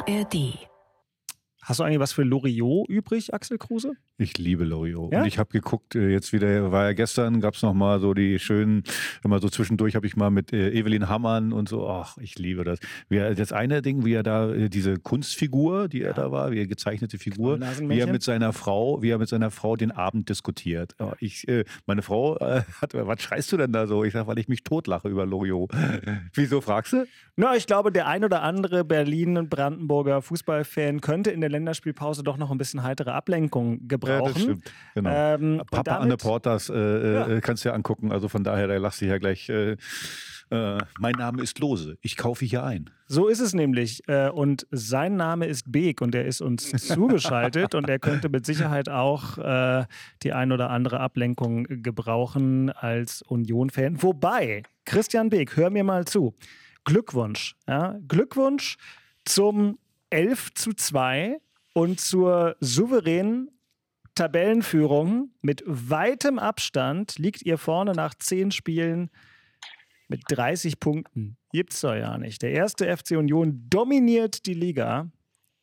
ARD. 0.00 0.54
Hast 1.62 1.80
du 1.80 1.84
eigentlich 1.84 2.00
was 2.00 2.12
für 2.12 2.22
Loriot 2.22 2.88
übrig, 2.88 3.34
Axel 3.34 3.58
Kruse? 3.58 3.92
Ich 4.20 4.36
liebe 4.36 4.64
Loriot. 4.64 5.12
Ja? 5.12 5.20
Und 5.20 5.26
ich 5.26 5.38
habe 5.38 5.48
geguckt, 5.48 5.94
äh, 5.94 6.10
jetzt 6.10 6.34
wieder, 6.34 6.70
war 6.70 6.84
ja 6.84 6.92
gestern, 6.92 7.40
gab 7.40 7.54
es 7.54 7.62
nochmal 7.62 8.00
so 8.00 8.12
die 8.12 8.38
schönen, 8.38 8.82
immer 9.24 9.38
so 9.38 9.48
zwischendurch 9.48 9.94
habe 9.94 10.06
ich 10.06 10.14
mal 10.14 10.30
mit 10.30 10.52
äh, 10.52 10.70
Evelyn 10.72 11.08
Hammann 11.08 11.54
und 11.54 11.70
so, 11.70 11.88
ach, 11.88 12.18
ich 12.18 12.38
liebe 12.38 12.62
das. 12.62 12.80
Wie 13.08 13.16
er, 13.16 13.34
das 13.34 13.50
eine 13.52 13.80
Ding, 13.80 14.04
wie 14.04 14.12
er 14.12 14.22
da, 14.22 14.52
äh, 14.52 14.68
diese 14.68 14.98
Kunstfigur, 14.98 15.88
die 15.88 16.02
er 16.02 16.12
da 16.12 16.30
war, 16.30 16.50
wie 16.50 16.58
er 16.58 16.66
gezeichnete 16.66 17.16
Figur, 17.16 17.58
wie 17.60 17.98
er 17.98 18.12
mit 18.12 18.22
seiner 18.22 18.52
Frau, 18.52 19.00
wie 19.00 19.08
er 19.08 19.16
mit 19.16 19.30
seiner 19.30 19.50
Frau 19.50 19.74
den 19.76 19.90
Abend 19.90 20.28
diskutiert. 20.28 20.94
Ja, 21.00 21.14
Ich, 21.20 21.48
äh, 21.48 21.64
meine 21.86 22.02
Frau 22.02 22.36
äh, 22.36 22.60
hat, 22.82 22.92
was 22.92 23.22
schreist 23.22 23.50
du 23.52 23.56
denn 23.56 23.72
da 23.72 23.86
so? 23.86 24.04
Ich 24.04 24.12
sag, 24.12 24.26
weil 24.26 24.38
ich 24.38 24.48
mich 24.48 24.64
totlache 24.64 25.08
über 25.08 25.24
Loriot. 25.24 25.70
Wieso 26.34 26.60
fragst 26.60 26.92
du? 26.92 27.06
Na, 27.36 27.56
ich 27.56 27.66
glaube, 27.66 27.90
der 27.90 28.06
ein 28.06 28.22
oder 28.22 28.42
andere 28.42 28.84
Berlin- 28.84 29.38
und 29.38 29.48
Brandenburger 29.48 30.20
Fußballfan 30.20 31.00
könnte 31.00 31.30
in 31.30 31.40
der 31.40 31.48
Länderspielpause 31.48 32.22
doch 32.22 32.36
noch 32.36 32.50
ein 32.50 32.58
bisschen 32.58 32.82
heitere 32.82 33.12
Ablenkung 33.12 33.88
gebrauchen. 33.88 34.09
Ja, 34.10 34.20
das 34.22 34.40
stimmt. 34.42 34.72
Genau. 34.94 35.10
Ähm, 35.12 35.62
Papa 35.70 35.82
damit- 35.82 36.02
Anne 36.02 36.16
Portas 36.16 36.68
äh, 36.68 36.74
Ja. 37.14 37.28
äh, 37.28 37.40
kannst 37.40 37.64
du 37.64 37.68
ja 37.70 37.74
angucken. 37.74 38.12
Also 38.12 38.28
von 38.28 38.44
daher, 38.44 38.66
da 38.68 38.76
lachst 38.76 39.00
du 39.00 39.06
ja 39.06 39.18
gleich. 39.18 39.48
Äh, 39.48 39.76
äh, 40.52 40.78
mein 40.98 41.12
Name 41.12 41.42
ist 41.42 41.60
Lose. 41.60 41.96
Ich 42.00 42.16
kaufe 42.16 42.44
hier 42.44 42.64
ein. 42.64 42.90
So 43.06 43.28
ist 43.28 43.38
es 43.38 43.54
nämlich. 43.54 44.02
Äh, 44.08 44.30
Und 44.30 44.66
sein 44.72 45.14
Name 45.16 45.46
ist 45.46 45.70
Beek 45.70 46.00
und 46.00 46.12
er 46.14 46.24
ist 46.24 46.40
uns 46.40 46.70
zugeschaltet 46.98 47.74
und 47.76 47.88
er 47.88 48.00
könnte 48.00 48.28
mit 48.28 48.44
Sicherheit 48.46 48.88
auch 48.88 49.38
äh, 49.38 49.84
die 50.24 50.32
ein 50.32 50.50
oder 50.50 50.70
andere 50.70 50.98
Ablenkung 50.98 51.64
gebrauchen 51.82 52.70
als 52.70 53.22
Union-Fan. 53.22 54.02
Wobei, 54.02 54.64
Christian 54.84 55.28
Beek, 55.30 55.56
hör 55.56 55.70
mir 55.70 55.84
mal 55.84 56.04
zu. 56.04 56.34
Glückwunsch. 56.84 57.54
Ja? 57.68 57.98
Glückwunsch 58.08 58.76
zum 59.24 59.78
11 60.10 60.52
zu 60.54 60.72
2 60.72 61.38
und 61.74 62.00
zur 62.00 62.56
souveränen 62.58 63.50
Tabellenführung. 64.14 65.30
Mit 65.40 65.62
weitem 65.66 66.38
Abstand 66.38 67.18
liegt 67.18 67.42
ihr 67.42 67.58
vorne 67.58 67.92
nach 67.92 68.14
zehn 68.14 68.50
Spielen 68.50 69.10
mit 70.08 70.22
30 70.28 70.80
Punkten. 70.80 71.36
Gibt's 71.52 71.80
doch 71.80 71.94
ja 71.94 72.18
nicht. 72.18 72.42
Der 72.42 72.50
erste 72.52 72.94
FC 72.96 73.12
Union 73.12 73.66
dominiert 73.70 74.46
die 74.46 74.54
Liga. 74.54 75.10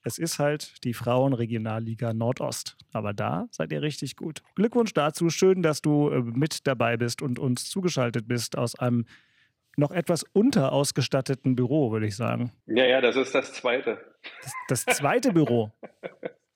Es 0.03 0.17
ist 0.17 0.39
halt 0.39 0.83
die 0.85 0.93
Frauenregionalliga 0.93 2.13
Nordost. 2.13 2.77
Aber 2.93 3.13
da 3.13 3.47
seid 3.51 3.73
ihr 3.73 3.81
richtig 3.81 4.15
gut. 4.15 4.41
Glückwunsch 4.55 4.93
dazu. 4.93 5.29
Schön, 5.29 5.61
dass 5.61 5.81
du 5.81 6.09
äh, 6.09 6.21
mit 6.21 6.65
dabei 6.65 6.95
bist 6.95 7.21
und 7.21 7.39
uns 7.39 7.69
zugeschaltet 7.69 8.27
bist 8.27 8.57
aus 8.57 8.79
einem 8.79 9.05
noch 9.75 9.91
etwas 9.91 10.23
unterausgestatteten 10.23 11.55
Büro, 11.55 11.91
würde 11.91 12.07
ich 12.07 12.15
sagen. 12.15 12.51
Ja, 12.65 12.85
ja, 12.85 13.01
das 13.01 13.15
ist 13.15 13.35
das 13.35 13.53
Zweite. 13.53 13.99
Das 14.69 14.85
zweite 14.85 15.33
Büro. 15.33 15.71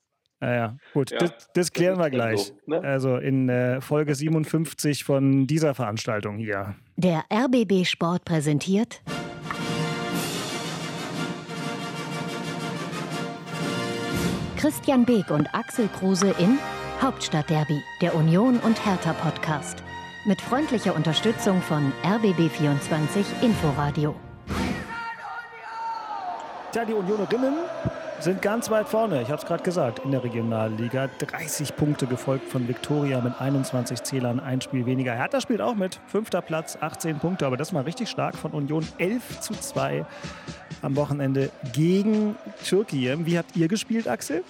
Naja, 0.41 0.75
gut, 0.93 1.11
Ja, 1.11 1.19
das, 1.19 1.49
das 1.53 1.71
klären 1.71 1.99
wir 1.99 2.09
gleich. 2.09 2.47
so, 2.47 2.53
ne? 2.65 2.81
Also 2.83 3.17
in 3.17 3.47
äh, 3.47 3.79
Folge 3.79 4.15
57 4.15 5.03
von 5.03 5.45
dieser 5.45 5.75
Veranstaltung 5.75 6.37
hier. 6.37 6.75
Der 6.97 7.23
RBB 7.31 7.85
Sport 7.85 8.25
präsentiert 8.25 9.01
Christian 14.57 15.05
Beek 15.05 15.31
und 15.31 15.53
Axel 15.53 15.87
Kruse 15.99 16.33
in 16.37 16.59
Hauptstadtderby, 17.01 17.81
der 18.01 18.13
Union 18.15 18.59
und 18.59 18.85
Hertha 18.85 19.13
Podcast. 19.13 19.83
Mit 20.25 20.39
freundlicher 20.39 20.95
Unterstützung 20.95 21.61
von 21.63 21.91
RBB24 22.03 23.25
Inforadio. 23.41 24.15
Tja, 26.71 26.85
die 26.85 26.93
Unionerinnen 26.93 27.55
sind 28.23 28.41
ganz 28.41 28.69
weit 28.69 28.87
vorne. 28.87 29.21
Ich 29.21 29.29
habe 29.29 29.41
es 29.41 29.45
gerade 29.45 29.63
gesagt, 29.63 29.99
in 30.05 30.11
der 30.11 30.23
Regionalliga. 30.23 31.09
30 31.17 31.75
Punkte 31.75 32.05
gefolgt 32.07 32.47
von 32.49 32.67
Viktoria 32.67 33.21
mit 33.21 33.39
21 33.39 34.03
Zählern, 34.03 34.39
ein 34.39 34.61
Spiel 34.61 34.85
weniger. 34.85 35.13
Hertha 35.13 35.41
spielt 35.41 35.61
auch 35.61 35.75
mit. 35.75 35.99
Fünfter 36.07 36.41
Platz, 36.41 36.77
18 36.79 37.19
Punkte. 37.19 37.45
Aber 37.45 37.57
das 37.57 37.73
war 37.73 37.85
richtig 37.85 38.09
stark 38.09 38.35
von 38.35 38.51
Union. 38.51 38.87
11 38.97 39.39
zu 39.39 39.53
2 39.53 40.05
am 40.81 40.95
Wochenende 40.95 41.49
gegen 41.73 42.35
Türkei. 42.63 43.15
Wie 43.19 43.37
habt 43.37 43.55
ihr 43.55 43.67
gespielt, 43.67 44.07
Axel? 44.07 44.43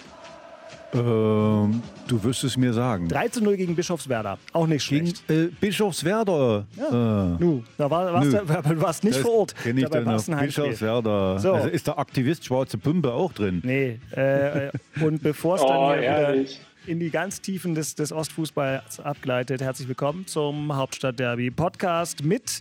Ähm, 0.94 1.82
du 2.06 2.22
wirst 2.22 2.44
es 2.44 2.56
mir 2.56 2.72
sagen. 2.72 3.08
3 3.08 3.28
zu 3.28 3.42
0 3.42 3.56
gegen 3.56 3.74
Bischofswerda. 3.74 4.38
Auch 4.52 4.66
nicht 4.66 4.86
Gegen 4.88 5.06
schlecht. 5.06 5.30
äh, 5.30 5.46
Bischofswerder. 5.60 6.66
Ja. 6.76 7.34
Äh, 7.34 7.36
Nu, 7.40 7.62
da 7.78 7.90
war, 7.90 8.12
warst 8.12 8.32
du, 8.32 8.38
du 8.74 8.80
warst 8.82 9.04
nicht 9.04 9.16
das 9.16 9.22
vor 9.22 9.32
Ort. 9.40 9.54
Kenn 9.62 9.76
ich 9.78 9.84
Dabei 9.84 9.96
dann 9.98 10.06
war's 10.06 10.28
noch. 10.28 10.34
ein 10.36 10.40
Heimspiel. 10.42 10.64
Bischofswerder. 10.64 11.38
So. 11.38 11.52
Also 11.54 11.68
ist 11.68 11.86
der 11.86 11.98
Aktivist 11.98 12.44
Schwarze 12.44 12.76
Pumpe 12.78 13.12
auch 13.12 13.32
drin? 13.32 13.60
Nee, 13.64 13.98
äh, 14.10 14.70
und 15.02 15.22
bevor 15.22 15.56
es 15.56 15.62
dann 15.66 15.76
Oh, 15.76 15.92
hier 15.92 16.00
wieder 16.02 16.50
in 16.86 16.98
die 17.00 17.10
ganz 17.10 17.40
Tiefen 17.40 17.74
des, 17.74 17.94
des 17.94 18.12
Ostfußballs 18.12 19.00
abgleitet, 19.00 19.62
herzlich 19.62 19.86
willkommen 19.88 20.26
zum 20.26 20.74
Hauptstadt-Derby 20.76 21.52
Podcast 21.52 22.24
mit, 22.24 22.60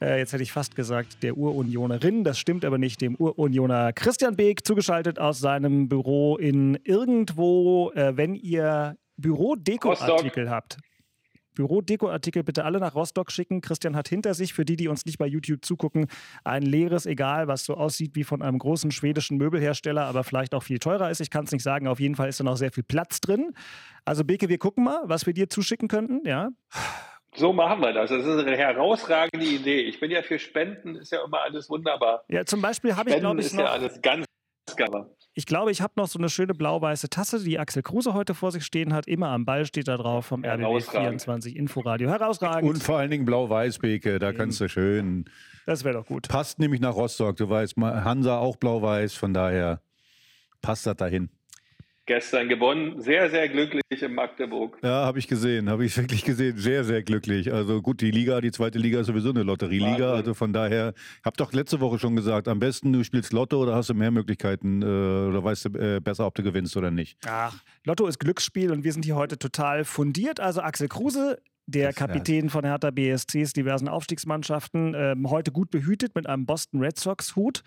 äh, 0.00 0.18
jetzt 0.18 0.32
hätte 0.32 0.42
ich 0.42 0.52
fast 0.52 0.76
gesagt, 0.76 1.22
der 1.22 1.36
Urunionerin, 1.36 2.24
das 2.24 2.38
stimmt 2.38 2.64
aber 2.64 2.78
nicht, 2.78 3.00
dem 3.00 3.16
Urunioner 3.16 3.92
Christian 3.92 4.36
Beek, 4.36 4.66
zugeschaltet 4.66 5.18
aus 5.18 5.40
seinem 5.40 5.88
Büro 5.88 6.36
in 6.36 6.78
irgendwo, 6.84 7.90
äh, 7.92 8.16
wenn 8.16 8.34
ihr 8.34 8.96
Bürodeko-Artikel 9.16 10.50
habt. 10.50 10.78
Bürodeko-Artikel 11.54 12.42
bitte 12.42 12.64
alle 12.64 12.80
nach 12.80 12.94
Rostock 12.94 13.30
schicken. 13.30 13.60
Christian 13.60 13.94
hat 13.94 14.08
hinter 14.08 14.32
sich, 14.34 14.54
für 14.54 14.64
die, 14.64 14.76
die 14.76 14.88
uns 14.88 15.04
nicht 15.04 15.18
bei 15.18 15.26
YouTube 15.26 15.64
zugucken, 15.64 16.06
ein 16.44 16.62
leeres 16.62 17.04
Egal, 17.04 17.48
was 17.48 17.64
so 17.64 17.74
aussieht 17.74 18.12
wie 18.14 18.24
von 18.24 18.40
einem 18.40 18.58
großen 18.58 18.90
schwedischen 18.90 19.36
Möbelhersteller, 19.36 20.06
aber 20.06 20.24
vielleicht 20.24 20.54
auch 20.54 20.62
viel 20.62 20.78
teurer 20.78 21.10
ist. 21.10 21.20
Ich 21.20 21.28
kann 21.28 21.44
es 21.44 21.52
nicht 21.52 21.62
sagen. 21.62 21.86
Auf 21.86 22.00
jeden 22.00 22.14
Fall 22.14 22.28
ist 22.28 22.40
da 22.40 22.44
noch 22.44 22.56
sehr 22.56 22.72
viel 22.72 22.84
Platz 22.84 23.20
drin. 23.20 23.52
Also 24.04 24.24
Beke, 24.24 24.48
wir 24.48 24.58
gucken 24.58 24.84
mal, 24.84 25.02
was 25.04 25.26
wir 25.26 25.34
dir 25.34 25.50
zuschicken 25.50 25.88
könnten. 25.88 26.26
Ja, 26.26 26.50
So 27.34 27.52
machen 27.52 27.80
wir 27.80 27.92
das. 27.92 28.10
Das 28.10 28.24
ist 28.24 28.38
eine 28.44 28.56
herausragende 28.56 29.46
Idee. 29.46 29.82
Ich 29.82 30.00
bin 30.00 30.10
ja 30.10 30.22
für 30.22 30.38
Spenden, 30.38 30.96
ist 30.96 31.12
ja 31.12 31.24
immer 31.24 31.42
alles 31.42 31.70
wunderbar. 31.70 32.24
ja 32.28 32.44
zum 32.44 32.60
Beispiel 32.60 32.96
habe 32.96 33.10
ich, 33.10 33.16
glaube 33.18 33.40
ich, 33.40 33.46
ist 33.46 33.54
ja 33.54 33.62
noch, 33.62 33.70
alles 33.70 34.02
ganz, 34.02 34.26
ganz 34.76 35.06
ich 35.34 35.46
glaube, 35.46 35.70
ich 35.70 35.80
habe 35.80 35.92
noch 35.96 36.08
so 36.08 36.18
eine 36.18 36.28
schöne 36.28 36.54
blau-weiße 36.54 37.08
Tasse, 37.08 37.42
die 37.42 37.58
Axel 37.58 37.82
Kruse 37.82 38.14
heute 38.14 38.34
vor 38.34 38.50
sich 38.50 38.64
stehen 38.64 38.92
hat. 38.92 39.06
Immer 39.06 39.28
am 39.28 39.44
Ball 39.44 39.64
steht 39.64 39.86
da 39.86 39.96
drauf 39.96 40.26
vom 40.26 40.44
RBB 40.44 40.60
Herausragend. 40.60 41.22
24 41.22 41.56
Inforadio. 41.56 42.10
Herausragend. 42.10 42.68
Und 42.68 42.82
vor 42.82 42.98
allen 42.98 43.10
Dingen 43.10 43.24
Blau-Weiß, 43.24 43.78
Beke. 43.78 44.18
Da 44.18 44.32
kannst 44.32 44.60
du 44.60 44.68
schön. 44.68 45.26
das 45.66 45.84
wäre 45.84 45.94
doch 45.94 46.06
gut. 46.06 46.28
Passt 46.28 46.58
nämlich 46.58 46.80
nach 46.80 46.94
Rostock. 46.94 47.36
Du 47.36 47.48
weißt, 47.48 47.76
Hansa 47.76 48.38
auch 48.38 48.56
Blau-Weiß. 48.56 49.14
Von 49.14 49.32
daher 49.32 49.80
passt 50.62 50.86
das 50.86 50.96
dahin. 50.96 51.30
Gestern 52.10 52.48
gewonnen. 52.48 53.00
Sehr, 53.00 53.30
sehr 53.30 53.48
glücklich 53.48 53.84
in 53.88 54.14
Magdeburg. 54.14 54.78
Ja, 54.82 55.04
habe 55.04 55.20
ich 55.20 55.28
gesehen, 55.28 55.70
habe 55.70 55.84
ich 55.84 55.96
wirklich 55.96 56.24
gesehen. 56.24 56.56
Sehr, 56.56 56.82
sehr 56.82 57.04
glücklich. 57.04 57.52
Also 57.52 57.80
gut, 57.80 58.00
die 58.00 58.10
Liga, 58.10 58.40
die 58.40 58.50
zweite 58.50 58.80
Liga 58.80 58.98
ist 58.98 59.06
sowieso 59.06 59.30
eine 59.30 59.44
Lotterieliga. 59.44 60.12
Also 60.14 60.34
von 60.34 60.52
daher, 60.52 60.92
ich 60.96 61.24
habe 61.24 61.36
doch 61.36 61.52
letzte 61.52 61.78
Woche 61.78 62.00
schon 62.00 62.16
gesagt, 62.16 62.48
am 62.48 62.58
besten 62.58 62.92
du 62.92 63.04
spielst 63.04 63.32
Lotto 63.32 63.62
oder 63.62 63.76
hast 63.76 63.90
du 63.90 63.94
mehr 63.94 64.10
Möglichkeiten 64.10 64.82
äh, 64.82 64.86
oder 64.86 65.44
weißt 65.44 65.66
du 65.66 65.78
äh, 65.78 66.00
besser, 66.00 66.26
ob 66.26 66.34
du 66.34 66.42
gewinnst 66.42 66.76
oder 66.76 66.90
nicht. 66.90 67.16
Ach, 67.28 67.56
Lotto 67.84 68.08
ist 68.08 68.18
Glücksspiel 68.18 68.72
und 68.72 68.82
wir 68.82 68.92
sind 68.92 69.04
hier 69.04 69.14
heute 69.14 69.38
total 69.38 69.84
fundiert. 69.84 70.40
Also 70.40 70.62
Axel 70.62 70.88
Kruse, 70.88 71.40
der 71.66 71.92
Kapitän 71.92 72.50
von 72.50 72.64
Hertha 72.64 72.90
BSCs 72.90 73.52
diversen 73.52 73.86
Aufstiegsmannschaften, 73.86 74.94
ähm, 74.96 75.30
heute 75.30 75.52
gut 75.52 75.70
behütet 75.70 76.16
mit 76.16 76.26
einem 76.26 76.44
Boston 76.44 76.80
Red 76.80 76.98
Sox 76.98 77.36
Hut. 77.36 77.62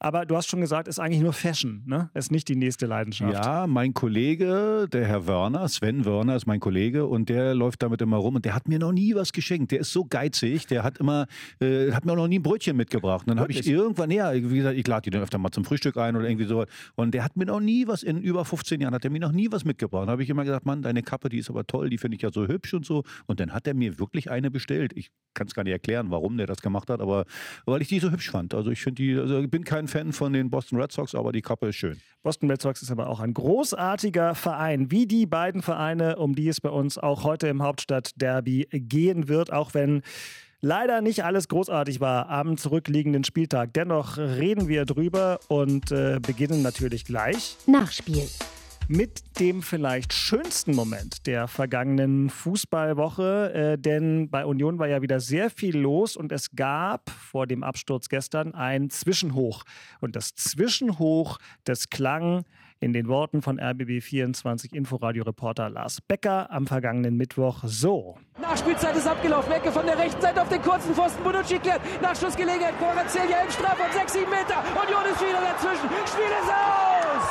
Aber 0.00 0.26
du 0.26 0.36
hast 0.36 0.48
schon 0.48 0.60
gesagt, 0.60 0.86
ist 0.86 1.00
eigentlich 1.00 1.22
nur 1.22 1.32
Fashion, 1.32 1.82
ne? 1.86 2.10
Ist 2.14 2.30
nicht 2.30 2.48
die 2.48 2.54
nächste 2.54 2.86
Leidenschaft. 2.86 3.32
Ja, 3.32 3.66
mein 3.66 3.94
Kollege, 3.94 4.86
der 4.92 5.06
Herr 5.06 5.26
Wörner, 5.26 5.66
Sven 5.68 6.04
Wörner 6.04 6.36
ist 6.36 6.46
mein 6.46 6.60
Kollege 6.60 7.06
und 7.06 7.28
der 7.28 7.54
läuft 7.54 7.82
damit 7.82 8.00
immer 8.00 8.18
rum 8.18 8.36
und 8.36 8.44
der 8.44 8.54
hat 8.54 8.68
mir 8.68 8.78
noch 8.78 8.92
nie 8.92 9.16
was 9.16 9.32
geschenkt. 9.32 9.72
Der 9.72 9.80
ist 9.80 9.92
so 9.92 10.04
geizig, 10.04 10.66
der 10.68 10.84
hat 10.84 10.98
immer, 10.98 11.26
äh, 11.60 11.90
hat 11.90 12.04
mir 12.04 12.12
auch 12.12 12.16
noch 12.16 12.28
nie 12.28 12.38
ein 12.38 12.42
Brötchen 12.42 12.76
mitgebracht. 12.76 13.22
Und 13.26 13.30
dann 13.30 13.40
habe 13.40 13.50
ich 13.50 13.66
irgendwann, 13.66 14.10
ja, 14.12 14.32
wie 14.32 14.56
gesagt, 14.56 14.76
ich 14.78 14.86
lade 14.86 15.02
die 15.02 15.10
dann 15.10 15.22
öfter 15.22 15.38
mal 15.38 15.50
zum 15.50 15.64
Frühstück 15.64 15.96
ein 15.96 16.14
oder 16.14 16.28
irgendwie 16.28 16.46
sowas. 16.46 16.68
Und 16.94 17.12
der 17.12 17.24
hat 17.24 17.36
mir 17.36 17.46
noch 17.46 17.60
nie 17.60 17.88
was, 17.88 18.04
in 18.04 18.18
über 18.18 18.44
15 18.44 18.80
Jahren 18.80 18.94
hat 18.94 19.04
er 19.04 19.10
mir 19.10 19.20
noch 19.20 19.32
nie 19.32 19.50
was 19.50 19.64
mitgebracht. 19.64 20.02
Dann 20.02 20.10
habe 20.10 20.22
ich 20.22 20.30
immer 20.30 20.44
gesagt, 20.44 20.64
Mann, 20.64 20.82
deine 20.82 21.02
Kappe, 21.02 21.28
die 21.28 21.38
ist 21.38 21.50
aber 21.50 21.66
toll, 21.66 21.90
die 21.90 21.98
finde 21.98 22.16
ich 22.16 22.22
ja 22.22 22.30
so 22.30 22.46
hübsch 22.46 22.72
und 22.72 22.86
so. 22.86 23.02
Und 23.26 23.40
dann 23.40 23.52
hat 23.52 23.66
er 23.66 23.74
mir 23.74 23.98
wirklich 23.98 24.30
eine 24.30 24.50
bestellt. 24.52 24.92
Ich 24.94 25.10
kann 25.34 25.48
es 25.48 25.54
gar 25.54 25.64
nicht 25.64 25.72
erklären, 25.72 26.10
warum 26.10 26.36
der 26.36 26.46
das 26.46 26.62
gemacht 26.62 26.88
hat, 26.88 27.00
aber 27.00 27.24
weil 27.66 27.82
ich 27.82 27.88
die 27.88 27.98
so 27.98 28.10
hübsch 28.10 28.30
fand. 28.30 28.54
Also 28.54 28.70
ich 28.70 28.80
finde 28.80 29.02
die, 29.02 29.16
also 29.16 29.40
ich 29.40 29.50
bin 29.50 29.64
kein 29.64 29.87
Fan 29.88 30.12
von 30.12 30.32
den 30.32 30.50
Boston 30.50 30.80
Red 30.80 30.92
Sox, 30.92 31.14
aber 31.14 31.32
die 31.32 31.42
Kappe 31.42 31.68
ist 31.68 31.76
schön. 31.76 32.00
Boston 32.22 32.50
Red 32.50 32.62
Sox 32.62 32.82
ist 32.82 32.90
aber 32.90 33.08
auch 33.08 33.20
ein 33.20 33.34
großartiger 33.34 34.34
Verein, 34.34 34.90
wie 34.90 35.06
die 35.06 35.26
beiden 35.26 35.62
Vereine, 35.62 36.16
um 36.16 36.34
die 36.34 36.48
es 36.48 36.60
bei 36.60 36.70
uns 36.70 36.98
auch 36.98 37.24
heute 37.24 37.48
im 37.48 37.62
Hauptstadt-Derby 37.62 38.68
gehen 38.70 39.28
wird, 39.28 39.52
auch 39.52 39.74
wenn 39.74 40.02
leider 40.60 41.00
nicht 41.00 41.24
alles 41.24 41.48
großartig 41.48 42.00
war 42.00 42.28
am 42.28 42.56
zurückliegenden 42.56 43.24
Spieltag. 43.24 43.72
Dennoch 43.74 44.18
reden 44.18 44.68
wir 44.68 44.84
drüber 44.84 45.40
und 45.48 45.90
äh, 45.92 46.18
beginnen 46.20 46.62
natürlich 46.62 47.04
gleich. 47.04 47.56
Nachspiel. 47.66 48.28
Mit 48.88 49.38
dem 49.38 49.62
vielleicht 49.62 50.12
schönsten 50.12 50.74
Moment 50.74 51.26
der 51.26 51.46
vergangenen 51.46 52.30
Fußballwoche, 52.30 53.52
äh, 53.52 53.78
denn 53.78 54.30
bei 54.30 54.44
Union 54.44 54.78
war 54.78 54.88
ja 54.88 55.02
wieder 55.02 55.20
sehr 55.20 55.50
viel 55.50 55.76
los 55.76 56.16
und 56.16 56.32
es 56.32 56.50
gab 56.56 57.10
vor 57.10 57.46
dem 57.46 57.62
Absturz 57.62 58.08
gestern 58.08 58.54
ein 58.54 58.90
Zwischenhoch. 58.90 59.64
Und 60.00 60.16
das 60.16 60.34
Zwischenhoch, 60.34 61.38
das 61.64 61.90
klang 61.90 62.44
in 62.80 62.92
den 62.92 63.08
Worten 63.08 63.42
von 63.42 63.58
RBB24 63.58 64.72
Inforadio-Reporter 64.72 65.70
Lars 65.70 66.00
Becker 66.00 66.50
am 66.50 66.66
vergangenen 66.66 67.16
Mittwoch 67.16 67.64
so. 67.64 68.16
Nachspielzeit 68.40 68.96
ist 68.96 69.06
abgelaufen. 69.06 69.52
Ecke 69.52 69.72
von 69.72 69.84
der 69.84 69.98
rechten 69.98 70.20
Seite 70.20 70.42
auf 70.42 70.48
den 70.48 70.62
kurzen 70.62 70.94
Pfosten. 70.94 71.22
Bonucci 71.22 71.58
klärt. 71.58 71.80
Nachschussgelegenheit. 72.00 72.78
Koracelia 72.78 73.42
im 73.44 73.50
Strafraum. 73.50 73.92
6, 73.92 74.12
7 74.12 74.30
Meter. 74.30 74.62
Union 74.78 75.04
ist 75.10 75.20
wieder 75.20 75.42
dazwischen. 75.42 75.88
Spiel 76.06 76.32
ist 76.38 76.50
aus. 76.50 77.26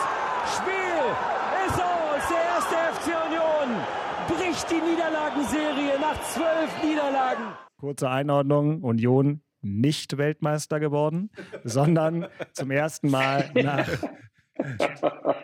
Spiel 0.57 1.37
ist 1.67 1.79
aus. 1.79 2.23
Der 2.27 2.43
erste 2.43 2.75
FC 3.07 3.13
Union 3.25 3.81
bricht 4.27 4.69
die 4.69 4.81
Niederlagenserie 4.81 5.97
nach 5.99 6.21
zwölf 6.23 6.83
Niederlagen. 6.83 7.55
Kurze 7.77 8.09
Einordnung. 8.09 8.83
Union 8.83 9.41
nicht 9.61 10.17
Weltmeister 10.17 10.81
geworden, 10.81 11.29
sondern 11.63 12.27
zum 12.51 12.69
ersten 12.69 13.09
Mal 13.09 13.49
nach 13.53 13.87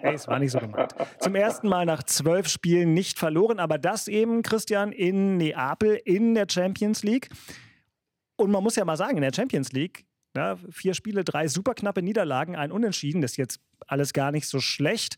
Hey, 0.01 0.15
es 0.15 0.27
war 0.27 0.39
nicht 0.39 0.51
so 0.51 0.59
gemeint. 0.59 0.93
Zum 1.19 1.35
ersten 1.35 1.69
Mal 1.69 1.85
nach 1.85 2.03
zwölf 2.03 2.49
Spielen 2.49 2.93
nicht 2.93 3.17
verloren, 3.17 3.59
aber 3.59 3.77
das 3.77 4.07
eben, 4.09 4.41
Christian, 4.41 4.91
in 4.91 5.37
Neapel 5.37 6.01
in 6.03 6.33
der 6.33 6.47
Champions 6.49 7.03
League. 7.03 7.29
Und 8.35 8.51
man 8.51 8.63
muss 8.63 8.75
ja 8.75 8.83
mal 8.83 8.97
sagen, 8.97 9.17
in 9.17 9.21
der 9.21 9.33
Champions 9.33 9.71
League, 9.71 10.05
ja, 10.35 10.57
vier 10.69 10.95
Spiele, 10.95 11.23
drei 11.23 11.47
super 11.47 11.75
knappe 11.75 12.01
Niederlagen, 12.01 12.55
ein 12.55 12.71
Unentschieden, 12.71 13.21
das 13.21 13.31
ist 13.31 13.37
jetzt 13.37 13.61
alles 13.87 14.11
gar 14.11 14.31
nicht 14.31 14.47
so 14.47 14.59
schlecht. 14.59 15.15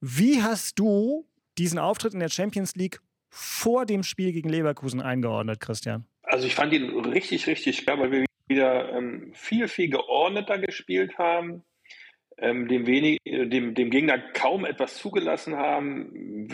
Wie 0.00 0.40
hast 0.42 0.78
du 0.78 1.26
diesen 1.58 1.78
Auftritt 1.78 2.14
in 2.14 2.20
der 2.20 2.28
Champions 2.28 2.74
League 2.76 3.00
vor 3.30 3.86
dem 3.86 4.02
Spiel 4.02 4.32
gegen 4.32 4.48
Leverkusen 4.48 5.00
eingeordnet, 5.00 5.60
Christian? 5.60 6.06
Also 6.22 6.46
ich 6.46 6.54
fand 6.54 6.72
ihn 6.72 6.90
richtig, 7.06 7.46
richtig 7.46 7.78
schwer, 7.78 7.98
weil 7.98 8.10
wir 8.10 8.24
wieder 8.48 8.92
ähm, 8.92 9.32
viel, 9.34 9.68
viel 9.68 9.90
geordneter 9.90 10.58
gespielt 10.58 11.18
haben 11.18 11.64
ähm, 12.40 12.68
dem, 12.68 12.86
wenig, 12.86 13.20
dem, 13.24 13.74
dem 13.74 13.90
Gegner 13.90 14.18
kaum 14.32 14.64
etwas 14.64 14.96
zugelassen 14.96 15.56
haben, 15.56 16.48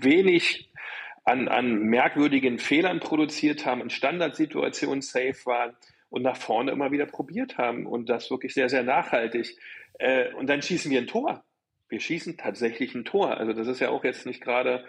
wenig 0.00 0.70
an, 1.24 1.48
an 1.48 1.84
merkwürdigen 1.84 2.58
Fehlern 2.58 3.00
produziert 3.00 3.66
haben, 3.66 3.80
in 3.80 3.90
Standardsituationen 3.90 5.02
safe 5.02 5.44
waren 5.44 5.76
und 6.08 6.22
nach 6.22 6.36
vorne 6.36 6.72
immer 6.72 6.92
wieder 6.92 7.06
probiert 7.06 7.58
haben 7.58 7.86
und 7.86 8.08
das 8.08 8.30
wirklich 8.30 8.54
sehr, 8.54 8.68
sehr 8.68 8.82
nachhaltig. 8.82 9.56
Äh, 9.98 10.32
und 10.34 10.48
dann 10.48 10.62
schießen 10.62 10.90
wir 10.90 11.00
ein 11.00 11.06
Tor. 11.06 11.44
Wir 11.88 12.00
schießen 12.00 12.36
tatsächlich 12.36 12.94
ein 12.94 13.04
Tor. 13.04 13.36
Also 13.36 13.52
das 13.52 13.68
ist 13.68 13.80
ja 13.80 13.90
auch 13.90 14.04
jetzt 14.04 14.26
nicht 14.26 14.40
gerade 14.40 14.84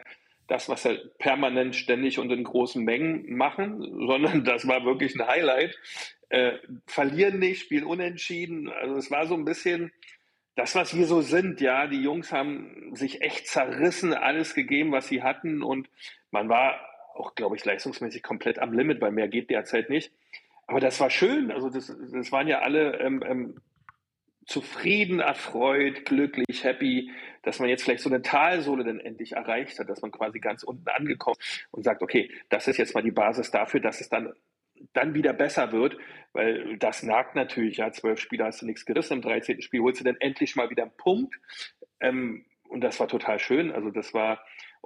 das, 0.48 0.70
was 0.70 0.86
wir 0.86 0.98
permanent, 1.20 1.76
ständig 1.76 2.20
und 2.20 2.32
in 2.32 2.44
großen 2.44 2.84
Mengen 2.84 3.36
machen, 3.36 3.82
sondern 4.08 4.44
das 4.44 4.68
war 4.68 4.86
wirklich 4.86 5.16
ein 5.16 5.28
Highlight. 5.28 5.78
Äh, 6.30 6.54
verlieren 6.86 7.40
nicht, 7.40 7.62
spielen 7.62 7.86
unentschieden. 7.86 8.70
Also 8.70 8.96
es 8.96 9.12
war 9.12 9.28
so 9.28 9.34
ein 9.36 9.46
bisschen 9.46 9.92
das, 10.56 10.76
was 10.76 10.96
wir 10.96 11.06
so 11.06 11.22
sind. 11.22 11.62
Ja, 11.62 11.88
die 11.88 12.02
Jungs 12.02 12.32
haben 12.32 12.96
sich 12.96 13.22
echt 13.22 13.48
zerrissen, 13.48 14.14
alles 14.14 14.54
gegeben, 14.54 14.92
was 14.92 15.08
sie 15.08 15.24
hatten 15.24 15.62
und 15.62 15.90
man 16.32 16.50
war 16.50 16.80
auch, 17.16 17.36
glaube 17.36 17.56
ich, 17.56 17.66
leistungsmäßig 17.66 18.24
komplett 18.24 18.60
am 18.60 18.74
Limit, 18.74 19.02
weil 19.02 19.12
mehr 19.12 19.28
geht 19.28 19.50
derzeit 19.50 19.90
nicht. 19.90 20.12
Aber 20.68 20.80
das 20.80 21.00
war 21.00 21.10
schön. 21.10 21.52
Also 21.52 21.70
das, 21.70 21.96
das 22.12 22.32
waren 22.32 22.48
ja 22.48 22.60
alle 22.60 23.00
ähm, 23.00 23.24
ähm, 23.26 23.62
zufrieden, 24.48 25.20
erfreut, 25.20 26.06
glücklich, 26.06 26.64
happy, 26.64 27.12
dass 27.44 27.60
man 27.60 27.70
jetzt 27.70 27.84
vielleicht 27.84 28.02
so 28.02 28.10
eine 28.10 28.22
Talsohle 28.22 28.84
dann 28.84 29.00
endlich 29.00 29.34
erreicht 29.34 29.78
hat, 29.78 29.90
dass 29.90 30.02
man 30.02 30.12
quasi 30.12 30.40
ganz 30.40 30.64
unten 30.64 30.88
angekommen 30.88 31.38
und 31.72 31.84
sagt, 31.84 32.02
okay, 32.02 32.32
das 32.50 32.68
ist 32.68 32.78
jetzt 32.78 32.96
mal 32.96 33.04
die 33.04 33.12
Basis 33.12 33.52
dafür, 33.52 33.82
dass 33.82 34.02
es 34.02 34.10
dann 34.10 34.34
dann 34.94 35.16
wieder 35.16 35.34
besser 35.34 35.72
wird, 35.72 35.98
weil 36.34 36.78
das 36.78 37.02
nagt 37.02 37.36
natürlich, 37.36 37.78
ja, 37.78 37.92
zwölf 37.92 38.20
Spiele 38.20 38.46
hast 38.46 38.62
du 38.62 38.68
nichts 38.68 38.86
gerissen, 38.86 39.14
im 39.14 39.22
13. 39.22 39.62
Spiel 39.62 39.82
holst 39.82 40.00
du 40.00 40.04
dann 40.04 40.18
endlich 40.20 40.56
mal 40.56 40.70
wieder 40.70 40.84
einen 40.84 40.98
Punkt. 40.98 41.36
Ähm, 42.00 42.46
und 42.70 42.82
das 42.82 43.00
war 43.00 43.08
total 43.08 43.40
schön. 43.40 43.72
Also 43.72 43.90
das 43.90 44.14
war 44.14 44.40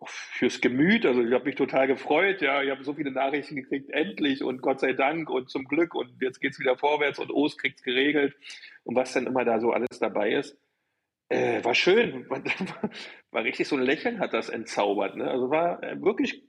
fürs 0.06 0.62
Gemüt. 0.62 1.06
Also 1.06 1.22
ich 1.24 1.34
habe 1.34 1.46
mich 1.46 1.56
total 1.56 1.88
gefreut. 1.88 2.42
Ja, 2.42 2.64
ich 2.64 2.72
habe 2.72 2.84
so 2.84 2.94
viele 2.94 3.12
Nachrichten 3.12 3.56
gekriegt, 3.56 3.90
endlich 3.92 4.44
und 4.44 4.62
Gott 4.62 4.80
sei 4.80 4.94
Dank 4.94 5.30
und 5.30 5.50
zum 5.50 5.66
Glück 5.66 5.94
und 5.96 6.22
jetzt 6.22 6.40
geht 6.40 6.54
es 6.54 6.60
wieder 6.60 6.78
vorwärts 6.78 7.20
und 7.20 7.32
Ost 7.32 7.60
kriegt 7.60 7.80
es 7.80 7.84
geregelt 7.84 8.36
und 8.84 8.96
was 8.96 9.14
dann 9.14 9.28
immer 9.28 9.46
da 9.46 9.60
so 9.60 9.72
alles 9.72 10.00
dabei 10.00 10.34
ist. 10.34 10.58
Äh, 11.30 11.64
war 11.64 11.76
schön, 11.76 12.30
war, 12.30 12.42
war, 13.32 13.44
richtig 13.44 13.68
so 13.68 13.78
ein 13.78 13.84
Lächeln 13.84 14.20
hat 14.20 14.34
das 14.34 14.50
entzaubert. 14.50 15.16
Ne? 15.16 15.30
Also 15.30 15.50
war 15.50 15.82
äh, 15.84 16.02
wirklich 16.02 16.44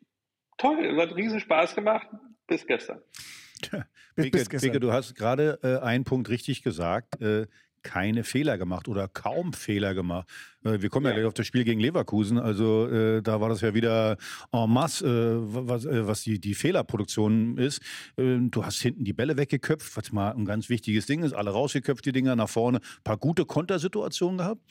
toll, 0.59 1.01
hat 1.01 1.15
riesen 1.15 1.39
Spaß 1.39 1.75
gemacht 1.75 2.09
bis 2.47 2.67
gestern. 2.67 3.01
bis, 4.17 4.31
bis 4.31 4.49
gestern. 4.49 4.81
du 4.81 4.93
hast 4.93 5.15
gerade 5.15 5.61
äh, 5.63 5.85
einen 5.85 6.05
Punkt 6.05 6.29
richtig 6.31 6.63
gesagt. 6.63 7.21
Äh, 7.21 7.47
keine 7.83 8.25
Fehler 8.25 8.59
gemacht 8.59 8.89
oder 8.89 9.09
kaum 9.09 9.53
Fehler 9.53 9.95
gemacht. 9.95 10.29
Äh, 10.65 10.81
wir 10.81 10.91
kommen 10.91 11.07
ja, 11.07 11.11
ja 11.11 11.17
gleich 11.17 11.27
auf 11.27 11.35
das 11.35 11.47
Spiel 11.47 11.65
gegen 11.65 11.81
Leverkusen. 11.81 12.39
Also 12.39 12.89
äh, 12.89 13.23
da 13.23 13.41
war 13.41 13.49
das 13.49 13.61
ja 13.61 13.75
wieder 13.75 14.17
en 14.53 14.71
masse, 14.71 15.07
äh, 15.07 15.69
was, 15.69 15.85
äh, 15.85 16.07
was 16.07 16.23
die, 16.23 16.41
die 16.41 16.55
Fehlerproduktion 16.55 17.59
ist. 17.59 17.81
Ähm, 18.17 18.51
du 18.51 18.65
hast 18.65 18.81
hinten 18.81 19.05
die 19.05 19.13
Bälle 19.13 19.37
weggeköpft, 19.37 19.97
was 19.97 20.13
mal 20.13 20.31
ein 20.33 20.45
ganz 20.45 20.69
wichtiges 20.69 21.07
Ding 21.07 21.23
ist. 21.23 21.33
Alle 21.33 21.51
rausgeköpft, 21.51 22.05
die 22.05 22.13
Dinger 22.13 22.37
nach 22.37 22.49
vorne. 22.49 22.79
Ein 22.79 23.05
paar 23.05 23.19
gute 23.19 23.45
Kontersituationen 23.45 24.39
gehabt. 24.39 24.63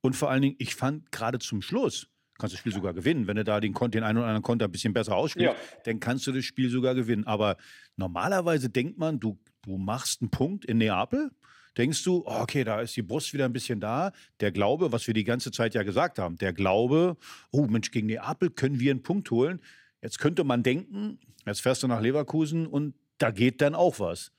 Und 0.00 0.14
vor 0.14 0.30
allen 0.30 0.42
Dingen, 0.42 0.56
ich 0.58 0.74
fand 0.74 1.10
gerade 1.10 1.38
zum 1.38 1.62
Schluss, 1.62 2.08
kannst 2.38 2.52
du 2.52 2.56
das 2.56 2.60
Spiel 2.60 2.72
sogar 2.72 2.94
gewinnen. 2.94 3.26
Wenn 3.26 3.36
du 3.36 3.44
da 3.44 3.60
den, 3.60 3.74
den 3.74 4.02
einen 4.02 4.18
oder 4.18 4.26
anderen 4.26 4.42
Konter 4.42 4.66
ein 4.66 4.72
bisschen 4.72 4.92
besser 4.92 5.16
ausspielst, 5.16 5.54
ja. 5.54 5.82
dann 5.84 6.00
kannst 6.00 6.26
du 6.26 6.32
das 6.32 6.44
Spiel 6.44 6.70
sogar 6.70 6.94
gewinnen. 6.94 7.26
Aber 7.26 7.56
normalerweise 7.96 8.68
denkt 8.68 8.98
man, 8.98 9.18
du, 9.18 9.38
du 9.62 9.78
machst 9.78 10.22
einen 10.22 10.30
Punkt 10.30 10.64
in 10.64 10.78
Neapel, 10.78 11.30
denkst 11.76 12.02
du, 12.04 12.24
oh, 12.26 12.40
okay, 12.40 12.64
da 12.64 12.80
ist 12.80 12.96
die 12.96 13.02
Brust 13.02 13.32
wieder 13.32 13.44
ein 13.44 13.52
bisschen 13.52 13.80
da. 13.80 14.12
Der 14.40 14.52
Glaube, 14.52 14.92
was 14.92 15.06
wir 15.06 15.14
die 15.14 15.24
ganze 15.24 15.50
Zeit 15.50 15.74
ja 15.74 15.82
gesagt 15.82 16.18
haben, 16.18 16.36
der 16.38 16.52
Glaube, 16.52 17.16
oh 17.50 17.66
Mensch, 17.66 17.90
gegen 17.90 18.06
Neapel 18.06 18.50
können 18.50 18.80
wir 18.80 18.90
einen 18.90 19.02
Punkt 19.02 19.30
holen. 19.30 19.60
Jetzt 20.02 20.18
könnte 20.18 20.44
man 20.44 20.62
denken, 20.62 21.18
jetzt 21.46 21.60
fährst 21.62 21.82
du 21.82 21.88
nach 21.88 22.00
Leverkusen 22.00 22.66
und 22.66 22.94
da 23.18 23.30
geht 23.30 23.60
dann 23.60 23.74
auch 23.74 23.98
was. 24.00 24.32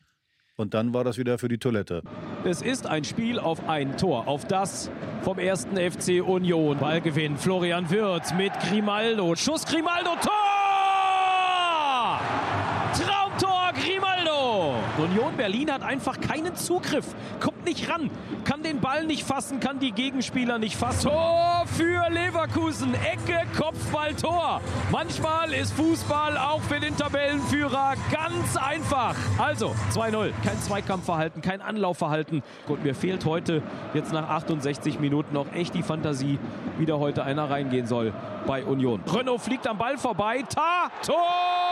Und 0.55 0.73
dann 0.73 0.91
war 0.93 1.03
das 1.03 1.19
wieder 1.19 1.37
für 1.37 1.49
die 1.49 1.59
Toilette. 1.59 2.01
Es 2.43 2.63
ist 2.63 2.87
ein 2.87 3.03
Spiel 3.03 3.37
auf 3.37 3.69
ein 3.69 3.95
Tor, 3.95 4.27
auf 4.27 4.45
das 4.45 4.89
vom 5.21 5.37
ersten 5.37 5.77
FC 5.77 6.27
Union. 6.27 6.79
Ballgewinn 6.79 7.37
Florian 7.37 7.89
Wirth 7.91 8.35
mit 8.35 8.51
Grimaldo. 8.61 9.35
Schuss 9.35 9.65
Grimaldo, 9.65 10.15
Tor! 10.21 10.31
Traumtor 12.93 13.71
Grimaldo! 13.73 14.75
Union 15.17 15.35
Berlin 15.35 15.71
hat 15.71 15.81
einfach 15.81 16.21
keinen 16.21 16.55
Zugriff, 16.55 17.07
kommt 17.39 17.65
nicht 17.65 17.89
ran, 17.89 18.11
kann 18.43 18.61
den 18.61 18.79
Ball 18.79 19.03
nicht 19.03 19.23
fassen, 19.23 19.59
kann 19.59 19.79
die 19.79 19.91
Gegenspieler 19.91 20.59
nicht 20.59 20.75
fassen. 20.75 21.09
Tor 21.09 21.63
für 21.65 22.07
Leverkusen, 22.11 22.93
Ecke, 22.93 23.41
Kopfball, 23.57 24.13
Tor. 24.13 24.61
Manchmal 24.91 25.53
ist 25.53 25.73
Fußball 25.73 26.37
auch 26.37 26.61
für 26.61 26.79
den 26.79 26.95
Tabellenführer 26.95 27.95
ganz 28.11 28.57
einfach. 28.57 29.15
Also 29.39 29.73
2-0, 29.91 30.33
kein 30.45 30.61
Zweikampfverhalten, 30.61 31.41
kein 31.41 31.61
Anlaufverhalten. 31.61 32.43
Und 32.67 32.83
mir 32.83 32.93
fehlt 32.93 33.25
heute 33.25 33.63
jetzt 33.95 34.13
nach 34.13 34.29
68 34.29 34.99
Minuten 34.99 35.33
noch 35.33 35.51
echt 35.51 35.73
die 35.73 35.83
Fantasie, 35.83 36.37
wie 36.77 36.85
da 36.85 36.97
heute 36.97 37.23
einer 37.23 37.49
reingehen 37.49 37.87
soll 37.87 38.13
bei 38.45 38.63
Union. 38.63 39.01
Renault 39.11 39.41
fliegt 39.41 39.65
am 39.65 39.79
Ball 39.79 39.97
vorbei, 39.97 40.43
Ta, 40.47 40.91
Tor! 41.03 41.66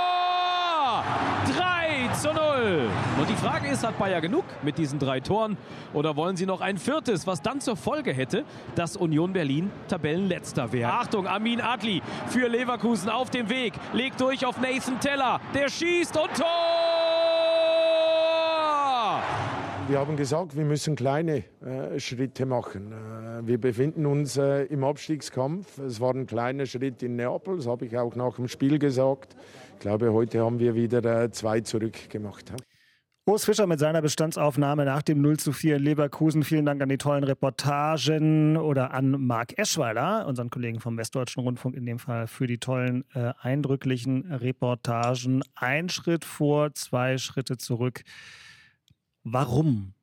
3 1.03 2.13
zu 2.13 2.33
0. 2.33 2.89
Und 3.19 3.29
die 3.29 3.35
Frage 3.35 3.67
ist, 3.67 3.85
hat 3.85 3.97
Bayer 3.97 4.21
genug 4.21 4.45
mit 4.63 4.77
diesen 4.77 4.99
drei 4.99 5.19
Toren 5.19 5.57
oder 5.93 6.15
wollen 6.15 6.37
sie 6.37 6.45
noch 6.45 6.61
ein 6.61 6.77
viertes, 6.77 7.27
was 7.27 7.41
dann 7.41 7.61
zur 7.61 7.75
Folge 7.75 8.13
hätte, 8.13 8.45
dass 8.75 8.95
Union 8.95 9.33
Berlin 9.33 9.71
Tabellenletzter 9.87 10.71
wäre? 10.71 10.93
Achtung, 10.93 11.27
Amin 11.27 11.61
Adli 11.61 12.01
für 12.27 12.47
Leverkusen 12.47 13.09
auf 13.09 13.29
dem 13.29 13.49
Weg, 13.49 13.73
legt 13.93 14.21
durch 14.21 14.45
auf 14.45 14.59
Nathan 14.59 14.99
Teller, 14.99 15.39
der 15.53 15.69
schießt 15.69 16.17
und 16.17 16.33
Tor! 16.35 16.45
Wir 19.87 19.99
haben 19.99 20.15
gesagt, 20.15 20.57
wir 20.57 20.65
müssen 20.65 20.95
kleine 20.95 21.43
äh, 21.63 21.99
Schritte 21.99 22.47
machen. 22.47 22.91
Äh, 22.91 23.45
wir 23.45 23.59
befinden 23.59 24.07
uns 24.07 24.35
äh, 24.35 24.63
im 24.63 24.83
Abstiegskampf. 24.83 25.77
Es 25.77 26.01
war 26.01 26.11
ein 26.11 26.25
kleiner 26.25 26.65
Schritt 26.65 27.03
in 27.03 27.15
Neapel, 27.17 27.57
das 27.57 27.67
habe 27.67 27.85
ich 27.85 27.95
auch 27.95 28.15
nach 28.15 28.37
dem 28.37 28.47
Spiel 28.47 28.79
gesagt. 28.79 29.35
Ich 29.75 29.79
glaube, 29.79 30.13
heute 30.13 30.39
haben 30.39 30.59
wir 30.59 30.73
wieder 30.73 31.03
äh, 31.03 31.31
zwei 31.31 31.61
zurückgemacht. 31.61 32.53
Urs 33.27 33.45
Fischer 33.45 33.67
mit 33.67 33.79
seiner 33.79 34.01
Bestandsaufnahme 34.01 34.85
nach 34.85 35.01
dem 35.01 35.21
0 35.21 35.37
zu 35.37 35.51
4 35.51 35.75
in 35.77 35.83
Leverkusen. 35.83 36.43
Vielen 36.43 36.65
Dank 36.65 36.81
an 36.81 36.89
die 36.89 36.97
tollen 36.97 37.23
Reportagen 37.23 38.55
oder 38.55 38.93
an 38.93 39.11
Marc 39.25 39.57
Eschweiler, 39.57 40.25
unseren 40.27 40.49
Kollegen 40.49 40.79
vom 40.79 40.97
Westdeutschen 40.97 41.43
Rundfunk 41.43 41.75
in 41.75 41.85
dem 41.85 41.99
Fall, 41.99 42.27
für 42.27 42.47
die 42.47 42.57
tollen, 42.57 43.03
äh, 43.13 43.33
eindrücklichen 43.41 44.31
Reportagen. 44.31 45.43
Ein 45.55 45.89
Schritt 45.89 46.23
vor, 46.23 46.73
zwei 46.73 47.17
Schritte 47.17 47.57
zurück. 47.57 48.03
Warum 49.23 49.93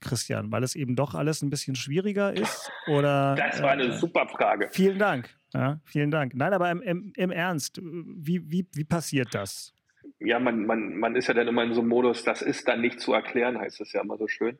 Christian? 0.00 0.52
Weil 0.52 0.62
es 0.62 0.76
eben 0.76 0.94
doch 0.94 1.14
alles 1.14 1.42
ein 1.42 1.50
bisschen 1.50 1.74
schwieriger 1.74 2.32
ist? 2.32 2.70
Oder, 2.86 3.34
das 3.34 3.60
war 3.62 3.70
eine 3.70 3.84
äh, 3.84 3.98
super 3.98 4.28
Frage. 4.28 4.68
Vielen 4.70 4.98
Dank. 4.98 5.37
Ja, 5.54 5.80
vielen 5.84 6.10
Dank. 6.10 6.34
Nein, 6.34 6.52
aber 6.52 6.70
im, 6.70 6.82
im, 6.82 7.12
im 7.16 7.30
Ernst, 7.30 7.80
wie, 7.82 8.50
wie, 8.50 8.66
wie 8.74 8.84
passiert 8.84 9.34
das? 9.34 9.72
Ja, 10.20 10.38
man, 10.38 10.66
man, 10.66 10.98
man 10.98 11.16
ist 11.16 11.28
ja 11.28 11.34
dann 11.34 11.48
immer 11.48 11.64
in 11.64 11.74
so 11.74 11.80
einem 11.80 11.88
Modus, 11.88 12.24
das 12.24 12.42
ist 12.42 12.68
dann 12.68 12.80
nicht 12.80 13.00
zu 13.00 13.12
erklären, 13.12 13.58
heißt 13.58 13.80
es 13.80 13.92
ja 13.92 14.02
immer 14.02 14.16
so 14.16 14.26
schön. 14.28 14.58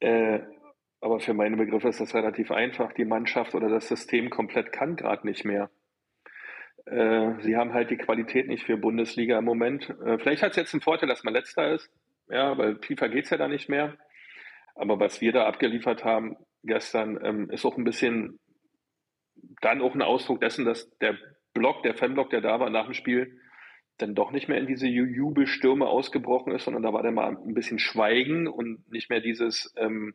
Äh, 0.00 0.40
aber 1.00 1.20
für 1.20 1.34
meine 1.34 1.56
Begriffe 1.56 1.88
ist 1.88 2.00
das 2.00 2.14
relativ 2.14 2.50
einfach. 2.50 2.92
Die 2.92 3.04
Mannschaft 3.04 3.54
oder 3.54 3.68
das 3.68 3.88
System 3.88 4.30
komplett 4.30 4.72
kann 4.72 4.96
gerade 4.96 5.26
nicht 5.26 5.44
mehr. 5.44 5.70
Äh, 6.86 7.40
sie 7.42 7.56
haben 7.56 7.72
halt 7.72 7.90
die 7.90 7.96
Qualität 7.96 8.48
nicht 8.48 8.64
für 8.64 8.76
Bundesliga 8.76 9.38
im 9.38 9.44
Moment. 9.44 9.90
Äh, 10.04 10.18
vielleicht 10.18 10.42
hat 10.42 10.50
es 10.50 10.56
jetzt 10.56 10.74
einen 10.74 10.80
Vorteil, 10.80 11.08
dass 11.08 11.24
man 11.24 11.34
letzter 11.34 11.72
ist. 11.72 11.90
Ja, 12.28 12.58
weil 12.58 12.78
FIFA 12.82 13.08
geht 13.08 13.24
es 13.24 13.30
ja 13.30 13.36
da 13.36 13.48
nicht 13.48 13.68
mehr. 13.68 13.96
Aber 14.74 14.98
was 14.98 15.20
wir 15.20 15.32
da 15.32 15.46
abgeliefert 15.46 16.04
haben 16.04 16.36
gestern, 16.64 17.18
ähm, 17.24 17.50
ist 17.50 17.64
auch 17.64 17.76
ein 17.76 17.84
bisschen 17.84 18.38
dann 19.60 19.80
auch 19.80 19.94
ein 19.94 20.02
Ausdruck 20.02 20.40
dessen, 20.40 20.64
dass 20.64 20.90
der 20.98 21.16
Block, 21.54 21.82
der 21.82 21.94
Fanblock, 21.94 22.30
der 22.30 22.40
da 22.40 22.60
war 22.60 22.70
nach 22.70 22.84
dem 22.84 22.94
Spiel, 22.94 23.40
dann 23.98 24.14
doch 24.14 24.30
nicht 24.30 24.48
mehr 24.48 24.58
in 24.58 24.66
diese 24.66 24.86
Jubelstürme 24.86 25.86
ausgebrochen 25.86 26.52
ist, 26.52 26.64
sondern 26.64 26.82
da 26.82 26.92
war 26.92 27.02
dann 27.02 27.14
mal 27.14 27.36
ein 27.36 27.54
bisschen 27.54 27.78
Schweigen 27.78 28.46
und 28.46 28.88
nicht 28.90 29.10
mehr 29.10 29.20
dieses 29.20 29.74
ähm, 29.76 30.14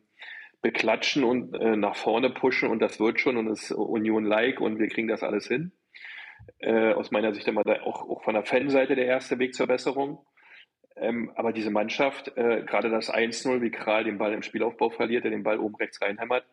Beklatschen 0.62 1.22
und 1.24 1.54
äh, 1.54 1.76
nach 1.76 1.94
vorne 1.94 2.30
pushen 2.30 2.70
und 2.70 2.80
das 2.80 2.98
wird 2.98 3.20
schon 3.20 3.36
und 3.36 3.48
es 3.48 3.64
ist 3.64 3.72
Union-like 3.72 4.60
und 4.60 4.78
wir 4.78 4.88
kriegen 4.88 5.08
das 5.08 5.22
alles 5.22 5.46
hin. 5.46 5.72
Äh, 6.58 6.92
aus 6.92 7.10
meiner 7.10 7.34
Sicht 7.34 7.46
immer 7.46 7.62
auch, 7.84 8.08
auch 8.08 8.24
von 8.24 8.34
der 8.34 8.44
Fanseite 8.44 8.96
der 8.96 9.06
erste 9.06 9.38
Weg 9.38 9.54
zur 9.54 9.66
Besserung. 9.66 10.24
Ähm, 10.96 11.32
aber 11.34 11.52
diese 11.52 11.70
Mannschaft, 11.70 12.28
äh, 12.36 12.62
gerade 12.64 12.88
das 12.88 13.12
1-0, 13.12 13.60
wie 13.60 13.70
Kral 13.70 14.04
den 14.04 14.18
Ball 14.18 14.32
im 14.32 14.42
Spielaufbau 14.42 14.90
verliert, 14.90 15.24
der 15.24 15.32
den 15.32 15.42
Ball 15.42 15.58
oben 15.58 15.74
rechts 15.74 16.00
reinhämmert, 16.00 16.46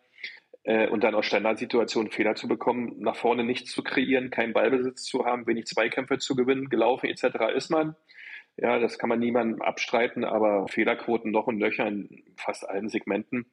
äh, 0.64 0.88
und 0.88 1.04
dann 1.04 1.16
aus 1.16 1.26
Standardsituationen 1.26 2.12
Fehler 2.12 2.36
zu 2.36 2.48
bekommen, 2.48 2.96
nach 3.00 3.16
vorne 3.16 3.44
nichts 3.44 3.72
zu 3.72 3.84
kreieren, 3.84 4.30
keinen 4.30 4.54
Ballbesitz 4.54 5.04
zu 5.04 5.26
haben, 5.26 5.48
wenig 5.48 5.66
Zweikämpfe 5.66 6.18
zu 6.18 6.36
gewinnen, 6.36 6.70
gelaufen 6.70 7.08
etc. 7.08 7.54
ist 7.56 7.70
man. 7.70 7.96
Ja, 8.58 8.80
das 8.80 9.00
kann 9.00 9.10
man 9.10 9.20
niemandem 9.20 9.62
abstreiten, 9.62 10.24
aber 10.24 10.68
Fehlerquoten 10.68 11.32
noch 11.32 11.48
und 11.48 11.60
Löcher 11.60 11.88
in 11.88 12.24
fast 12.36 12.68
allen 12.68 12.90
Segmenten. 12.90 13.46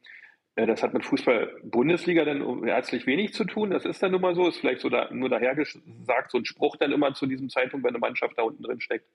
Äh, 0.59 0.67
das 0.67 0.83
hat 0.83 0.93
mit 0.93 1.05
Fußball-Bundesliga 1.05 2.25
dann 2.25 2.65
herzlich 2.65 3.07
wenig 3.07 3.33
zu 3.33 3.45
tun. 3.45 3.71
Das 3.71 3.85
ist 3.85 4.03
dann 4.03 4.11
nun 4.11 4.21
mal 4.21 4.35
so. 4.35 4.49
Ist 4.49 4.59
vielleicht 4.59 4.81
so 4.81 4.89
da, 4.89 5.09
nur 5.13 5.29
dahergesagt, 5.29 6.31
so 6.31 6.39
ein 6.39 6.45
Spruch 6.45 6.77
dann 6.77 6.93
immer 6.93 7.15
zu 7.15 7.27
diesem 7.27 7.49
Zeitpunkt, 7.49 7.85
wenn 7.85 7.95
eine 7.95 8.01
Mannschaft 8.01 8.37
da 8.37 8.43
unten 8.43 8.65
drin 8.65 8.81
steckt. 8.81 9.07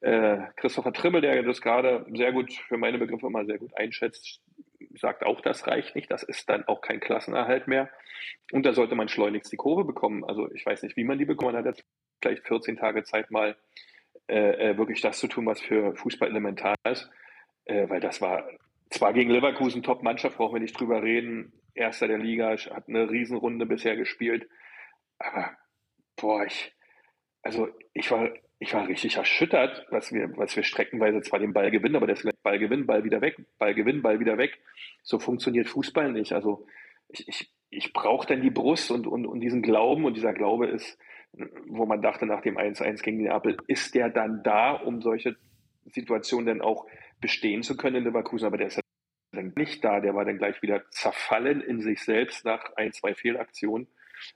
Äh, 0.00 0.38
Christopher 0.56 0.92
Trimmel, 0.92 1.20
der 1.20 1.42
das 1.42 1.60
gerade 1.60 2.06
sehr 2.14 2.32
gut, 2.32 2.52
für 2.52 2.78
meine 2.78 2.98
Begriffe 2.98 3.26
immer 3.26 3.44
sehr 3.44 3.58
gut 3.58 3.76
einschätzt, 3.76 4.40
sagt 4.94 5.24
auch, 5.24 5.40
das 5.40 5.66
reicht 5.66 5.94
nicht. 5.94 6.10
Das 6.10 6.22
ist 6.22 6.48
dann 6.48 6.64
auch 6.66 6.80
kein 6.80 7.00
Klassenerhalt 7.00 7.68
mehr. 7.68 7.90
Und 8.52 8.64
da 8.64 8.72
sollte 8.72 8.94
man 8.94 9.08
schleunigst 9.08 9.52
die 9.52 9.56
Kurve 9.56 9.84
bekommen. 9.84 10.24
Also 10.24 10.50
ich 10.52 10.64
weiß 10.64 10.82
nicht, 10.82 10.96
wie 10.96 11.04
man 11.04 11.18
die 11.18 11.24
bekommen 11.24 11.56
hat. 11.56 11.66
Jetzt 11.66 11.84
vielleicht 12.22 12.46
14 12.46 12.76
Tage 12.76 13.04
Zeit 13.04 13.30
mal 13.30 13.56
äh, 14.28 14.70
äh, 14.70 14.78
wirklich 14.78 15.00
das 15.00 15.18
zu 15.18 15.28
tun, 15.28 15.46
was 15.46 15.60
für 15.60 15.94
Fußball 15.94 16.28
elementar 16.28 16.74
ist. 16.90 17.10
Äh, 17.64 17.88
weil 17.88 18.00
das 18.00 18.20
war 18.20 18.48
zwar 18.90 19.12
gegen 19.12 19.30
Leverkusen 19.30 19.82
Top-Mannschaft, 19.82 20.36
brauchen 20.36 20.54
wir 20.54 20.60
nicht 20.60 20.78
drüber 20.78 21.02
reden. 21.02 21.52
Erster 21.74 22.08
der 22.08 22.18
Liga, 22.18 22.56
hat 22.56 22.88
eine 22.88 23.10
Riesenrunde 23.10 23.66
bisher 23.66 23.96
gespielt. 23.96 24.48
Aber 25.18 25.56
boah, 26.16 26.44
ich, 26.44 26.74
also 27.42 27.68
ich 27.92 28.10
war 28.10 28.30
ich 28.60 28.74
war 28.74 28.88
richtig 28.88 29.16
erschüttert, 29.16 29.86
was 29.90 30.12
wir, 30.12 30.36
was 30.36 30.56
wir 30.56 30.64
streckenweise 30.64 31.20
zwar 31.20 31.38
den 31.38 31.52
Ball 31.52 31.70
gewinnen, 31.70 31.96
aber 31.96 32.06
der 32.06 32.18
Ball 32.42 32.58
gewinnen, 32.58 32.86
Ball 32.86 33.04
wieder 33.04 33.20
weg, 33.20 33.36
Ball 33.58 33.74
gewinnen, 33.74 34.02
Ball 34.02 34.18
wieder 34.18 34.36
weg. 34.36 34.58
So 35.02 35.18
funktioniert 35.18 35.68
Fußball 35.68 36.12
nicht. 36.12 36.32
Also 36.32 36.66
ich, 37.08 37.28
ich, 37.28 37.52
ich 37.70 37.92
brauche 37.92 38.26
dann 38.26 38.42
die 38.42 38.50
Brust 38.50 38.90
und, 38.90 39.06
und, 39.06 39.26
und 39.26 39.40
diesen 39.40 39.62
Glauben 39.62 40.04
und 40.04 40.16
dieser 40.16 40.32
Glaube 40.32 40.66
ist, 40.66 40.98
wo 41.68 41.86
man 41.86 42.02
dachte 42.02 42.26
nach 42.26 42.40
dem 42.40 42.56
1-1 42.56 43.02
gegen 43.02 43.18
Neapel, 43.18 43.56
ist 43.68 43.94
der 43.94 44.08
dann 44.08 44.42
da, 44.42 44.72
um 44.72 45.02
solche 45.02 45.36
Situationen 45.86 46.46
dann 46.46 46.60
auch 46.60 46.86
bestehen 47.20 47.62
zu 47.62 47.76
können 47.76 47.96
in 47.96 48.04
Leverkusen, 48.04 48.46
aber 48.46 48.56
der 48.56 48.68
ist 48.68 48.80
dann 49.32 49.52
nicht 49.56 49.84
da, 49.84 50.00
der 50.00 50.14
war 50.14 50.24
dann 50.24 50.38
gleich 50.38 50.60
wieder 50.62 50.88
zerfallen 50.90 51.60
in 51.60 51.80
sich 51.80 52.02
selbst 52.02 52.44
nach 52.44 52.72
ein, 52.76 52.92
zwei 52.92 53.14
Fehlaktionen. 53.14 53.86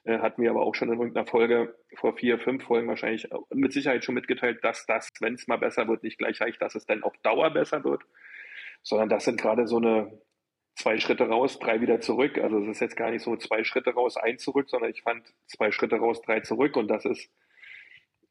Äh, 0.05 0.19
hatten 0.19 0.43
wir 0.43 0.51
aber 0.51 0.63
auch 0.63 0.75
schon 0.75 0.89
in 0.89 0.99
irgendeiner 0.99 1.27
Folge 1.27 1.75
vor 1.97 2.17
vier, 2.17 2.39
fünf 2.39 2.65
Folgen 2.65 2.89
wahrscheinlich 2.89 3.29
mit 3.51 3.73
Sicherheit 3.73 4.05
schon 4.05 4.15
mitgeteilt, 4.15 4.63
dass 4.63 4.87
das, 4.87 5.11
wenn 5.21 5.35
es 5.35 5.47
mal 5.47 5.59
besser 5.59 5.89
wird, 5.89 6.03
nicht 6.03 6.19
gleich 6.19 6.41
reicht, 6.41 6.61
dass 6.63 6.75
es 6.75 6.87
dann 6.87 7.03
auf 7.03 7.17
Dauer 7.23 7.51
besser 7.51 7.85
wird, 7.85 8.03
sondern 8.83 9.09
das 9.09 9.25
sind 9.25 9.41
gerade 9.41 9.67
so 9.67 9.79
eine 9.79 10.21
zwei 10.75 10.99
Schritte 10.99 11.29
raus, 11.29 11.59
drei 11.59 11.81
wieder 11.81 12.01
zurück. 12.01 12.39
Also 12.39 12.59
es 12.59 12.69
ist 12.69 12.81
jetzt 12.81 12.97
gar 12.97 13.11
nicht 13.11 13.23
so 13.23 13.37
zwei 13.37 13.65
Schritte 13.65 13.91
raus, 13.91 14.17
ein 14.17 14.39
zurück, 14.39 14.69
sondern 14.69 14.91
ich 14.91 15.03
fand 15.03 15.33
zwei 15.47 15.71
Schritte 15.71 15.97
raus, 15.97 16.23
drei 16.23 16.41
zurück 16.41 16.77
und 16.77 16.89
das 16.89 17.05
ist 17.05 17.31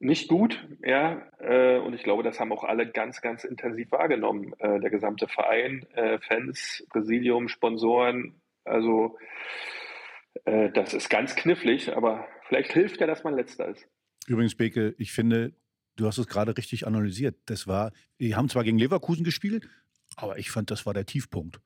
nicht 0.02 0.30
gut, 0.30 0.68
ja, 0.84 1.28
äh, 1.38 1.78
und 1.78 1.94
ich 1.94 2.02
glaube, 2.02 2.24
das 2.24 2.40
haben 2.40 2.52
auch 2.52 2.64
alle 2.64 2.90
ganz, 2.90 3.22
ganz 3.22 3.44
intensiv 3.44 3.92
wahrgenommen. 3.92 4.54
Äh, 4.58 4.80
der 4.80 4.90
gesamte 4.90 5.28
Verein, 5.28 5.86
äh, 5.94 6.18
Fans, 6.18 6.84
Präsidium, 6.90 7.48
Sponsoren, 7.48 8.42
also 8.66 9.16
äh, 10.46 10.72
das 10.72 10.94
ist 10.94 11.10
ganz 11.10 11.36
knifflig, 11.36 11.96
aber 11.96 12.28
vielleicht 12.48 12.74
hilft 12.74 13.00
ja, 13.02 13.08
dass 13.08 13.24
man 13.24 13.36
letzter 13.36 13.70
ist. 13.70 13.88
Übrigens, 14.28 14.56
Beke, 14.56 14.96
ich 14.98 15.12
finde, 15.12 15.54
du 15.96 16.08
hast 16.08 16.18
es 16.18 16.28
gerade 16.28 16.56
richtig 16.56 16.88
analysiert. 16.88 17.36
Das 17.46 17.68
war, 17.68 17.92
die 18.20 18.36
haben 18.36 18.50
zwar 18.50 18.64
gegen 18.64 18.78
Leverkusen 18.78 19.24
gespielt, 19.24 19.68
aber 20.16 20.38
ich 20.38 20.52
fand, 20.52 20.72
das 20.72 20.86
war 20.86 20.94
der 20.94 21.06
Tiefpunkt. 21.06 21.60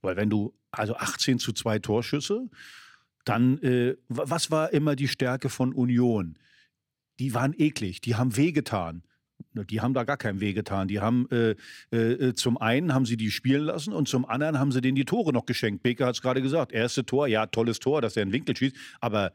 Weil 0.00 0.16
wenn 0.16 0.30
du, 0.30 0.54
also 0.70 0.96
18 0.96 1.38
zu 1.38 1.52
2 1.52 1.78
Torschüsse, 1.78 2.48
dann, 3.24 3.58
äh, 3.62 3.96
was 4.08 4.50
war 4.50 4.72
immer 4.72 4.96
die 4.96 5.08
Stärke 5.08 5.48
von 5.48 5.72
Union? 5.72 6.38
Die 7.18 7.34
waren 7.34 7.54
eklig, 7.56 8.00
die 8.00 8.16
haben 8.16 8.36
wehgetan. 8.36 9.04
Die 9.54 9.80
haben 9.80 9.94
da 9.94 10.04
gar 10.04 10.16
keinen 10.16 10.40
Weh 10.40 10.52
getan. 10.52 10.88
Die 10.88 11.00
haben 11.00 11.28
äh, 11.30 11.54
äh, 11.94 12.34
zum 12.34 12.58
einen 12.58 12.94
haben 12.94 13.06
sie 13.06 13.16
die 13.16 13.30
spielen 13.30 13.64
lassen 13.64 13.92
und 13.92 14.08
zum 14.08 14.24
anderen 14.24 14.58
haben 14.58 14.72
sie 14.72 14.80
denen 14.80 14.96
die 14.96 15.04
Tore 15.04 15.32
noch 15.32 15.46
geschenkt. 15.46 15.82
Beker 15.82 16.06
hat 16.06 16.14
es 16.14 16.22
gerade 16.22 16.42
gesagt. 16.42 16.72
Erste 16.72 17.04
Tor, 17.04 17.26
ja, 17.26 17.46
tolles 17.46 17.78
Tor, 17.78 18.00
dass 18.00 18.16
er 18.16 18.22
einen 18.22 18.32
Winkel 18.32 18.56
schießt, 18.56 18.76
aber 19.00 19.32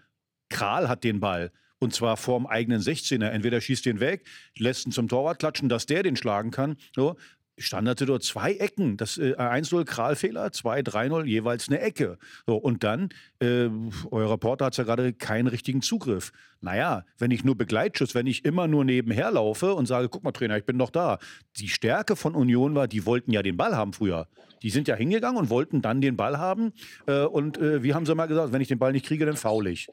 Kral 0.50 0.90
hat 0.90 1.04
den 1.04 1.20
Ball. 1.20 1.52
Und 1.80 1.94
zwar 1.94 2.18
vorm 2.18 2.48
eigenen 2.48 2.82
16er. 2.82 3.28
Entweder 3.28 3.62
schießt 3.62 3.86
den 3.86 4.00
weg, 4.00 4.26
lässt 4.58 4.88
ihn 4.88 4.92
zum 4.92 5.08
Torwart 5.08 5.40
klatschen, 5.40 5.70
dass 5.70 5.86
der 5.86 6.02
den 6.04 6.16
schlagen 6.16 6.50
kann. 6.50 6.78
So. 6.96 7.18
Standardsituation, 7.58 8.22
zwei 8.22 8.54
Ecken. 8.54 8.98
Das 8.98 9.18
äh, 9.18 9.36
1-0 9.36 9.86
Kralfehler, 9.86 10.48
2-3-0 10.48 11.26
jeweils 11.26 11.68
eine 11.68 11.80
Ecke. 11.80 12.18
So, 12.46 12.56
und 12.56 12.84
dann, 12.84 13.10
äh, 13.40 13.70
euer 14.12 14.32
Reporter 14.32 14.66
hat 14.66 14.78
ja 14.78 14.84
gerade 14.84 15.14
keinen 15.14 15.48
richtigen 15.48 15.82
Zugriff. 15.82 16.32
Naja, 16.62 17.06
wenn 17.18 17.32
ich 17.32 17.44
nur 17.44 17.56
Begleitschuss, 17.56 18.16
wenn 18.16 18.28
ich 18.28 18.46
immer 18.46 18.68
nur 18.68 18.86
nebenher 18.86 19.32
laufe 19.32 19.74
und 19.74 19.86
sage, 19.86 20.10
guck 20.10 20.24
mal, 20.24 20.32
Trainer, 20.32 20.58
ich 20.58 20.66
bin 20.66 20.78
doch 20.78 20.90
da. 20.90 21.20
Die 21.58 21.70
Stärke 21.70 22.16
von 22.16 22.36
Union 22.36 22.76
war, 22.76 22.88
die 22.88 23.06
wollten 23.06 23.32
ja 23.32 23.44
den 23.44 23.58
Ball 23.58 23.76
haben 23.76 23.94
früher. 23.94 24.28
Die 24.64 24.70
sind 24.70 24.88
ja 24.88 24.96
hingegangen 24.96 25.38
und 25.38 25.50
wollten 25.50 25.82
dann 25.82 26.02
den 26.02 26.18
Ball 26.18 26.38
haben. 26.38 26.74
Äh, 27.06 27.26
und 27.26 27.58
äh, 27.58 27.84
wie 27.84 27.94
haben 27.94 28.06
sie 28.06 28.16
mal 28.16 28.28
gesagt, 28.28 28.54
wenn 28.54 28.62
ich 28.62 28.68
den 28.68 28.80
Ball 28.80 28.92
nicht 28.92 29.06
kriege, 29.06 29.26
dann 29.26 29.38
faul 29.38 29.68
ich. 29.68 29.88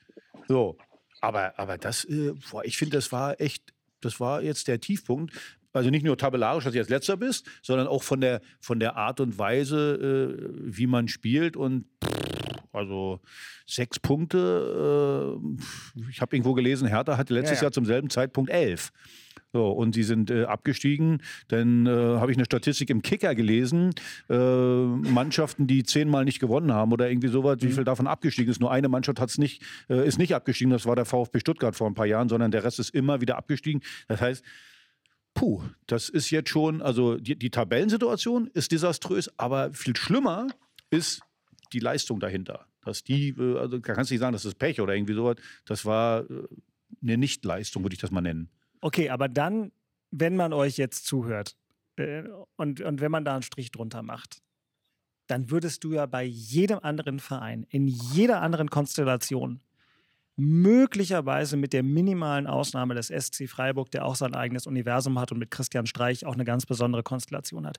So. 0.49 0.77
Aber, 1.21 1.59
aber 1.59 1.79
das, 1.79 2.05
äh, 2.05 2.33
boah, 2.51 2.65
ich 2.65 2.77
finde, 2.77 2.97
das 2.97 3.13
war 3.13 3.41
echt 3.41 3.75
das 4.05 4.21
war 4.21 4.43
jetzt 4.43 4.69
der 4.69 4.81
Tiefpunkt. 4.81 5.33
Also 5.75 5.91
nicht 5.91 6.05
nur 6.05 6.17
tabellarisch, 6.17 6.65
dass 6.65 6.73
du 6.73 6.79
jetzt 6.79 6.91
letzter 6.91 7.17
bist, 7.17 7.47
sondern 7.61 7.89
auch 7.89 8.03
von 8.03 8.21
der, 8.21 8.41
von 8.61 8.79
der 8.79 8.97
Art 8.97 9.21
und 9.21 9.39
Weise, 9.39 10.39
äh, 10.41 10.51
wie 10.65 10.87
man 10.87 11.09
spielt. 11.09 11.57
Und 11.57 11.87
also 12.73 13.21
sechs 13.67 13.99
Punkte. 13.99 15.39
Äh, 15.99 16.11
ich 16.11 16.21
habe 16.21 16.37
irgendwo 16.37 16.55
gelesen, 16.55 16.89
Hertha 16.89 17.17
hatte 17.17 17.35
letztes 17.35 17.59
ja, 17.59 17.63
ja. 17.63 17.63
Jahr 17.65 17.73
zum 17.73 17.87
selben 17.87 18.09
Zeitpunkt 18.09 18.51
elf. 18.51 18.93
So, 19.53 19.71
und 19.71 19.95
sie 19.95 20.03
sind 20.03 20.31
äh, 20.31 20.45
abgestiegen. 20.45 21.23
Dann 21.49 21.87
äh, 21.87 21.91
habe 21.91 22.33
ich 22.33 22.37
eine 22.37 22.45
Statistik 22.45 22.91
im 22.91 23.03
Kicker 23.03 23.37
gelesen. 23.37 23.95
Äh, 24.29 24.35
Mannschaften, 24.35 25.69
die 25.69 25.85
zehnmal 25.85 26.25
nicht 26.25 26.41
gewonnen 26.41 26.73
haben 26.73 26.93
oder 26.93 27.09
irgendwie 27.09 27.29
sowas, 27.29 27.59
mhm. 27.61 27.69
wie 27.69 27.73
viel 27.73 27.85
davon 27.85 28.09
abgestiegen 28.09 28.51
ist. 28.51 28.61
Nur 28.61 28.73
eine 28.73 28.89
Mannschaft 28.89 29.21
hat's 29.21 29.39
nicht, 29.39 29.63
äh, 29.89 30.07
ist 30.07 30.19
nicht 30.19 30.35
abgestiegen. 30.35 30.73
Das 30.73 30.87
war 30.87 30.97
der 30.97 31.05
VfB 31.05 31.39
Stuttgart 31.39 31.77
vor 31.77 31.89
ein 31.89 31.95
paar 31.95 32.07
Jahren, 32.07 32.29
sondern 32.29 32.51
der 32.51 32.65
Rest 32.65 32.81
ist 32.81 32.91
immer 32.95 33.21
wieder 33.21 33.37
abgestiegen. 33.37 33.81
Das 34.09 34.21
heißt, 34.21 34.45
puh, 35.35 35.63
das 35.87 36.09
ist 36.09 36.31
jetzt 36.31 36.49
schon, 36.49 36.81
also 36.81 37.17
die, 37.17 37.37
die 37.37 37.51
Tabellensituation 37.51 38.47
ist 38.49 38.73
desaströs, 38.73 39.31
aber 39.39 39.73
viel 39.73 39.97
schlimmer 39.97 40.47
ist 40.91 41.21
die 41.73 41.81
Leistung 41.81 42.21
dahinter. 42.21 42.67
Dass 42.83 43.03
die, 43.03 43.31
äh, 43.31 43.59
also 43.59 43.81
kannst 43.81 44.11
du 44.11 44.15
nicht 44.15 44.21
sagen, 44.21 44.33
das 44.33 44.45
ist 44.45 44.59
Pech 44.59 44.81
oder 44.81 44.95
irgendwie 44.95 45.15
sowas. 45.15 45.37
Das 45.65 45.85
war 45.85 46.29
äh, 46.31 46.47
eine 47.03 47.19
Nichtleistung, 47.19 47.83
würde 47.83 47.95
ich 47.95 48.01
das 48.01 48.11
mal 48.11 48.21
nennen. 48.21 48.49
Okay, 48.81 49.11
aber 49.11 49.29
dann, 49.29 49.73
wenn 50.11 50.37
man 50.37 50.53
euch 50.53 50.77
jetzt 50.77 51.07
zuhört 51.07 51.57
äh, 51.97 52.23
und, 52.57 52.81
und 52.81 53.01
wenn 53.01 53.11
man 53.11 53.25
da 53.25 53.35
einen 53.35 53.43
Strich 53.43 53.71
drunter 53.71 54.03
macht, 54.03 54.39
dann 55.27 55.51
würdest 55.51 55.85
du 55.85 55.95
ja 55.95 56.07
bei 56.07 56.23
jedem 56.23 56.79
anderen 56.81 57.19
Verein, 57.19 57.67
in 57.71 57.89
jeder 57.89 58.43
anderen 58.43 58.69
Konstellation 58.69 59.61
möglicherweise 60.37 61.57
mit 61.57 61.73
der 61.73 61.83
minimalen 61.83 62.47
Ausnahme 62.47 62.95
des 62.95 63.09
SC 63.09 63.49
Freiburg, 63.49 63.91
der 63.91 64.05
auch 64.05 64.17
sein 64.17 64.35
eigenes 64.35 64.67
Universum 64.67 65.19
hat 65.19 65.33
und 65.33 65.39
mit 65.39 65.51
Christian 65.51 65.87
Streich 65.87 66.27
auch 66.27 66.35
eine 66.35 66.45
ganz 66.45 66.67
besondere 66.67 67.03
Konstellation 67.03 67.67
hat, 67.67 67.79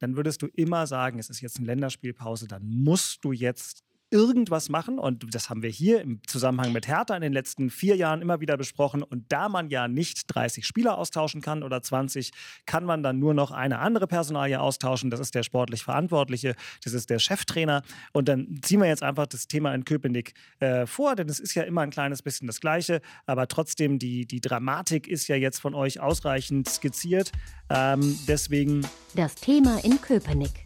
dann 0.00 0.16
würdest 0.16 0.42
du 0.42 0.48
immer 0.48 0.86
sagen, 0.86 1.18
es 1.18 1.30
ist 1.30 1.40
jetzt 1.40 1.58
eine 1.58 1.66
Länderspielpause, 1.66 2.48
dann 2.48 2.66
musst 2.66 3.24
du 3.24 3.32
jetzt 3.32 3.84
irgendwas 4.14 4.68
machen. 4.68 5.00
Und 5.00 5.34
das 5.34 5.50
haben 5.50 5.62
wir 5.62 5.70
hier 5.70 6.00
im 6.00 6.20
Zusammenhang 6.26 6.72
mit 6.72 6.86
Hertha 6.86 7.16
in 7.16 7.20
den 7.20 7.32
letzten 7.32 7.68
vier 7.68 7.96
Jahren 7.96 8.22
immer 8.22 8.40
wieder 8.40 8.56
besprochen. 8.56 9.02
Und 9.02 9.24
da 9.32 9.48
man 9.48 9.70
ja 9.70 9.88
nicht 9.88 10.32
30 10.32 10.64
Spieler 10.64 10.96
austauschen 10.96 11.40
kann 11.40 11.64
oder 11.64 11.82
20, 11.82 12.30
kann 12.64 12.84
man 12.84 13.02
dann 13.02 13.18
nur 13.18 13.34
noch 13.34 13.50
eine 13.50 13.80
andere 13.80 14.06
Personalie 14.06 14.60
austauschen. 14.60 15.10
Das 15.10 15.18
ist 15.18 15.34
der 15.34 15.42
sportlich 15.42 15.82
Verantwortliche, 15.82 16.54
das 16.84 16.92
ist 16.92 17.10
der 17.10 17.18
Cheftrainer. 17.18 17.82
Und 18.12 18.28
dann 18.28 18.60
ziehen 18.62 18.80
wir 18.80 18.86
jetzt 18.86 19.02
einfach 19.02 19.26
das 19.26 19.48
Thema 19.48 19.74
in 19.74 19.84
Köpenick 19.84 20.34
äh, 20.60 20.86
vor, 20.86 21.16
denn 21.16 21.28
es 21.28 21.40
ist 21.40 21.54
ja 21.54 21.64
immer 21.64 21.80
ein 21.80 21.90
kleines 21.90 22.22
bisschen 22.22 22.46
das 22.46 22.60
Gleiche. 22.60 23.00
Aber 23.26 23.48
trotzdem, 23.48 23.98
die, 23.98 24.26
die 24.26 24.40
Dramatik 24.40 25.08
ist 25.08 25.26
ja 25.26 25.34
jetzt 25.34 25.58
von 25.58 25.74
euch 25.74 25.98
ausreichend 25.98 26.68
skizziert. 26.68 27.32
Ähm, 27.68 28.16
deswegen. 28.28 28.86
Das 29.16 29.34
Thema 29.34 29.82
in 29.82 30.00
Köpenick. 30.00 30.64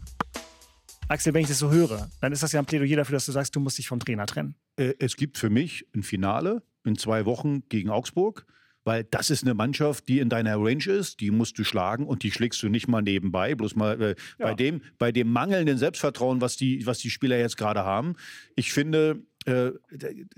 Axel, 1.09 1.33
wenn 1.33 1.41
ich 1.41 1.47
das 1.47 1.59
so 1.59 1.71
höre, 1.71 2.09
dann 2.21 2.31
ist 2.31 2.43
das 2.43 2.51
ja 2.51 2.59
ein 2.59 2.65
Plädoyer 2.65 2.97
dafür, 2.97 3.15
dass 3.15 3.25
du 3.25 3.31
sagst, 3.31 3.55
du 3.55 3.59
musst 3.59 3.77
dich 3.77 3.87
vom 3.87 3.99
Trainer 3.99 4.27
trennen. 4.27 4.55
Äh, 4.77 4.93
es 4.99 5.17
gibt 5.17 5.37
für 5.37 5.49
mich 5.49 5.85
ein 5.95 6.03
Finale 6.03 6.61
in 6.85 6.97
zwei 6.97 7.25
Wochen 7.25 7.67
gegen 7.67 7.89
Augsburg. 7.89 8.45
Weil 8.85 9.03
das 9.03 9.29
ist 9.29 9.43
eine 9.43 9.53
Mannschaft, 9.53 10.07
die 10.07 10.19
in 10.19 10.29
deiner 10.29 10.55
Range 10.55 10.85
ist, 10.85 11.19
die 11.19 11.31
musst 11.31 11.59
du 11.59 11.63
schlagen 11.63 12.07
und 12.07 12.23
die 12.23 12.31
schlägst 12.31 12.63
du 12.63 12.69
nicht 12.69 12.87
mal 12.87 13.01
nebenbei. 13.01 13.53
Bloß 13.53 13.75
mal 13.75 14.01
äh, 14.01 14.15
ja. 14.39 14.47
bei, 14.47 14.53
dem, 14.53 14.81
bei 14.97 15.11
dem 15.11 15.31
mangelnden 15.31 15.77
Selbstvertrauen, 15.77 16.39
was 16.39 16.55
die, 16.55 16.85
was 16.85 16.99
die 16.99 17.09
Spieler 17.09 17.37
jetzt 17.37 17.57
gerade 17.57 17.83
haben. 17.83 18.15
Ich 18.55 18.71
finde, 18.71 19.21
äh, 19.49 19.73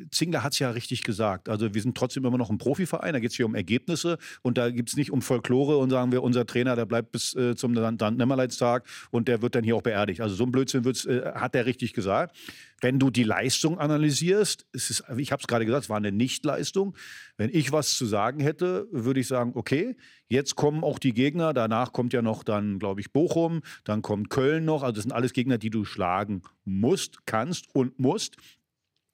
Zingler 0.10 0.44
hat 0.44 0.53
es 0.53 0.60
ja 0.60 0.72
richtig 0.72 1.03
gesagt. 1.03 1.50
Also 1.50 1.74
wir 1.74 1.82
sind 1.82 1.96
trotzdem 1.96 2.25
immer 2.25 2.38
noch 2.38 2.50
ein 2.50 2.58
Profiverein, 2.58 3.13
da 3.13 3.20
geht 3.20 3.32
es 3.32 3.38
hier 3.38 3.46
um 3.46 3.56
Ergebnisse 3.56 4.18
und 4.41 4.58
da 4.58 4.70
gibt 4.70 4.89
es 4.89 4.96
nicht 4.96 5.12
um 5.12 5.22
Folklore 5.22 5.77
und 5.77 5.89
sagen 5.89 6.12
wir, 6.12 6.24
unser 6.24 6.46
Trainer, 6.46 6.75
der 6.75 6.86
bleibt 6.86 7.12
bis 7.12 7.36
äh, 7.36 7.56
zum 7.56 7.74
Nemmerleitstag 7.74 8.88
und 9.12 9.27
der 9.27 9.41
wird 9.41 9.56
dann 9.56 9.63
hier 9.63 9.75
auch 9.75 9.82
beerdigt. 9.82 10.22
Also 10.22 10.36
so 10.36 10.46
ein 10.46 10.51
Blödsinn 10.51 10.86
äh, 10.86 11.32
hat 11.34 11.56
er 11.56 11.65
richtig 11.65 11.94
gesagt. 11.94 12.36
Wenn 12.82 12.98
du 12.98 13.12
die 13.12 13.24
Leistung 13.24 13.77
analysierst, 13.77 14.65
ist, 14.72 15.03
ich 15.15 15.32
habe 15.32 15.39
es 15.39 15.48
gerade 15.48 15.65
gesagt, 15.65 15.84
es 15.84 15.89
war 15.89 15.98
eine 15.98 16.12
Nichtleistung. 16.12 16.96
Wenn 17.38 17.51
ich 17.53 17.72
was 17.72 17.94
zu 17.94 18.08
sagen 18.08 18.39
hätte, 18.39 18.88
würde 18.91 19.20
ich 19.20 19.27
sagen, 19.27 19.51
okay, 19.53 19.96
jetzt 20.30 20.56
kommen 20.56 20.84
auch 20.84 20.98
die 20.98 21.13
Gegner, 21.13 21.53
danach 21.53 21.94
kommt 21.94 22.12
ja 22.12 22.24
noch 22.24 22.44
dann, 22.44 22.80
glaube 22.80 23.00
ich, 23.01 23.12
Bochum, 23.12 23.62
dann 23.84 24.01
kommt 24.01 24.32
Köln 24.32 24.65
noch. 24.65 24.82
Also 24.82 24.94
das 24.94 25.03
sind 25.03 25.12
alles 25.12 25.34
Gegner, 25.34 25.60
die 25.60 25.70
du 25.70 25.86
schlagen 25.86 26.41
musst, 26.65 27.27
kannst 27.27 27.68
und 27.75 28.00
musst. 28.00 28.38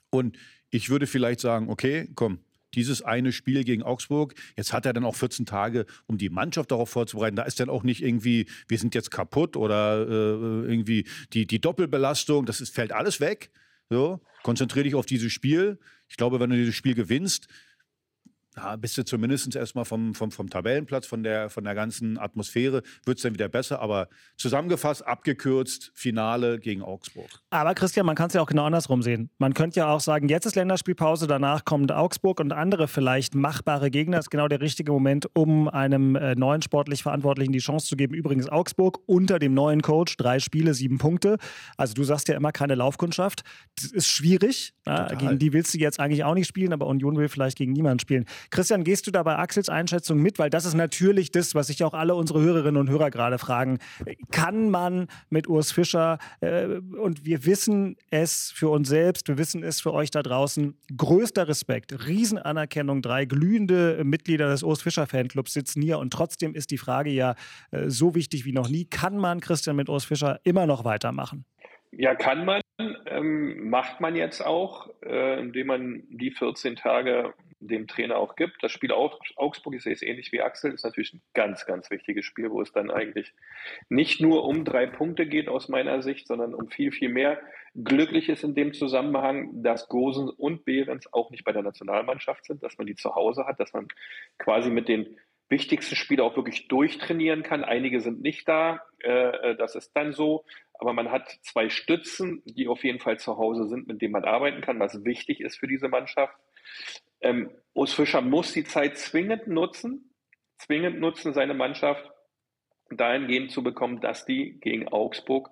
Und 0.09 0.37
ich 0.69 0.89
würde 0.89 1.07
vielleicht 1.07 1.39
sagen, 1.39 1.69
okay, 1.69 2.09
komm, 2.15 2.39
dieses 2.73 3.01
eine 3.01 3.31
Spiel 3.31 3.63
gegen 3.63 3.83
Augsburg. 3.83 4.35
Jetzt 4.55 4.73
hat 4.73 4.85
er 4.85 4.93
dann 4.93 5.05
auch 5.05 5.15
14 5.15 5.45
Tage, 5.45 5.85
um 6.05 6.17
die 6.17 6.29
Mannschaft 6.29 6.71
darauf 6.71 6.89
vorzubereiten. 6.89 7.35
Da 7.35 7.43
ist 7.43 7.59
dann 7.59 7.69
auch 7.69 7.83
nicht 7.83 8.03
irgendwie, 8.03 8.47
wir 8.67 8.77
sind 8.77 8.93
jetzt 8.93 9.09
kaputt 9.09 9.55
oder 9.55 10.07
äh, 10.07 10.69
irgendwie 10.69 11.07
die, 11.33 11.47
die 11.47 11.59
Doppelbelastung. 11.59 12.45
Das 12.45 12.61
ist, 12.61 12.73
fällt 12.73 12.91
alles 12.91 13.19
weg. 13.19 13.49
So, 13.89 14.19
konzentriere 14.43 14.83
dich 14.83 14.95
auf 14.95 15.05
dieses 15.05 15.31
Spiel. 15.31 15.79
Ich 16.09 16.17
glaube, 16.17 16.39
wenn 16.39 16.49
du 16.49 16.57
dieses 16.57 16.75
Spiel 16.75 16.93
gewinnst, 16.93 17.47
ja, 18.57 18.75
bist 18.75 18.97
du 18.97 19.05
zumindest 19.05 19.55
erstmal 19.55 19.85
vom, 19.85 20.15
vom, 20.15 20.31
vom 20.31 20.49
Tabellenplatz, 20.49 21.05
von 21.05 21.21
der, 21.21 21.49
von 21.49 21.63
der 21.63 21.75
ganzen 21.75 22.17
Atmosphäre, 22.17 22.81
wird 23.05 23.17
es 23.17 23.23
dann 23.23 23.33
wieder 23.33 23.49
besser. 23.49 23.79
Aber 23.81 24.07
zusammengefasst, 24.35 25.05
abgekürzt, 25.05 25.91
Finale 25.93 26.59
gegen 26.59 26.81
Augsburg. 26.81 27.29
Aber 27.51 27.75
Christian, 27.75 28.05
man 28.05 28.15
kann 28.15 28.27
es 28.27 28.33
ja 28.33 28.41
auch 28.41 28.47
genau 28.47 28.65
andersrum 28.65 29.03
sehen. 29.03 29.29
Man 29.37 29.53
könnte 29.53 29.79
ja 29.79 29.87
auch 29.93 29.99
sagen, 29.99 30.27
jetzt 30.27 30.45
ist 30.45 30.55
Länderspielpause, 30.55 31.27
danach 31.27 31.65
kommt 31.65 31.91
Augsburg 31.91 32.39
und 32.39 32.51
andere 32.51 32.87
vielleicht 32.87 33.35
machbare 33.35 33.91
Gegner. 33.91 34.17
Das 34.17 34.25
ist 34.25 34.31
genau 34.31 34.47
der 34.47 34.61
richtige 34.61 34.91
Moment, 34.91 35.29
um 35.33 35.67
einem 35.69 36.15
äh, 36.15 36.33
neuen 36.35 36.61
sportlich 36.61 37.03
Verantwortlichen 37.03 37.51
die 37.51 37.59
Chance 37.59 37.87
zu 37.87 37.95
geben. 37.95 38.15
Übrigens 38.15 38.49
Augsburg 38.49 38.99
unter 39.05 39.37
dem 39.37 39.53
neuen 39.53 39.81
Coach, 39.81 40.17
drei 40.17 40.39
Spiele, 40.39 40.73
sieben 40.73 40.97
Punkte. 40.97 41.37
Also 41.77 41.93
du 41.93 42.03
sagst 42.03 42.27
ja 42.27 42.35
immer 42.35 42.51
keine 42.51 42.73
Laufkundschaft. 42.73 43.43
Das 43.79 43.91
ist 43.91 44.07
schwierig. 44.07 44.73
Ja, 44.87 45.13
gegen 45.13 45.37
die 45.37 45.53
willst 45.53 45.73
du 45.73 45.77
jetzt 45.77 45.99
eigentlich 45.99 46.23
auch 46.23 46.33
nicht 46.33 46.47
spielen, 46.47 46.73
aber 46.73 46.87
Union 46.87 47.17
will 47.17 47.29
vielleicht 47.29 47.57
gegen 47.57 47.73
niemanden 47.73 47.99
spielen. 47.99 48.25
Christian, 48.49 48.83
gehst 48.83 49.07
du 49.07 49.11
da 49.11 49.23
bei 49.23 49.37
Axels 49.37 49.69
Einschätzung 49.69 50.21
mit? 50.21 50.39
Weil 50.39 50.49
das 50.49 50.65
ist 50.65 50.73
natürlich 50.73 51.31
das, 51.31 51.55
was 51.55 51.67
sich 51.67 51.83
auch 51.83 51.93
alle 51.93 52.15
unsere 52.15 52.41
Hörerinnen 52.41 52.79
und 52.79 52.89
Hörer 52.89 53.09
gerade 53.09 53.37
fragen. 53.37 53.79
Kann 54.31 54.69
man 54.69 55.07
mit 55.29 55.47
Urs 55.47 55.71
Fischer, 55.71 56.17
äh, 56.41 56.65
und 56.65 57.25
wir 57.25 57.45
wissen 57.45 57.97
es 58.09 58.51
für 58.51 58.69
uns 58.69 58.87
selbst, 58.89 59.27
wir 59.27 59.37
wissen 59.37 59.63
es 59.63 59.81
für 59.81 59.93
euch 59.93 60.11
da 60.11 60.23
draußen, 60.23 60.77
größter 60.95 61.47
Respekt, 61.47 62.07
Riesenanerkennung, 62.07 63.01
drei 63.01 63.25
glühende 63.25 64.03
Mitglieder 64.03 64.49
des 64.49 64.63
Urs 64.63 64.81
Fischer 64.81 65.07
Fanclubs 65.07 65.53
sitzen 65.53 65.81
hier 65.81 65.99
und 65.99 66.11
trotzdem 66.11 66.53
ist 66.53 66.71
die 66.71 66.77
Frage 66.77 67.09
ja 67.09 67.35
äh, 67.71 67.89
so 67.89 68.15
wichtig 68.15 68.45
wie 68.45 68.53
noch 68.53 68.69
nie. 68.69 68.85
Kann 68.85 69.17
man, 69.17 69.39
Christian, 69.39 69.75
mit 69.75 69.89
Urs 69.89 70.05
Fischer 70.05 70.39
immer 70.43 70.65
noch 70.65 70.85
weitermachen? 70.85 71.45
Ja, 71.91 72.15
kann 72.15 72.45
man, 72.45 72.61
ähm, 73.05 73.69
macht 73.69 74.01
man 74.01 74.15
jetzt 74.15 74.45
auch, 74.45 74.89
äh, 75.03 75.39
indem 75.39 75.67
man 75.67 76.03
die 76.09 76.31
14 76.31 76.75
Tage 76.75 77.33
dem 77.59 77.87
Trainer 77.87 78.17
auch 78.17 78.35
gibt. 78.35 78.61
Das 78.61 78.71
Spiel 78.71 78.91
Augsburg, 78.91 79.75
ich 79.75 79.83
sehe 79.83 79.93
es 79.93 80.01
ähnlich 80.01 80.31
wie 80.31 80.41
Axel, 80.41 80.73
ist 80.73 80.83
natürlich 80.83 81.13
ein 81.13 81.21
ganz, 81.33 81.65
ganz 81.65 81.89
wichtiges 81.89 82.25
Spiel, 82.25 82.51
wo 82.51 82.61
es 82.61 82.71
dann 82.71 82.91
eigentlich 82.91 83.33
nicht 83.89 84.21
nur 84.21 84.45
um 84.45 84.65
drei 84.65 84.85
Punkte 84.85 85.25
geht 85.25 85.49
aus 85.49 85.69
meiner 85.69 86.01
Sicht, 86.01 86.27
sondern 86.27 86.53
um 86.53 86.69
viel, 86.69 86.91
viel 86.91 87.09
mehr. 87.09 87.39
Glücklich 87.75 88.29
ist 88.29 88.43
in 88.43 88.55
dem 88.55 88.73
Zusammenhang, 88.73 89.63
dass 89.63 89.87
Gosen 89.87 90.29
und 90.29 90.65
Behrens 90.65 91.11
auch 91.13 91.31
nicht 91.31 91.43
bei 91.43 91.51
der 91.51 91.63
Nationalmannschaft 91.63 92.45
sind, 92.45 92.63
dass 92.63 92.77
man 92.77 92.87
die 92.87 92.95
zu 92.95 93.15
Hause 93.15 93.45
hat, 93.45 93.59
dass 93.59 93.73
man 93.73 93.87
quasi 94.37 94.69
mit 94.69 94.87
den 94.87 95.17
wichtigsten 95.49 95.95
Spielern 95.95 96.27
auch 96.27 96.35
wirklich 96.35 96.67
durchtrainieren 96.67 97.43
kann. 97.43 97.63
Einige 97.63 98.01
sind 98.01 98.21
nicht 98.21 98.47
da, 98.47 98.81
äh, 98.99 99.55
das 99.55 99.75
ist 99.75 99.91
dann 99.93 100.13
so. 100.13 100.43
Aber 100.73 100.93
man 100.93 101.11
hat 101.11 101.27
zwei 101.41 101.69
Stützen, 101.69 102.43
die 102.45 102.67
auf 102.67 102.83
jeden 102.83 102.99
Fall 102.99 103.17
zu 103.17 103.37
Hause 103.37 103.67
sind, 103.67 103.87
mit 103.87 104.01
denen 104.01 104.11
man 104.11 104.25
arbeiten 104.25 104.61
kann, 104.61 104.79
was 104.79 105.03
wichtig 105.05 105.41
ist 105.41 105.57
für 105.57 105.67
diese 105.67 105.87
Mannschaft. 105.87 106.35
Ähm, 107.21 107.51
Urs 107.73 107.93
Fischer 107.93 108.21
muss 108.21 108.53
die 108.53 108.63
Zeit 108.63 108.97
zwingend 108.97 109.47
nutzen, 109.47 110.13
zwingend 110.57 110.99
nutzen, 110.99 111.33
seine 111.33 111.53
Mannschaft 111.53 112.09
dahingehend 112.89 113.51
zu 113.51 113.63
bekommen, 113.63 114.01
dass 114.01 114.25
die 114.25 114.59
gegen 114.59 114.87
Augsburg 114.87 115.49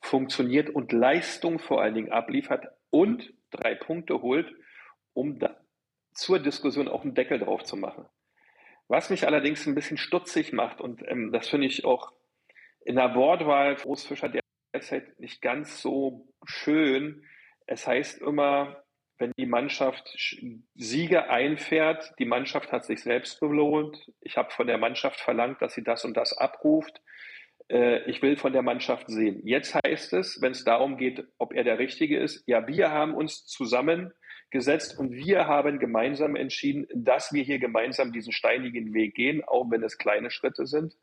funktioniert 0.00 0.68
und 0.68 0.92
Leistung 0.92 1.58
vor 1.58 1.80
allen 1.80 1.94
Dingen 1.94 2.12
abliefert 2.12 2.66
und 2.90 3.32
drei 3.50 3.74
Punkte 3.74 4.20
holt, 4.20 4.52
um 5.14 5.38
da 5.38 5.56
zur 6.14 6.38
Diskussion 6.38 6.88
auch 6.88 7.02
einen 7.02 7.14
Deckel 7.14 7.38
drauf 7.38 7.62
zu 7.62 7.76
machen. 7.76 8.06
Was 8.88 9.10
mich 9.10 9.26
allerdings 9.26 9.66
ein 9.66 9.74
bisschen 9.74 9.96
stutzig 9.96 10.52
macht, 10.52 10.80
und 10.80 11.02
ähm, 11.08 11.32
das 11.32 11.48
finde 11.48 11.66
ich 11.66 11.84
auch 11.84 12.12
in 12.84 12.96
der 12.96 13.14
Wortwahl 13.14 13.76
Urs 13.84 14.04
Fischer 14.04 14.30
derzeit 14.74 15.18
nicht 15.20 15.40
ganz 15.40 15.80
so 15.80 16.28
schön. 16.44 17.24
Es 17.66 17.86
heißt 17.86 18.20
immer, 18.20 18.81
wenn 19.22 19.32
die 19.38 19.46
Mannschaft 19.46 20.18
Siege 20.74 21.30
einfährt, 21.30 22.12
die 22.18 22.24
Mannschaft 22.24 22.72
hat 22.72 22.84
sich 22.84 23.02
selbst 23.02 23.38
belohnt. 23.38 24.10
Ich 24.20 24.36
habe 24.36 24.50
von 24.50 24.66
der 24.66 24.78
Mannschaft 24.78 25.20
verlangt, 25.20 25.62
dass 25.62 25.74
sie 25.74 25.84
das 25.84 26.04
und 26.04 26.16
das 26.16 26.36
abruft. 26.36 27.00
Äh, 27.68 28.02
ich 28.10 28.20
will 28.20 28.36
von 28.36 28.52
der 28.52 28.62
Mannschaft 28.62 29.08
sehen. 29.08 29.40
Jetzt 29.46 29.76
heißt 29.86 30.12
es, 30.14 30.42
wenn 30.42 30.50
es 30.50 30.64
darum 30.64 30.96
geht, 30.96 31.24
ob 31.38 31.54
er 31.54 31.62
der 31.62 31.78
Richtige 31.78 32.18
ist, 32.18 32.42
ja, 32.46 32.66
wir 32.66 32.90
haben 32.90 33.14
uns 33.14 33.46
zusammengesetzt 33.46 34.98
und 34.98 35.12
wir 35.12 35.46
haben 35.46 35.78
gemeinsam 35.78 36.34
entschieden, 36.34 36.88
dass 36.92 37.32
wir 37.32 37.44
hier 37.44 37.60
gemeinsam 37.60 38.12
diesen 38.12 38.32
steinigen 38.32 38.92
Weg 38.92 39.14
gehen, 39.14 39.44
auch 39.44 39.70
wenn 39.70 39.84
es 39.84 39.98
kleine 39.98 40.32
Schritte 40.32 40.66
sind. 40.66 40.96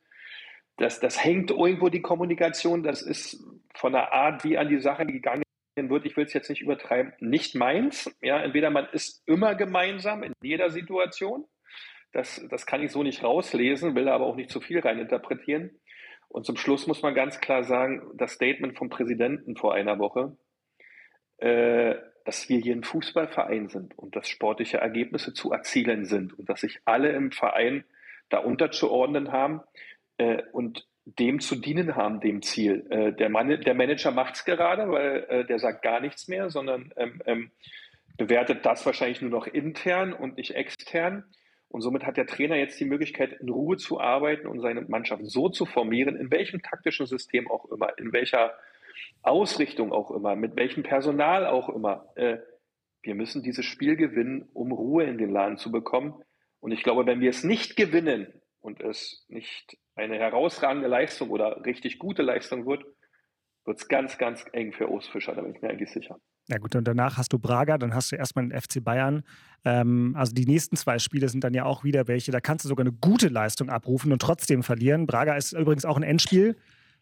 Das, 0.76 1.00
das 1.00 1.24
hängt 1.24 1.52
irgendwo 1.52 1.88
die 1.88 2.02
Kommunikation, 2.02 2.84
das 2.84 3.02
ist 3.02 3.42
von 3.74 3.94
der 3.94 4.12
Art, 4.12 4.44
wie 4.44 4.58
an 4.58 4.68
die 4.68 4.82
Sache 4.82 5.06
gegangen 5.06 5.44
wird, 5.88 6.06
ich 6.06 6.18
will 6.18 6.26
es 6.26 6.34
jetzt 6.34 6.50
nicht 6.50 6.62
übertreiben, 6.62 7.14
nicht 7.20 7.56
meins. 7.56 8.14
Ja, 8.22 8.42
entweder 8.42 8.70
man 8.70 8.88
ist 8.92 9.24
immer 9.26 9.56
gemeinsam 9.56 10.24
in 10.24 10.34
jeder 10.42 10.72
Situation. 10.72 11.46
Das, 12.12 12.44
das 12.50 12.66
kann 12.66 12.84
ich 12.84 12.92
so 12.92 13.04
nicht 13.04 13.24
rauslesen, 13.24 13.96
will 13.96 14.10
aber 14.10 14.26
auch 14.26 14.36
nicht 14.36 14.50
zu 14.50 14.60
viel 14.60 14.80
reininterpretieren. 14.80 15.80
Und 16.28 16.46
zum 16.46 16.58
Schluss 16.58 16.88
muss 16.88 17.02
man 17.02 17.16
ganz 17.16 17.40
klar 17.40 17.64
sagen, 17.64 18.12
das 18.16 18.34
Statement 18.34 18.78
vom 18.78 18.90
Präsidenten 18.90 19.56
vor 19.56 19.74
einer 19.74 20.00
Woche, 20.00 20.36
äh, 21.38 21.96
dass 22.26 22.50
wir 22.50 22.60
hier 22.60 22.76
ein 22.76 22.84
Fußballverein 22.84 23.70
sind 23.70 23.98
und 23.98 24.16
dass 24.16 24.28
sportliche 24.28 24.78
Ergebnisse 24.78 25.34
zu 25.34 25.52
erzielen 25.52 26.06
sind 26.06 26.38
und 26.38 26.50
dass 26.50 26.62
sich 26.62 26.80
alle 26.86 27.12
im 27.12 27.32
Verein 27.32 27.86
da 28.30 28.40
unterzuordnen 28.40 29.32
haben. 29.32 29.62
Äh, 30.18 30.44
und 30.52 30.88
dem 31.18 31.40
zu 31.40 31.56
dienen 31.56 31.96
haben, 31.96 32.20
dem 32.20 32.42
Ziel. 32.42 32.86
Äh, 32.90 33.14
der, 33.14 33.30
Man 33.30 33.62
der 33.62 33.74
Manager 33.74 34.12
macht 34.12 34.36
es 34.36 34.46
gerade, 34.46 34.90
weil 34.90 35.26
äh, 35.30 35.46
der 35.46 35.60
sagt 35.60 35.82
gar 35.82 36.00
nichts 36.00 36.28
mehr, 36.28 36.50
sondern 36.50 36.94
ähm, 36.98 37.22
ähm, 37.26 37.52
bewertet 38.18 38.66
das 38.66 38.86
wahrscheinlich 38.86 39.22
nur 39.22 39.32
noch 39.32 39.48
intern 39.48 40.14
und 40.14 40.38
nicht 40.38 40.56
extern. 40.56 41.24
Und 41.70 41.82
somit 41.82 42.06
hat 42.06 42.18
der 42.18 42.26
Trainer 42.26 42.56
jetzt 42.56 42.80
die 42.80 42.86
Möglichkeit, 42.86 43.34
in 43.34 43.50
Ruhe 43.50 43.78
zu 43.78 44.00
arbeiten 44.00 44.48
und 44.48 44.60
seine 44.60 44.82
Mannschaft 44.82 45.22
so 45.26 45.50
zu 45.50 45.66
formieren, 45.66 46.16
in 46.16 46.32
welchem 46.32 46.62
taktischen 46.62 47.06
System 47.06 47.50
auch 47.50 47.66
immer, 47.66 47.98
in 47.98 48.12
welcher 48.12 48.54
Ausrichtung 49.22 49.92
auch 49.92 50.12
immer, 50.12 50.36
mit 50.36 50.56
welchem 50.56 50.84
Personal 50.84 51.46
auch 51.46 51.70
immer. 51.70 52.08
Äh, 52.16 52.40
wir 53.02 53.16
müssen 53.16 53.44
dieses 53.44 53.66
Spiel 53.66 53.96
gewinnen, 53.96 54.50
um 54.54 54.72
Ruhe 54.72 55.06
in 55.06 55.18
den 55.18 55.32
Laden 55.32 55.58
zu 55.58 55.72
bekommen. 55.72 56.22
Und 56.60 56.72
ich 56.72 56.84
glaube, 56.84 57.06
wenn 57.06 57.22
wir 57.22 57.30
es 57.30 57.44
nicht 57.44 57.76
gewinnen 57.76 58.34
und 58.60 58.82
es 58.82 59.26
nicht 59.30 59.78
eine 60.00 60.18
herausragende 60.18 60.88
Leistung 60.88 61.30
oder 61.30 61.64
richtig 61.66 62.00
gute 62.00 62.22
Leistung 62.22 62.66
wird, 62.66 62.84
wird 63.66 63.80
es 63.80 63.88
ganz, 63.88 64.18
ganz 64.18 64.46
eng 64.54 64.74
für 64.74 64.90
Urs 64.90 65.08
Fischer, 65.08 65.36
da 65.36 65.42
bin 65.42 65.54
ich 65.54 65.62
mir 65.62 65.70
eigentlich 65.70 65.92
sicher. 65.92 66.18
Ja 66.48 66.58
gut, 66.58 66.76
und 66.76 66.88
danach 66.88 67.18
hast 67.18 67.32
du 67.32 67.38
Braga, 67.38 67.78
dann 67.78 67.94
hast 67.94 68.12
du 68.12 68.16
erstmal 68.16 68.48
den 68.48 68.60
FC 68.60 68.84
Bayern. 68.84 69.22
Ähm, 69.64 70.16
also 70.18 70.34
die 70.34 70.46
nächsten 70.46 70.76
zwei 70.78 70.98
Spiele 70.98 71.30
sind 71.30 71.44
dann 71.44 71.54
ja 71.54 71.66
auch 71.66 71.84
wieder 71.84 72.08
welche, 72.08 72.32
da 72.32 72.40
kannst 72.40 72.66
du 72.66 72.70
sogar 72.70 72.86
eine 72.86 72.94
gute 72.94 73.28
Leistung 73.28 73.70
abrufen 73.70 74.12
und 74.12 74.22
trotzdem 74.22 74.64
verlieren. 74.64 75.06
Braga 75.06 75.36
ist 75.36 75.54
übrigens 75.54 75.86
auch 75.86 75.98
ein 75.98 76.04
Endspiel. 76.04 76.56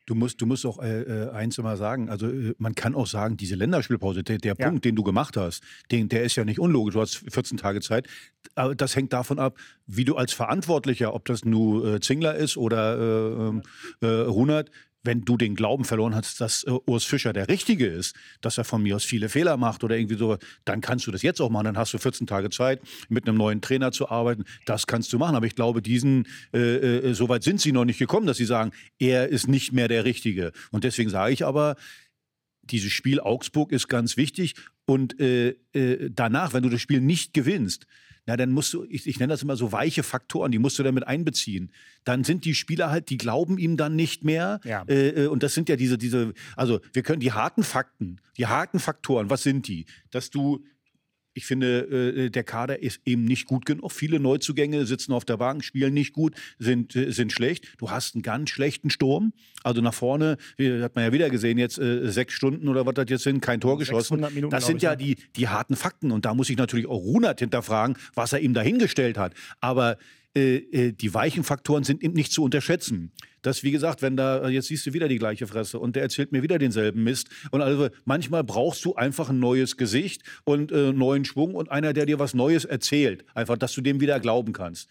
Du 0.08 0.15
musst, 0.15 0.41
du 0.41 0.46
musst 0.46 0.65
auch 0.65 0.80
äh, 0.82 1.02
äh, 1.02 1.30
eins 1.32 1.58
immer 1.58 1.76
sagen, 1.76 2.10
also 2.10 2.30
äh, 2.30 2.56
man 2.58 2.76
kann 2.76 2.96
auch 2.96 3.08
sagen, 3.08 3.36
diese 3.36 3.56
Länderspielpause, 3.56 4.24
der, 4.24 4.38
der 4.38 4.56
ja. 4.58 4.67
Punkt, 4.70 4.86
den 4.86 4.96
du 4.96 5.04
gemacht 5.04 5.36
hast, 5.36 5.62
den, 5.91 6.08
der 6.08 6.24
ist 6.24 6.38
ja 6.38 6.46
nicht 6.46 6.60
unlogisch, 6.60 6.93
du 6.93 7.02
hast 7.02 7.26
14 7.30 7.58
Tage 7.58 7.82
Zeit. 7.82 8.08
Aber 8.56 8.74
das 8.74 8.96
hängt 8.96 9.12
davon 9.12 9.38
ab, 9.38 9.58
wie 9.86 10.06
du 10.06 10.15
als 10.15 10.32
Verantwortlicher, 10.32 11.13
ob 11.13 11.26
das 11.26 11.43
nur 11.43 11.96
äh, 11.96 12.00
Zingler 12.00 12.36
ist 12.36 12.56
oder 12.56 12.98
äh, 12.98 13.48
ähm, 13.50 13.63
äh, 14.00 14.08
Runert, 14.08 14.72
wenn 15.08 15.22
du 15.26 15.38
den 15.38 15.56
Glauben 15.56 15.86
verloren 15.86 16.13
hast, 16.13 16.39
dass 16.39 16.63
äh, 16.63 16.72
Urs 16.86 17.06
Fischer 17.06 17.34
der 17.34 17.48
Richtige 17.48 17.88
ist, 17.88 18.15
dass 18.41 18.60
er 18.60 18.63
von 18.63 18.84
mir 18.84 18.96
aus 18.96 19.04
viele 19.04 19.30
Fehler 19.30 19.58
macht 19.58 19.84
oder 19.84 19.98
irgendwie 19.98 20.17
so, 20.17 20.38
dann 20.65 20.82
kannst 20.82 21.08
du 21.08 21.12
das 21.12 21.24
jetzt 21.24 21.41
auch 21.41 21.50
machen. 21.50 21.65
Dann 21.65 21.78
hast 21.78 21.93
du 21.93 21.98
14 21.98 22.28
Tage 22.28 22.52
Zeit, 22.52 22.82
mit 23.10 23.28
einem 23.28 23.38
neuen 23.38 23.62
Trainer 23.62 23.91
zu 23.91 24.10
arbeiten. 24.10 24.43
Das 24.65 24.86
kannst 24.86 25.12
du 25.13 25.17
machen. 25.17 25.36
Aber 25.36 25.48
ich 25.48 25.56
glaube, 25.56 25.82
diesen, 25.82 26.28
äh, 26.54 26.60
äh, 26.60 27.13
so 27.13 27.28
weit 27.30 27.41
sind 27.41 27.60
sie 27.60 27.72
noch 27.72 27.86
nicht 27.86 27.98
gekommen, 27.98 28.28
dass 28.28 28.38
sie 28.38 28.46
sagen, 28.46 28.72
er 29.00 29.30
ist 29.30 29.48
nicht 29.48 29.74
mehr 29.74 29.88
der 29.88 30.06
Richtige. 30.06 30.52
Und 30.72 30.84
deswegen 30.84 31.10
sage 31.10 31.34
ich 31.34 31.43
aber, 31.46 31.76
dieses 32.63 32.91
Spiel 32.91 33.20
Augsburg 33.20 33.72
ist 33.72 33.88
ganz 33.88 34.17
wichtig. 34.17 34.54
Und 34.86 35.20
äh, 35.20 35.56
äh, 35.74 36.10
danach, 36.13 36.54
wenn 36.54 36.63
du 36.63 36.70
das 36.70 36.82
Spiel 36.82 37.02
nicht 37.02 37.34
gewinnst, 37.34 37.88
na, 38.27 38.35
dann 38.35 38.51
musst 38.51 38.73
du, 38.73 38.85
ich, 38.89 39.07
ich 39.07 39.19
nenne 39.19 39.31
das 39.31 39.41
immer 39.41 39.55
so 39.55 39.71
weiche 39.71 40.03
Faktoren, 40.03 40.51
die 40.51 40.59
musst 40.59 40.77
du 40.77 40.83
damit 40.83 41.07
einbeziehen. 41.07 41.71
Dann 42.03 42.25
sind 42.25 42.43
die 42.43 42.53
Spieler 42.53 42.91
halt, 42.91 43.09
die 43.09 43.17
glauben 43.17 43.57
ihm 43.57 43.77
dann 43.77 43.95
nicht 43.95 44.25
mehr. 44.25 44.59
Ja. 44.65 44.83
Äh, 44.83 45.23
äh, 45.23 45.27
und 45.27 45.43
das 45.43 45.53
sind 45.53 45.69
ja 45.69 45.77
diese, 45.77 45.97
diese, 45.97 46.33
also 46.57 46.81
wir 46.91 47.03
können 47.03 47.21
die 47.21 47.31
harten 47.31 47.63
Fakten, 47.63 48.19
die 48.35 48.45
harten 48.45 48.79
Faktoren, 48.79 49.29
was 49.29 49.43
sind 49.43 49.69
die? 49.69 49.85
Dass 50.11 50.29
du 50.29 50.65
ich 51.38 51.45
finde, 51.45 52.26
äh, 52.26 52.30
der 52.32 52.43
Kader 52.43 52.82
ist 52.82 53.00
eben 53.06 53.23
nicht 53.23 53.45
gut 53.45 53.67
genug. 53.67 53.91
Viele 53.91 54.19
Neuzugänge 54.19 54.88
sitzen 54.88 55.13
auf 55.13 55.23
der 55.23 55.38
Bank, 55.38 55.63
spielen 55.63 55.93
nicht 55.93 56.13
gut, 56.13 56.34
sind, 56.58 56.95
äh, 56.95 57.12
sind 57.12 57.32
schlecht. 57.32 57.76
Du 57.78 57.91
hast 57.91 58.15
einen 58.15 58.23
ganz 58.23 58.50
schlechten 58.50 58.89
Sturm. 58.89 59.34
Also 59.63 59.82
nach 59.82 59.93
vorne, 59.93 60.38
hat 60.60 60.95
man 60.95 61.04
ja 61.04 61.12
wieder 61.12 61.30
gesehen, 61.30 61.60
jetzt 61.60 61.78
äh, 61.78 62.10
sechs 62.10 62.34
Stunden 62.34 62.67
oder 62.67 62.88
was 62.88 62.95
das 62.95 63.06
jetzt 63.10 63.23
sind, 63.23 63.41
kein 63.41 63.62
Tor 63.62 63.78
geschossen. 63.78 64.19
Minuten, 64.34 64.50
das 64.50 64.65
sind 64.65 64.82
ja 64.82 64.91
ne? 64.91 64.97
die, 64.97 65.15
die 65.36 65.47
harten 65.47 65.76
Fakten. 65.76 66.12
Und 66.12 66.26
da 66.26 66.34
muss 66.34 66.50
ich 66.50 66.58
natürlich 66.58 66.88
auch 66.88 66.97
Runert 66.97 67.39
hinterfragen, 67.39 67.97
was 68.15 68.34
er 68.34 68.39
ihm 68.39 68.56
dahingestellt 68.56 69.19
hat. 69.19 69.34
Aber 69.62 69.97
äh, 70.36 70.58
äh, 70.58 70.91
die 70.91 71.13
weichen 71.13 71.43
Faktoren 71.43 71.84
sind 71.84 72.04
eben 72.04 72.13
nicht 72.13 72.32
zu 72.32 72.43
unterschätzen. 72.43 73.12
Das, 73.47 73.63
wie 73.63 73.71
gesagt, 73.71 74.01
wenn 74.01 74.17
da, 74.17 74.45
äh, 74.45 74.49
jetzt 74.49 74.67
siehst 74.67 74.86
du 74.86 74.91
wieder 74.91 75.07
die 75.07 75.17
gleiche 75.17 75.47
Fresse 75.47 75.79
und 75.79 75.95
der 75.95 76.03
erzählt 76.03 76.33
mir 76.33 76.43
wieder 76.43 76.60
denselben 76.60 77.05
Mist. 77.05 77.29
Und 77.51 77.62
also 77.62 77.88
manchmal 78.03 78.43
brauchst 78.43 78.83
du 78.83 78.95
einfach 78.95 79.29
ein 79.29 79.39
neues 79.39 79.77
Gesicht 79.77 80.21
und 80.43 80.73
äh, 80.73 80.91
neuen 80.91 81.23
Schwung 81.23 81.55
und 81.55 81.71
einer, 81.71 81.93
der 81.93 82.05
dir 82.05 82.19
was 82.19 82.33
Neues 82.33 82.65
erzählt. 82.65 83.23
Einfach, 83.33 83.57
dass 83.57 83.71
du 83.71 83.79
dem 83.79 84.01
wieder 84.01 84.19
glauben 84.19 84.51
kannst. 84.51 84.89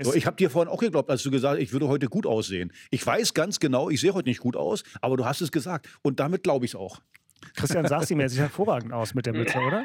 So, 0.00 0.14
ich 0.14 0.26
habe 0.26 0.36
dir 0.36 0.50
vorhin 0.50 0.72
auch 0.72 0.80
geglaubt, 0.80 1.10
als 1.10 1.22
du 1.22 1.30
gesagt 1.30 1.58
hast, 1.58 1.62
ich 1.62 1.72
würde 1.72 1.86
heute 1.86 2.08
gut 2.08 2.26
aussehen. 2.26 2.72
Ich 2.90 3.06
weiß 3.06 3.34
ganz 3.34 3.60
genau, 3.60 3.88
ich 3.88 4.00
sehe 4.00 4.14
heute 4.14 4.28
nicht 4.28 4.40
gut 4.40 4.56
aus, 4.56 4.82
aber 5.00 5.16
du 5.16 5.24
hast 5.24 5.40
es 5.40 5.52
gesagt. 5.52 5.88
Und 6.02 6.18
damit 6.18 6.42
glaube 6.42 6.64
ich 6.64 6.72
es 6.72 6.74
auch. 6.74 7.00
Christian 7.54 7.86
sah 7.86 8.00
sie 8.04 8.16
mir 8.16 8.28
sich 8.28 8.40
hervorragend 8.40 8.92
aus 8.92 9.14
mit 9.14 9.26
der 9.26 9.32
Mütze, 9.32 9.58
oder? 9.58 9.84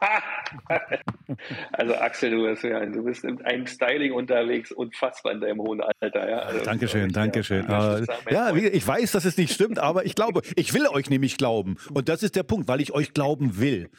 also 1.72 1.94
Axel, 1.96 2.30
du 2.30 2.44
bist, 2.44 2.62
ja, 2.62 2.84
du 2.86 3.04
bist 3.04 3.24
in 3.24 3.42
einem 3.42 3.66
Styling 3.66 4.12
unterwegs, 4.12 4.70
unfassbar 4.70 5.32
in 5.32 5.40
deinem 5.40 5.60
hohen 5.60 5.80
Alter. 5.80 6.28
Ja? 6.28 6.38
Also, 6.40 6.64
Dankeschön, 6.64 7.12
Dankeschön. 7.12 7.66
Ja, 7.68 8.00
ja, 8.30 8.54
ich 8.54 8.86
weiß, 8.86 9.12
dass 9.12 9.24
es 9.24 9.36
nicht 9.36 9.52
stimmt, 9.52 9.78
aber 9.78 10.04
ich 10.06 10.14
glaube, 10.14 10.42
ich 10.56 10.72
will 10.74 10.86
euch 10.86 11.10
nämlich 11.10 11.36
glauben. 11.36 11.76
Und 11.92 12.08
das 12.08 12.22
ist 12.22 12.36
der 12.36 12.44
Punkt, 12.44 12.68
weil 12.68 12.80
ich 12.80 12.92
euch 12.92 13.12
glauben 13.12 13.58
will. 13.58 13.90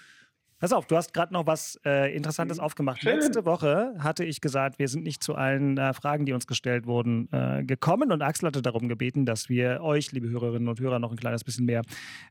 Pass 0.59 0.73
auf, 0.73 0.87
du 0.87 0.97
hast 0.97 1.13
gerade 1.13 1.31
noch 1.33 1.47
was 1.47 1.79
äh, 1.85 2.13
Interessantes 2.13 2.57
mhm. 2.57 2.63
aufgemacht. 2.63 3.01
Schön. 3.01 3.15
Letzte 3.15 3.45
Woche 3.45 3.95
hatte 3.99 4.25
ich 4.25 4.41
gesagt, 4.41 4.77
wir 4.77 4.89
sind 4.89 5.05
nicht 5.05 5.23
zu 5.23 5.35
allen 5.35 5.77
äh, 5.77 5.93
Fragen, 5.93 6.25
die 6.25 6.33
uns 6.33 6.47
gestellt 6.47 6.85
wurden, 6.85 7.29
äh, 7.31 7.63
gekommen. 7.63 8.11
Und 8.11 8.21
Axel 8.21 8.47
hatte 8.47 8.61
darum 8.61 8.89
gebeten, 8.89 9.25
dass 9.25 9.47
wir 9.47 9.79
euch, 9.81 10.11
liebe 10.11 10.27
Hörerinnen 10.27 10.67
und 10.67 10.81
Hörer, 10.81 10.99
noch 10.99 11.11
ein 11.11 11.17
kleines 11.17 11.45
bisschen 11.45 11.65
mehr 11.65 11.81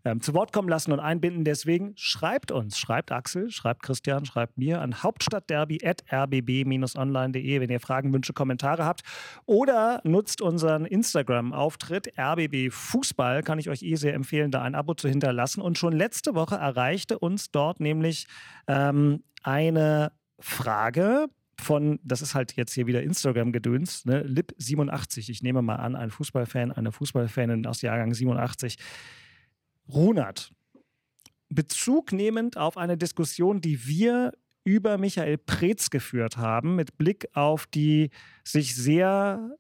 ähm, 0.05 0.21
zu 0.21 0.35
Wort 0.35 0.53
kommen 0.53 0.69
lassen 0.69 0.93
und 0.93 1.01
einbinden. 1.01 1.45
Deswegen 1.45 1.95
schreibt 1.97 2.53
uns, 2.53 2.79
schreibt 2.79 3.13
Axel, 3.13 3.51
schreibt 3.51 3.83
Christian, 3.83 4.27
schreibt 4.27 4.59
mir 4.59 4.83
an 4.83 5.03
hauptstadtderby.rbb-online.de, 5.03 7.61
wenn 7.61 7.71
ihr 7.71 7.81
Fragen, 7.81 8.13
Wünsche, 8.13 8.35
Kommentare 8.35 8.85
habt. 8.85 9.01
Oder 9.47 10.03
nutzt 10.05 10.43
unseren 10.43 10.85
Instagram-Auftritt 10.85 12.13
RBB 12.19 12.71
Fußball. 12.73 13.43
Kann 13.43 13.59
ich 13.59 13.71
euch 13.71 13.83
eh 13.83 13.95
sehr 13.95 14.13
empfehlen, 14.13 14.51
da 14.51 14.61
ein 14.61 14.75
Abo 14.75 14.93
zu 14.93 15.09
hinterlassen. 15.09 15.63
Und 15.63 15.79
schon 15.79 15.95
letzte 15.95 16.35
Woche 16.35 16.57
erreichte 16.57 17.19
uns 17.19 17.51
dort 17.51 17.81
nämlich 17.81 18.18
nämlich 18.19 18.27
ähm, 18.67 19.23
eine 19.43 20.13
Frage 20.41 21.27
von, 21.61 21.99
das 22.05 22.23
ist 22.23 22.35
halt 22.35 22.55
jetzt 22.57 22.73
hier 22.73 22.87
wieder 22.87 23.03
Instagram-Gedöns, 23.03 24.05
ne? 24.05 24.25
Lip87. 24.25 25.29
Ich 25.29 25.43
nehme 25.43 25.61
mal 25.63 25.77
an, 25.77 25.97
ein 25.97 26.11
Fußballfan, 26.11 26.73
eine 26.73 26.93
Fußballfanin 26.93 27.67
aus 27.67 27.83
Jahrgang 27.83 28.15
87. 28.15 28.77
Runert, 29.89 30.53
Bezug 31.49 32.13
nehmend 32.13 32.57
auf 32.57 32.77
eine 32.77 32.97
Diskussion, 32.97 33.61
die 33.61 33.87
wir 33.87 34.33
über 34.65 34.99
Michael 34.99 35.39
Preetz 35.39 35.89
geführt 35.89 36.37
haben, 36.37 36.77
mit 36.77 36.99
Blick 36.99 37.27
auf 37.33 37.67
die 37.67 38.11
sich 38.45 38.77
sehr 38.77 39.57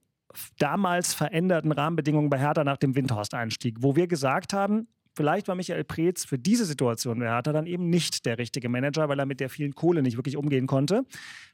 damals 0.58 1.14
veränderten 1.14 1.72
Rahmenbedingungen 1.72 2.28
bei 2.28 2.38
Hertha 2.38 2.62
nach 2.62 2.76
dem 2.76 2.94
Windhorst-Einstieg, 2.94 3.78
wo 3.80 3.96
wir 3.96 4.06
gesagt 4.06 4.52
haben, 4.52 4.86
Vielleicht 5.18 5.48
war 5.48 5.56
Michael 5.56 5.82
Preetz 5.82 6.24
für 6.24 6.38
diese 6.38 6.64
Situation 6.64 7.18
bei 7.18 7.26
Hertha 7.26 7.52
dann 7.52 7.66
eben 7.66 7.90
nicht 7.90 8.24
der 8.24 8.38
richtige 8.38 8.68
Manager, 8.68 9.08
weil 9.08 9.18
er 9.18 9.26
mit 9.26 9.40
der 9.40 9.50
vielen 9.50 9.74
Kohle 9.74 10.00
nicht 10.00 10.16
wirklich 10.16 10.36
umgehen 10.36 10.68
konnte. 10.68 11.04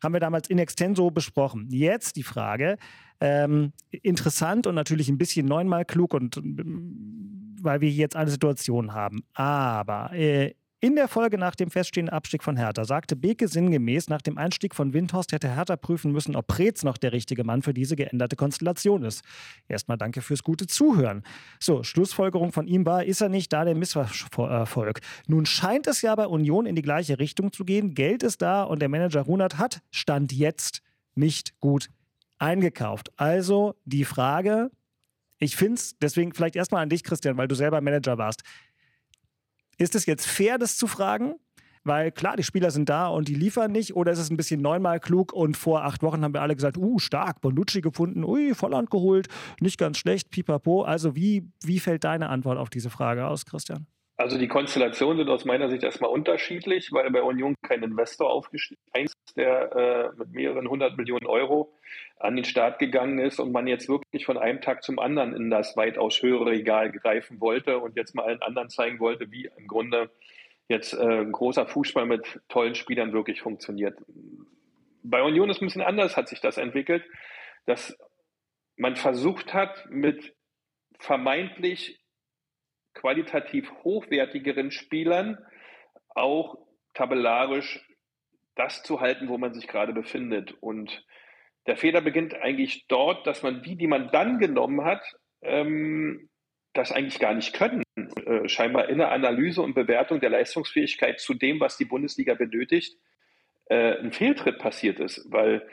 Haben 0.03 0.12
wir 0.12 0.20
damals 0.20 0.50
in 0.50 0.59
extenso 0.59 1.11
besprochen. 1.11 1.68
Jetzt 1.70 2.16
die 2.16 2.24
Frage, 2.24 2.77
ähm, 3.20 3.72
interessant 3.90 4.66
und 4.66 4.74
natürlich 4.74 5.09
ein 5.09 5.16
bisschen 5.16 5.46
neunmal 5.46 5.87
klug 5.87 6.12
und 6.12 6.38
weil 7.62 7.81
wir 7.81 7.88
jetzt 7.88 8.16
eine 8.16 8.29
Situation 8.29 8.92
haben. 8.92 9.24
Aber 9.33 10.12
äh, 10.12 10.53
in 10.85 10.97
der 10.97 11.09
Folge 11.09 11.38
nach 11.38 11.55
dem 11.55 11.70
feststehenden 11.70 12.12
Abstieg 12.12 12.42
von 12.42 12.59
Hertha 12.59 12.85
sagte 12.85 13.16
Beke 13.16 13.49
sinngemäß, 13.49 14.11
nach 14.11 14.20
dem 14.20 14.37
Einstieg 14.37 14.75
von 14.75 14.92
Windhorst 14.92 15.33
hätte 15.33 15.49
Hertha 15.49 15.77
prüfen 15.77 16.12
müssen, 16.12 16.37
ob 16.37 16.47
Preetz 16.47 16.83
noch 16.83 16.99
der 16.99 17.14
richtige 17.14 17.42
Mann 17.42 17.62
für 17.62 17.73
diese 17.73 17.97
geänderte 17.97 18.37
Konstellation 18.37 19.03
ist. 19.03 19.25
Erstmal 19.66 19.97
danke 19.97 20.20
fürs 20.20 20.42
gute 20.42 20.66
Zuhören. 20.66 21.23
So, 21.59 21.85
Schlussfolgerung 21.85 22.53
von 22.53 22.66
ihm 22.66 22.85
war, 22.85 23.03
ist 23.03 23.23
er 23.23 23.31
nicht 23.31 23.51
da 23.55 23.64
der 23.64 23.75
Misserfolg. 23.75 25.01
Nun 25.27 25.47
scheint 25.47 25.87
es 25.87 26.03
ja 26.03 26.14
bei 26.16 26.27
Union 26.27 26.66
in 26.66 26.77
die 26.77 26.83
gleiche 26.83 27.18
Richtung 27.18 27.51
zu 27.51 27.64
gehen. 27.64 27.94
Geld 27.94 28.23
ist 28.23 28.42
da 28.42 28.62
und 28.62 28.83
der 28.83 28.90
Manager 28.90 29.23
Runert 29.23 29.57
hat 29.57 29.81
Stand 29.90 30.35
jetzt 30.35 30.83
nicht 31.14 31.59
gut 31.61 31.88
eingekauft. 32.38 33.11
Also 33.16 33.75
die 33.87 34.05
Frage, 34.05 34.70
ich 35.38 35.57
finde 35.57 35.77
es, 35.77 35.97
deswegen 35.99 36.35
vielleicht 36.35 36.57
erstmal 36.57 36.83
an 36.83 36.90
dich, 36.90 37.05
Christian, 37.05 37.38
weil 37.38 37.49
du 37.49 37.55
selber 37.55 37.81
Manager 37.81 38.18
warst. 38.18 38.42
Ist 39.78 39.94
es 39.94 40.06
jetzt 40.06 40.26
fair, 40.26 40.58
das 40.58 40.76
zu 40.76 40.87
fragen? 40.87 41.34
Weil 41.84 42.10
klar, 42.12 42.37
die 42.37 42.42
Spieler 42.42 42.70
sind 42.70 42.88
da 42.88 43.08
und 43.08 43.28
die 43.28 43.34
liefern 43.34 43.70
nicht. 43.70 43.94
Oder 43.94 44.12
ist 44.12 44.18
es 44.18 44.30
ein 44.30 44.38
bisschen 44.38 44.62
neunmal 44.62 45.00
klug 45.00 45.32
und 45.34 45.56
vor 45.56 45.84
acht 45.84 46.02
Wochen 46.02 46.24
haben 46.24 46.32
wir 46.32 46.40
alle 46.40 46.54
gesagt, 46.54 46.78
uh, 46.78 46.98
stark, 46.98 47.42
Bonucci 47.42 47.82
gefunden, 47.82 48.24
ui, 48.24 48.54
Volland 48.54 48.90
geholt, 48.90 49.28
nicht 49.60 49.76
ganz 49.76 49.98
schlecht, 49.98 50.30
pipapo. 50.30 50.82
Also 50.82 51.14
wie, 51.14 51.46
wie 51.62 51.78
fällt 51.78 52.04
deine 52.04 52.30
Antwort 52.30 52.58
auf 52.58 52.70
diese 52.70 52.88
Frage 52.88 53.26
aus, 53.26 53.44
Christian? 53.44 53.87
Also 54.16 54.38
die 54.38 54.46
Konstellationen 54.46 55.18
sind 55.18 55.29
aus 55.29 55.44
meiner 55.44 55.68
Sicht 55.68 55.83
erstmal 55.83 56.11
unterschiedlich, 56.11 56.92
weil 56.92 57.11
bei 57.11 57.22
Union 57.22 57.57
kein 57.62 57.83
Investor 57.83 58.31
aufgestiegen 58.31 58.81
ist, 58.94 59.16
der 59.37 59.72
äh, 59.74 60.16
mit 60.16 60.31
mehreren 60.31 60.68
hundert 60.68 60.96
Millionen 60.96 61.27
Euro 61.27 61.74
an 62.20 62.37
den 62.37 62.44
Start 62.44 62.79
gegangen 62.79 63.18
ist 63.18 63.40
und 63.40 63.50
man 63.50 63.66
jetzt 63.66 63.88
wirklich 63.88 64.24
von 64.24 64.38
einem 64.38 64.61
Tag 64.61 64.85
zum 64.85 65.00
anderen 65.00 65.35
in 65.35 65.50
das 65.50 65.77
weitaus 65.77 66.22
höhere 66.22 66.46
Regal 66.46 66.92
greifen 66.92 67.40
wollte 67.40 67.79
und 67.79 67.96
jetzt 67.96 68.14
mal 68.14 68.27
allen 68.27 68.40
anderen 68.40 68.70
zeigen 68.70 69.00
wollte, 69.00 69.33
wie 69.33 69.50
im 69.57 69.66
Grunde 69.66 70.11
jetzt 70.68 70.94
äh, 70.94 71.22
ein 71.22 71.33
großer 71.33 71.66
Fußball 71.66 72.07
mit 72.07 72.40
tollen 72.48 72.77
Spielern 72.77 73.12
wirklich 73.12 73.42
funktioniert. 73.42 73.98
Bei 75.03 75.22
Union 75.22 75.50
ist 75.50 75.61
ein 75.61 75.66
bisschen 75.66 75.83
anders, 75.83 76.16
hat 76.16 76.29
sich 76.29 76.40
das 76.40 76.57
entwickelt, 76.57 77.05
dass 77.66 77.98
man 78.77 78.94
versucht 78.94 79.53
hat, 79.55 79.87
mit 79.90 80.35
vermeintlich 80.98 82.03
qualitativ 82.94 83.70
hochwertigeren 83.83 84.70
Spielern 84.70 85.38
auch 86.14 86.59
tabellarisch 86.94 87.85
das 88.54 88.83
zu 88.83 89.00
halten, 89.00 89.28
wo 89.28 89.37
man 89.37 89.52
sich 89.52 89.66
gerade 89.66 89.92
befindet. 89.92 90.54
Und 90.61 91.04
der 91.66 91.76
Fehler 91.76 92.00
beginnt 92.00 92.35
eigentlich 92.35 92.87
dort, 92.87 93.26
dass 93.26 93.42
man 93.42 93.62
die, 93.62 93.76
die 93.76 93.87
man 93.87 94.11
dann 94.12 94.38
genommen 94.38 94.85
hat, 94.85 95.02
ähm, 95.42 96.28
das 96.72 96.92
eigentlich 96.92 97.18
gar 97.18 97.35
nicht 97.35 97.54
können. 97.54 97.83
Äh, 97.96 98.48
scheinbar 98.48 98.88
in 98.88 98.98
der 98.98 99.12
Analyse 99.12 99.62
und 99.62 99.74
Bewertung 99.74 100.20
der 100.20 100.30
Leistungsfähigkeit 100.30 101.20
zu 101.20 101.35
dem, 101.35 101.61
was 101.61 101.76
die 101.76 101.85
Bundesliga 101.85 102.35
benötigt, 102.35 102.98
äh, 103.66 103.98
ein 103.98 104.12
Fehltritt 104.12 104.59
passiert 104.59 105.00
ist, 105.00 105.26
weil 105.30 105.66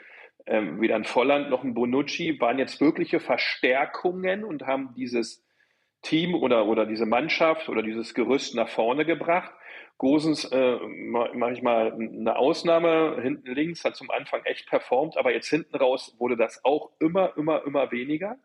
ähm, 0.46 0.80
weder 0.80 0.96
ein 0.96 1.04
Volland 1.04 1.50
noch 1.50 1.62
ein 1.62 1.74
Bonucci 1.74 2.40
waren 2.40 2.58
jetzt 2.58 2.80
wirkliche 2.80 3.20
Verstärkungen 3.20 4.44
und 4.44 4.66
haben 4.66 4.94
dieses 4.96 5.44
Team 6.02 6.34
oder, 6.34 6.66
oder 6.66 6.86
diese 6.86 7.06
Mannschaft 7.06 7.68
oder 7.68 7.82
dieses 7.82 8.14
Gerüst 8.14 8.54
nach 8.54 8.68
vorne 8.68 9.04
gebracht. 9.04 9.52
Gosens 9.98 10.44
äh, 10.44 10.76
mache 10.76 11.52
ich 11.52 11.62
mal 11.62 11.92
eine 11.92 12.36
Ausnahme. 12.36 13.18
Hinten 13.22 13.54
links 13.54 13.84
hat 13.84 13.94
zum 13.94 14.10
Anfang 14.10 14.42
echt 14.44 14.68
performt, 14.68 15.16
aber 15.16 15.32
jetzt 15.32 15.48
hinten 15.48 15.76
raus 15.76 16.16
wurde 16.18 16.36
das 16.36 16.64
auch 16.64 16.90
immer, 16.98 17.36
immer, 17.36 17.64
immer 17.64 17.92
weniger. 17.92 18.36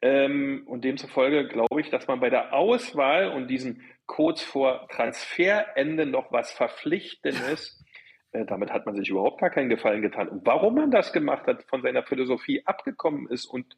Ähm, 0.00 0.62
und 0.66 0.84
demzufolge 0.84 1.48
glaube 1.48 1.80
ich, 1.80 1.90
dass 1.90 2.06
man 2.06 2.20
bei 2.20 2.30
der 2.30 2.54
Auswahl 2.54 3.30
und 3.30 3.48
diesem 3.48 3.82
kurz 4.06 4.42
vor 4.42 4.88
Transferende 4.88 6.06
noch 6.06 6.32
was 6.32 6.52
Verpflichtendes 6.52 7.84
äh, 8.34 8.44
damit 8.44 8.72
hat 8.72 8.84
man 8.84 8.96
sich 8.96 9.08
überhaupt 9.08 9.40
gar 9.40 9.50
keinen 9.50 9.68
Gefallen 9.68 10.02
getan. 10.02 10.28
Und 10.28 10.44
warum 10.44 10.74
man 10.74 10.90
das 10.90 11.12
gemacht 11.12 11.46
hat, 11.46 11.62
von 11.64 11.82
seiner 11.82 12.02
Philosophie 12.02 12.62
abgekommen 12.66 13.28
ist. 13.28 13.46
Und 13.46 13.76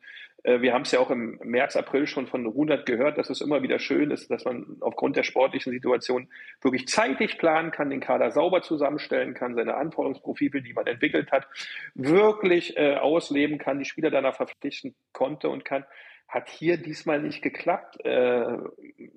wir 0.61 0.73
haben 0.73 0.83
es 0.83 0.93
ja 0.93 1.01
auch 1.01 1.11
im 1.11 1.39
März, 1.43 1.77
April 1.77 2.07
schon 2.07 2.27
von 2.27 2.47
Runert 2.47 2.87
gehört, 2.87 3.19
dass 3.19 3.31
es 3.31 3.41
immer 3.41 3.63
wieder 3.63 3.79
schön 3.79 4.11
ist, 4.11 4.31
dass 4.31 4.45
man 4.45 4.77
aufgrund 4.81 5.17
der 5.17 5.25
sportlichen 5.25 5.73
Situation 5.73 6.29
wirklich 6.63 6.87
zeitig 6.89 7.39
planen 7.39 7.71
kann, 7.71 7.91
den 7.91 8.01
Kader 8.01 8.31
sauber 8.31 8.63
zusammenstellen 8.63 9.35
kann, 9.35 9.55
seine 9.55 9.75
Anforderungsprofile, 9.75 10.63
die 10.63 10.73
man 10.73 10.87
entwickelt 10.87 11.33
hat, 11.33 11.47
wirklich 11.95 12.77
äh, 12.77 12.97
ausleben 12.97 13.59
kann, 13.59 13.79
die 13.79 13.85
Spieler 13.85 14.11
danach 14.11 14.37
verpflichten 14.37 14.95
konnte 15.13 15.49
und 15.49 15.65
kann. 15.65 15.85
Hat 16.29 16.49
hier 16.49 16.77
diesmal 16.77 17.21
nicht 17.21 17.43
geklappt. 17.43 18.05
Äh, 18.05 18.59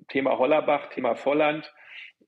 Thema 0.08 0.38
Hollerbach, 0.38 0.88
Thema 0.88 1.14
Volland 1.14 1.72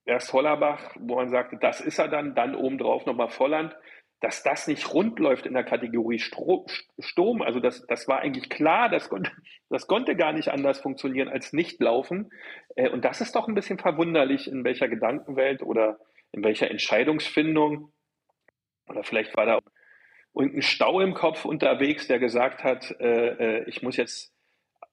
erst 0.04 0.32
Hollerbach, 0.32 0.94
wo 0.98 1.16
man 1.16 1.30
sagte, 1.30 1.56
das 1.60 1.80
ist 1.80 1.98
er 1.98 2.08
dann, 2.08 2.34
dann 2.34 2.54
obendrauf 2.54 3.06
nochmal 3.06 3.28
Volland, 3.28 3.76
dass 4.22 4.44
das 4.44 4.68
nicht 4.68 4.94
rund 4.94 5.18
läuft 5.18 5.46
in 5.46 5.54
der 5.54 5.64
Kategorie 5.64 6.20
Sturm, 6.20 7.42
also 7.42 7.58
das, 7.58 7.84
das 7.88 8.06
war 8.06 8.20
eigentlich 8.20 8.48
klar, 8.48 8.88
das 8.88 9.08
konnte, 9.08 9.32
das 9.68 9.88
konnte 9.88 10.14
gar 10.14 10.32
nicht 10.32 10.48
anders 10.48 10.78
funktionieren 10.78 11.28
als 11.28 11.52
nicht 11.52 11.80
laufen. 11.80 12.30
Äh, 12.76 12.88
und 12.88 13.04
das 13.04 13.20
ist 13.20 13.34
doch 13.34 13.48
ein 13.48 13.54
bisschen 13.54 13.78
verwunderlich, 13.78 14.48
in 14.48 14.62
welcher 14.62 14.88
Gedankenwelt 14.88 15.62
oder 15.62 15.98
in 16.30 16.44
welcher 16.44 16.70
Entscheidungsfindung, 16.70 17.92
oder 18.88 19.02
vielleicht 19.02 19.36
war 19.36 19.44
da 19.44 19.58
irgendein 20.34 20.62
Stau 20.62 21.00
im 21.00 21.14
Kopf 21.14 21.44
unterwegs, 21.44 22.06
der 22.06 22.20
gesagt 22.20 22.62
hat, 22.62 22.94
äh, 23.00 23.58
äh, 23.58 23.68
ich 23.68 23.82
muss 23.82 23.96
jetzt 23.96 24.32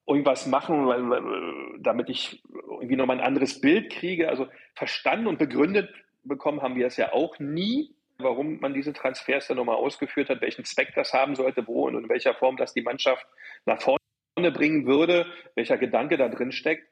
irgendwas 0.08 0.46
machen, 0.46 0.86
weil, 0.88 1.78
damit 1.80 2.10
ich 2.10 2.42
irgendwie 2.68 2.96
nochmal 2.96 3.20
ein 3.20 3.26
anderes 3.26 3.60
Bild 3.60 3.92
kriege. 3.92 4.28
Also 4.28 4.48
verstanden 4.74 5.28
und 5.28 5.38
begründet 5.38 5.88
bekommen 6.24 6.62
haben 6.62 6.74
wir 6.74 6.86
es 6.86 6.96
ja 6.96 7.12
auch 7.12 7.38
nie, 7.38 7.94
warum 8.22 8.60
man 8.60 8.74
diese 8.74 8.92
Transfers 8.92 9.48
dann 9.48 9.56
nochmal 9.56 9.76
ausgeführt 9.76 10.28
hat, 10.28 10.40
welchen 10.40 10.64
Zweck 10.64 10.92
das 10.94 11.12
haben 11.12 11.36
sollte, 11.36 11.66
wo 11.66 11.86
und 11.86 11.96
in 11.96 12.08
welcher 12.08 12.34
Form 12.34 12.56
das 12.56 12.72
die 12.74 12.82
Mannschaft 12.82 13.26
nach 13.66 13.80
vorne 13.80 14.52
bringen 14.52 14.86
würde, 14.86 15.26
welcher 15.54 15.78
Gedanke 15.78 16.16
da 16.16 16.28
drin 16.28 16.52
steckt. 16.52 16.88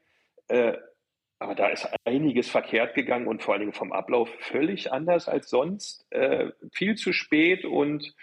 Äh, 0.47 0.77
aber 1.39 1.55
da 1.55 1.69
ist 1.69 1.87
einiges 2.03 2.49
verkehrt 2.49 2.95
gegangen 2.95 3.27
und 3.27 3.41
vor 3.41 3.53
allen 3.53 3.61
Dingen 3.61 3.73
vom 3.73 3.93
Ablauf 3.93 4.29
völlig 4.39 4.91
anders 4.91 5.29
als 5.29 5.49
sonst. 5.49 6.05
Äh, 6.11 6.51
viel 6.73 6.95
zu 6.95 7.13
spät 7.13 7.63
und 7.63 8.13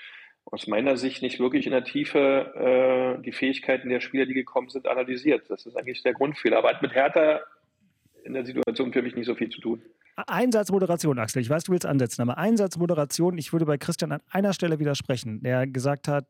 aus 0.44 0.66
meiner 0.66 0.96
Sicht 0.96 1.22
nicht 1.22 1.40
wirklich 1.40 1.66
in 1.66 1.72
der 1.72 1.84
Tiefe 1.84 3.16
äh, 3.18 3.22
die 3.22 3.32
Fähigkeiten 3.32 3.88
der 3.88 4.00
Spieler, 4.00 4.26
die 4.26 4.34
gekommen 4.34 4.68
sind, 4.68 4.86
analysiert. 4.86 5.48
Das 5.48 5.66
ist 5.66 5.76
eigentlich 5.76 6.02
der 6.02 6.12
Grundfehler. 6.12 6.58
Aber 6.58 6.68
hat 6.68 6.82
mit 6.82 6.94
Hertha 6.94 7.40
in 8.24 8.34
der 8.34 8.44
Situation 8.44 8.92
für 8.92 9.02
mich 9.02 9.16
nicht 9.16 9.26
so 9.26 9.34
viel 9.34 9.48
zu 9.48 9.60
tun. 9.60 9.82
Einsatzmoderation, 10.16 11.18
Axel. 11.18 11.42
Ich 11.42 11.50
weiß, 11.50 11.64
du 11.64 11.72
willst 11.72 11.84
ansetzen, 11.84 12.22
aber 12.22 12.38
Einsatzmoderation, 12.38 13.36
ich 13.36 13.52
würde 13.52 13.66
bei 13.66 13.76
Christian 13.76 14.12
an 14.12 14.20
einer 14.30 14.54
Stelle 14.54 14.78
widersprechen, 14.78 15.42
der 15.42 15.66
gesagt 15.66 16.08
hat, 16.08 16.26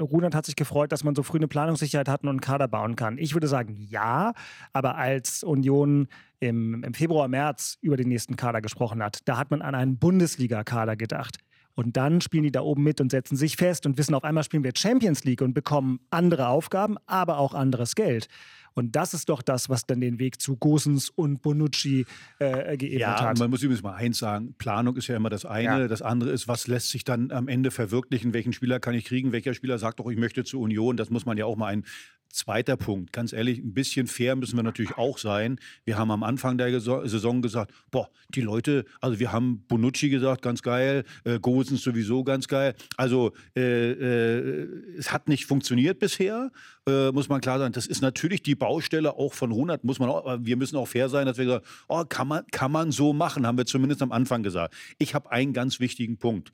Runert 0.00 0.34
hat 0.34 0.46
sich 0.46 0.56
gefreut, 0.56 0.90
dass 0.90 1.04
man 1.04 1.14
so 1.14 1.22
früh 1.22 1.36
eine 1.36 1.48
Planungssicherheit 1.48 2.08
hat 2.08 2.22
und 2.22 2.30
einen 2.30 2.40
Kader 2.40 2.66
bauen 2.66 2.96
kann. 2.96 3.18
Ich 3.18 3.34
würde 3.34 3.46
sagen, 3.46 3.76
ja, 3.78 4.32
aber 4.72 4.96
als 4.96 5.44
Union 5.44 6.08
im, 6.40 6.82
im 6.82 6.94
Februar, 6.94 7.28
März 7.28 7.78
über 7.80 7.96
den 7.96 8.08
nächsten 8.08 8.36
Kader 8.36 8.60
gesprochen 8.60 9.02
hat, 9.02 9.20
da 9.26 9.36
hat 9.36 9.50
man 9.50 9.62
an 9.62 9.74
einen 9.74 9.98
Bundesliga-Kader 9.98 10.96
gedacht. 10.96 11.36
Und 11.74 11.96
dann 11.96 12.20
spielen 12.20 12.42
die 12.42 12.52
da 12.52 12.60
oben 12.60 12.82
mit 12.82 13.00
und 13.00 13.10
setzen 13.10 13.36
sich 13.36 13.56
fest 13.56 13.86
und 13.86 13.96
wissen, 13.96 14.14
auf 14.14 14.24
einmal 14.24 14.44
spielen 14.44 14.64
wir 14.64 14.72
Champions 14.76 15.24
League 15.24 15.40
und 15.40 15.54
bekommen 15.54 16.00
andere 16.10 16.48
Aufgaben, 16.48 16.96
aber 17.06 17.38
auch 17.38 17.54
anderes 17.54 17.94
Geld. 17.94 18.28
Und 18.74 18.96
das 18.96 19.14
ist 19.14 19.28
doch 19.28 19.42
das, 19.42 19.68
was 19.68 19.86
dann 19.86 20.00
den 20.00 20.18
Weg 20.18 20.40
zu 20.40 20.56
Gosens 20.56 21.10
und 21.10 21.42
Bonucci 21.42 22.06
äh, 22.38 22.76
geebnet 22.76 23.00
ja, 23.00 23.20
hat. 23.20 23.38
Man 23.38 23.50
muss 23.50 23.62
übrigens 23.62 23.82
mal 23.82 23.94
eins 23.94 24.18
sagen: 24.18 24.54
Planung 24.58 24.96
ist 24.96 25.06
ja 25.08 25.16
immer 25.16 25.30
das 25.30 25.44
eine. 25.44 25.82
Ja. 25.82 25.88
Das 25.88 26.02
andere 26.02 26.30
ist, 26.30 26.48
was 26.48 26.66
lässt 26.66 26.90
sich 26.90 27.04
dann 27.04 27.30
am 27.30 27.48
Ende 27.48 27.70
verwirklichen? 27.70 28.34
Welchen 28.34 28.52
Spieler 28.52 28.80
kann 28.80 28.94
ich 28.94 29.04
kriegen? 29.04 29.32
Welcher 29.32 29.54
Spieler 29.54 29.78
sagt 29.78 30.00
doch, 30.00 30.10
ich 30.10 30.18
möchte 30.18 30.44
zur 30.44 30.60
Union? 30.60 30.96
Das 30.96 31.10
muss 31.10 31.26
man 31.26 31.36
ja 31.36 31.44
auch 31.46 31.56
mal 31.56 31.66
ein, 31.66 31.84
Zweiter 32.32 32.78
Punkt, 32.78 33.12
ganz 33.12 33.34
ehrlich, 33.34 33.58
ein 33.58 33.74
bisschen 33.74 34.06
fair 34.06 34.36
müssen 34.36 34.56
wir 34.56 34.62
natürlich 34.62 34.96
auch 34.96 35.18
sein. 35.18 35.60
Wir 35.84 35.98
haben 35.98 36.10
am 36.10 36.22
Anfang 36.22 36.56
der 36.56 36.80
Saison 36.80 37.42
gesagt, 37.42 37.74
boah, 37.90 38.08
die 38.30 38.40
Leute, 38.40 38.86
also 39.02 39.18
wir 39.20 39.32
haben 39.32 39.66
Bonucci 39.68 40.08
gesagt, 40.08 40.40
ganz 40.40 40.62
geil, 40.62 41.04
äh, 41.24 41.38
Gosens 41.38 41.82
sowieso 41.82 42.24
ganz 42.24 42.48
geil. 42.48 42.74
Also 42.96 43.32
äh, 43.54 43.90
äh, 43.90 44.68
es 44.96 45.12
hat 45.12 45.28
nicht 45.28 45.44
funktioniert 45.44 45.98
bisher, 45.98 46.50
äh, 46.88 47.12
muss 47.12 47.28
man 47.28 47.42
klar 47.42 47.58
sagen. 47.58 47.74
Das 47.74 47.86
ist 47.86 48.00
natürlich 48.00 48.42
die 48.42 48.54
Baustelle 48.54 49.12
auch 49.12 49.34
von 49.34 49.52
Runert, 49.52 49.84
muss 49.84 49.98
man 49.98 50.08
auch, 50.08 50.38
wir 50.40 50.56
müssen 50.56 50.76
auch 50.76 50.88
fair 50.88 51.10
sein, 51.10 51.26
dass 51.26 51.36
wir 51.36 51.46
sagen, 51.46 51.64
oh, 51.88 52.02
kann 52.08 52.28
man, 52.28 52.46
kann 52.50 52.72
man 52.72 52.92
so 52.92 53.12
machen, 53.12 53.46
haben 53.46 53.58
wir 53.58 53.66
zumindest 53.66 54.00
am 54.00 54.10
Anfang 54.10 54.42
gesagt. 54.42 54.74
Ich 54.98 55.14
habe 55.14 55.30
einen 55.30 55.52
ganz 55.52 55.80
wichtigen 55.80 56.16
Punkt. 56.16 56.50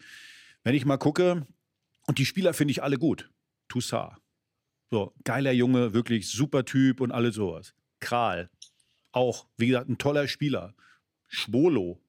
Wenn 0.64 0.74
ich 0.74 0.84
mal 0.84 0.96
gucke, 0.96 1.46
und 2.08 2.18
die 2.18 2.26
Spieler 2.26 2.52
finde 2.52 2.72
ich 2.72 2.82
alle 2.82 2.98
gut. 2.98 3.30
Toussaint, 3.68 4.14
so, 4.90 5.12
geiler 5.24 5.52
Junge, 5.52 5.92
wirklich 5.92 6.30
super 6.30 6.64
Typ 6.64 7.00
und 7.00 7.12
alles 7.12 7.34
sowas. 7.34 7.74
Kral, 8.00 8.50
auch, 9.12 9.46
wie 9.56 9.66
gesagt, 9.66 9.88
ein 9.88 9.98
toller 9.98 10.28
Spieler. 10.28 10.74
Schwolo, 11.26 12.00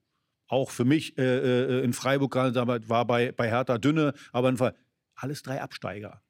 auch 0.48 0.70
für 0.70 0.84
mich 0.84 1.18
äh, 1.18 1.22
äh, 1.80 1.84
in 1.84 1.92
Freiburg 1.92 2.34
war 2.34 3.04
bei, 3.06 3.32
bei 3.32 3.48
Hertha 3.48 3.78
dünne, 3.78 4.14
aber 4.32 4.48
in 4.48 4.56
Fall 4.56 4.74
alles 5.14 5.42
drei 5.42 5.60
Absteiger. 5.60 6.22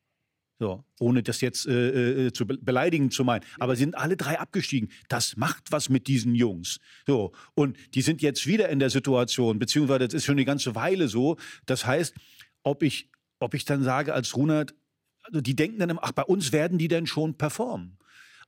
So, 0.58 0.84
ohne 0.98 1.22
das 1.22 1.40
jetzt 1.40 1.66
äh, 1.66 2.26
äh, 2.26 2.32
zu 2.34 2.46
beleidigen 2.46 3.10
zu 3.10 3.24
meinen. 3.24 3.46
Aber 3.58 3.76
sind 3.76 3.96
alle 3.96 4.18
drei 4.18 4.38
abgestiegen. 4.38 4.90
Das 5.08 5.38
macht 5.38 5.72
was 5.72 5.88
mit 5.88 6.06
diesen 6.06 6.34
Jungs. 6.34 6.80
So, 7.06 7.32
und 7.54 7.78
die 7.94 8.02
sind 8.02 8.20
jetzt 8.20 8.46
wieder 8.46 8.68
in 8.68 8.78
der 8.78 8.90
Situation, 8.90 9.58
beziehungsweise 9.58 10.00
das 10.00 10.12
ist 10.12 10.26
schon 10.26 10.34
eine 10.34 10.44
ganze 10.44 10.74
Weile 10.74 11.08
so. 11.08 11.38
Das 11.64 11.86
heißt, 11.86 12.14
ob 12.62 12.82
ich, 12.82 13.08
ob 13.38 13.54
ich 13.54 13.64
dann 13.64 13.82
sage 13.82 14.12
als 14.12 14.36
Runert, 14.36 14.74
also 15.22 15.40
die 15.40 15.56
denken 15.56 15.78
dann 15.78 15.98
ach, 16.00 16.12
bei 16.12 16.22
uns 16.22 16.52
werden 16.52 16.78
die 16.78 16.88
denn 16.88 17.06
schon 17.06 17.34
performen. 17.34 17.98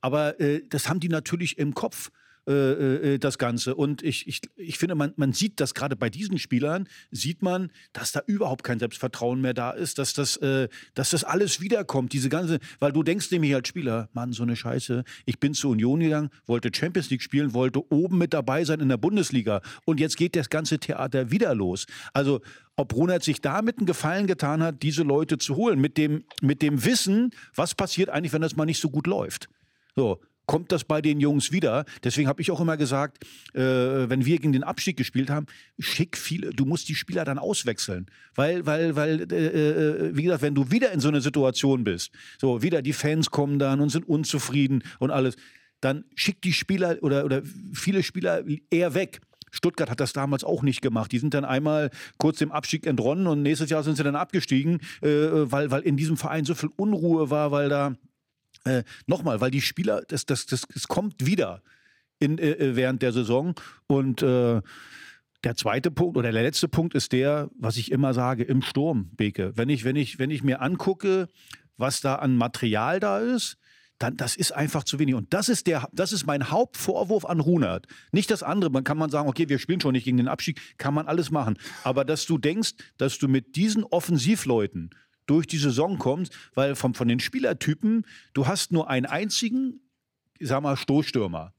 Aber 0.01 0.39
äh, 0.39 0.61
das 0.67 0.89
haben 0.89 0.99
die 0.99 1.09
natürlich 1.09 1.57
im 1.57 1.73
Kopf. 1.73 2.11
Äh, 2.45 3.13
äh, 3.13 3.19
das 3.19 3.37
Ganze. 3.37 3.73
Und 3.73 4.03
ich, 4.03 4.27
ich, 4.27 4.41
ich 4.57 4.77
finde, 4.77 4.95
man, 4.95 5.13
man 5.15 5.31
sieht 5.31 5.61
das 5.61 5.73
gerade 5.73 5.95
bei 5.95 6.09
diesen 6.09 6.37
Spielern, 6.37 6.89
sieht 7.09 7.41
man, 7.41 7.71
dass 7.93 8.11
da 8.11 8.21
überhaupt 8.27 8.65
kein 8.65 8.79
Selbstvertrauen 8.79 9.39
mehr 9.39 9.53
da 9.53 9.71
ist, 9.71 9.97
dass 9.97 10.13
das, 10.13 10.35
äh, 10.37 10.67
dass 10.93 11.11
das 11.11 11.23
alles 11.23 11.61
wiederkommt, 11.61 12.11
diese 12.11 12.27
ganze, 12.27 12.59
weil 12.79 12.91
du 12.91 13.01
denkst 13.01 13.31
nämlich 13.31 13.55
als 13.55 13.69
Spieler, 13.69 14.09
Mann, 14.11 14.33
so 14.33 14.43
eine 14.43 14.57
Scheiße, 14.57 15.05
ich 15.25 15.39
bin 15.39 15.53
zur 15.53 15.71
Union 15.71 16.01
gegangen, 16.01 16.31
wollte 16.45 16.69
Champions 16.73 17.09
League 17.09 17.21
spielen, 17.21 17.53
wollte 17.53 17.89
oben 17.93 18.17
mit 18.17 18.33
dabei 18.33 18.65
sein 18.65 18.81
in 18.81 18.89
der 18.89 18.97
Bundesliga 18.97 19.61
und 19.85 20.01
jetzt 20.01 20.17
geht 20.17 20.35
das 20.35 20.49
ganze 20.49 20.79
Theater 20.79 21.31
wieder 21.31 21.55
los. 21.55 21.85
Also 22.11 22.41
ob 22.75 22.93
Ronald 22.93 23.23
sich 23.23 23.39
damit 23.39 23.77
einen 23.77 23.85
Gefallen 23.85 24.27
getan 24.27 24.61
hat, 24.61 24.83
diese 24.83 25.03
Leute 25.03 25.37
zu 25.37 25.55
holen, 25.55 25.79
mit 25.79 25.97
dem, 25.97 26.25
mit 26.41 26.61
dem 26.61 26.83
Wissen, 26.83 27.31
was 27.55 27.73
passiert 27.73 28.09
eigentlich, 28.09 28.33
wenn 28.33 28.41
das 28.41 28.57
mal 28.57 28.65
nicht 28.65 28.81
so 28.81 28.89
gut 28.89 29.07
läuft. 29.07 29.47
So, 29.95 30.19
kommt 30.45 30.71
das 30.71 30.83
bei 30.83 31.01
den 31.01 31.19
Jungs 31.19 31.51
wieder. 31.51 31.85
Deswegen 32.03 32.27
habe 32.27 32.41
ich 32.41 32.51
auch 32.51 32.59
immer 32.59 32.77
gesagt, 32.77 33.23
äh, 33.53 33.59
wenn 33.59 34.25
wir 34.25 34.37
gegen 34.39 34.53
den 34.53 34.63
Abstieg 34.63 34.97
gespielt 34.97 35.29
haben, 35.29 35.45
schick 35.79 36.17
viele, 36.17 36.51
du 36.51 36.65
musst 36.65 36.89
die 36.89 36.95
Spieler 36.95 37.25
dann 37.25 37.39
auswechseln. 37.39 38.07
Weil, 38.35 38.65
weil, 38.65 38.95
weil, 38.95 39.31
äh, 39.31 39.35
äh, 39.35 40.15
wie 40.15 40.23
gesagt, 40.23 40.41
wenn 40.41 40.55
du 40.55 40.71
wieder 40.71 40.91
in 40.91 40.99
so 40.99 41.09
einer 41.09 41.21
Situation 41.21 41.83
bist, 41.83 42.11
so 42.39 42.61
wieder 42.61 42.81
die 42.81 42.93
Fans 42.93 43.31
kommen 43.31 43.59
dann 43.59 43.79
und 43.79 43.89
sind 43.89 44.07
unzufrieden 44.07 44.83
und 44.99 45.11
alles, 45.11 45.35
dann 45.81 46.05
schick 46.15 46.41
die 46.41 46.53
Spieler 46.53 46.97
oder, 47.01 47.25
oder 47.25 47.41
viele 47.73 48.03
Spieler 48.03 48.43
eher 48.69 48.93
weg. 48.93 49.21
Stuttgart 49.51 49.89
hat 49.89 49.99
das 49.99 50.13
damals 50.13 50.43
auch 50.43 50.63
nicht 50.63 50.81
gemacht. 50.81 51.11
Die 51.11 51.19
sind 51.19 51.33
dann 51.33 51.45
einmal 51.45 51.91
kurz 52.17 52.39
dem 52.39 52.51
Abstieg 52.51 52.87
entronnen 52.87 53.27
und 53.27 53.43
nächstes 53.43 53.69
Jahr 53.69 53.83
sind 53.83 53.97
sie 53.97 54.03
dann 54.03 54.15
abgestiegen, 54.15 54.79
äh, 55.01 55.09
weil, 55.09 55.69
weil 55.69 55.81
in 55.83 55.95
diesem 55.95 56.17
Verein 56.17 56.43
so 56.43 56.55
viel 56.55 56.69
Unruhe 56.75 57.29
war, 57.29 57.51
weil 57.51 57.69
da 57.69 57.95
äh, 58.65 58.83
Nochmal, 59.07 59.41
weil 59.41 59.51
die 59.51 59.61
Spieler, 59.61 60.03
das, 60.07 60.25
das, 60.25 60.45
das, 60.45 60.61
das 60.73 60.87
kommt 60.87 61.25
wieder 61.25 61.61
in, 62.19 62.37
äh, 62.37 62.51
äh, 62.51 62.75
während 62.75 63.01
der 63.01 63.11
Saison. 63.11 63.55
Und 63.87 64.21
äh, 64.21 64.61
der 65.43 65.55
zweite 65.55 65.91
Punkt 65.91 66.17
oder 66.17 66.31
der 66.31 66.43
letzte 66.43 66.67
Punkt 66.67 66.95
ist 66.95 67.11
der, 67.11 67.49
was 67.57 67.77
ich 67.77 67.91
immer 67.91 68.13
sage, 68.13 68.43
im 68.43 68.61
Sturm, 68.61 69.09
Beke. 69.15 69.51
Wenn 69.55 69.69
ich, 69.69 69.83
wenn 69.83 69.95
ich, 69.95 70.19
wenn 70.19 70.31
ich 70.31 70.43
mir 70.43 70.61
angucke, 70.61 71.27
was 71.77 72.01
da 72.01 72.15
an 72.15 72.37
Material 72.37 72.99
da 72.99 73.19
ist, 73.19 73.57
dann 73.99 74.17
das 74.17 74.35
ist 74.35 74.51
einfach 74.51 74.83
zu 74.83 74.99
wenig. 74.99 75.15
Und 75.15 75.33
das 75.33 75.49
ist 75.49 75.67
der, 75.67 75.87
das 75.93 76.11
ist 76.11 76.25
mein 76.25 76.49
Hauptvorwurf 76.49 77.25
an 77.25 77.39
Runert. 77.39 77.87
Nicht 78.11 78.31
das 78.31 78.43
andere. 78.43 78.69
Man 78.71 78.83
kann 78.83 78.97
man 78.97 79.09
sagen, 79.09 79.29
okay, 79.29 79.49
wir 79.49 79.59
spielen 79.59 79.81
schon 79.81 79.93
nicht 79.93 80.05
gegen 80.05 80.17
den 80.17 80.27
Abstieg, 80.27 80.59
kann 80.77 80.93
man 80.93 81.07
alles 81.07 81.31
machen. 81.31 81.57
Aber 81.83 82.05
dass 82.05 82.25
du 82.25 82.37
denkst, 82.37 82.73
dass 82.97 83.17
du 83.17 83.27
mit 83.27 83.55
diesen 83.55 83.83
Offensivleuten 83.83 84.91
durch 85.25 85.47
die 85.47 85.57
Saison 85.57 85.97
kommst, 85.97 86.33
weil 86.53 86.75
von, 86.75 86.93
von 86.93 87.07
den 87.07 87.19
Spielertypen, 87.19 88.05
du 88.33 88.47
hast 88.47 88.71
nur 88.71 88.89
einen 88.89 89.05
einzigen, 89.05 89.81
ich 90.39 90.47
sag 90.47 90.61
mal, 90.61 90.75
Stoßstürmer. 90.75 91.53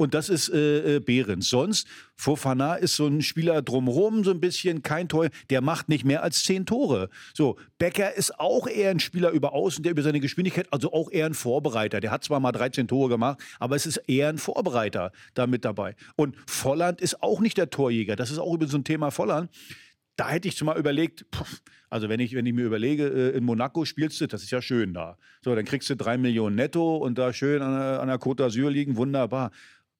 Und 0.00 0.14
das 0.14 0.28
ist 0.28 0.48
äh, 0.48 0.96
äh, 0.96 1.00
Behrens. 1.00 1.50
Sonst, 1.50 1.88
Fofana 2.14 2.76
ist 2.76 2.94
so 2.94 3.08
ein 3.08 3.20
Spieler 3.20 3.62
drumherum, 3.62 4.22
so 4.22 4.30
ein 4.30 4.38
bisschen, 4.38 4.82
kein 4.82 5.08
Tor. 5.08 5.28
Der 5.50 5.60
macht 5.60 5.88
nicht 5.88 6.04
mehr 6.04 6.22
als 6.22 6.44
zehn 6.44 6.66
Tore. 6.66 7.10
So, 7.34 7.56
Becker 7.78 8.14
ist 8.14 8.38
auch 8.38 8.68
eher 8.68 8.92
ein 8.92 9.00
Spieler 9.00 9.30
über 9.30 9.52
Außen, 9.52 9.82
der 9.82 9.90
über 9.90 10.02
seine 10.02 10.20
Geschwindigkeit, 10.20 10.72
also 10.72 10.92
auch 10.92 11.10
eher 11.10 11.26
ein 11.26 11.34
Vorbereiter. 11.34 11.98
Der 11.98 12.12
hat 12.12 12.22
zwar 12.22 12.38
mal 12.38 12.52
13 12.52 12.86
Tore 12.86 13.08
gemacht, 13.08 13.40
aber 13.58 13.74
es 13.74 13.86
ist 13.86 13.96
eher 14.06 14.28
ein 14.28 14.38
Vorbereiter 14.38 15.10
da 15.34 15.48
mit 15.48 15.64
dabei. 15.64 15.96
Und 16.14 16.36
Volland 16.46 17.00
ist 17.00 17.20
auch 17.20 17.40
nicht 17.40 17.58
der 17.58 17.68
Torjäger. 17.68 18.14
Das 18.14 18.30
ist 18.30 18.38
auch 18.38 18.54
über 18.54 18.68
so 18.68 18.78
ein 18.78 18.84
Thema 18.84 19.10
Volland. 19.10 19.50
Da 20.18 20.28
hätte 20.30 20.48
ich 20.48 20.56
schon 20.56 20.66
mal 20.66 20.76
überlegt, 20.76 21.24
pff, 21.34 21.62
also 21.88 22.08
wenn 22.08 22.20
ich, 22.20 22.34
wenn 22.34 22.44
ich 22.44 22.52
mir 22.52 22.64
überlege, 22.64 23.06
äh, 23.06 23.36
in 23.36 23.44
Monaco 23.44 23.84
spielst 23.84 24.20
du, 24.20 24.26
das 24.26 24.42
ist 24.42 24.50
ja 24.50 24.60
schön 24.60 24.92
da. 24.92 25.16
So, 25.44 25.54
dann 25.54 25.64
kriegst 25.64 25.88
du 25.88 25.96
drei 25.96 26.18
Millionen 26.18 26.56
netto 26.56 26.96
und 26.96 27.16
da 27.16 27.32
schön 27.32 27.62
an 27.62 27.78
der, 27.78 28.00
an 28.00 28.08
der 28.08 28.18
Côte 28.18 28.44
d'Azur 28.44 28.68
liegen, 28.68 28.96
wunderbar 28.96 29.50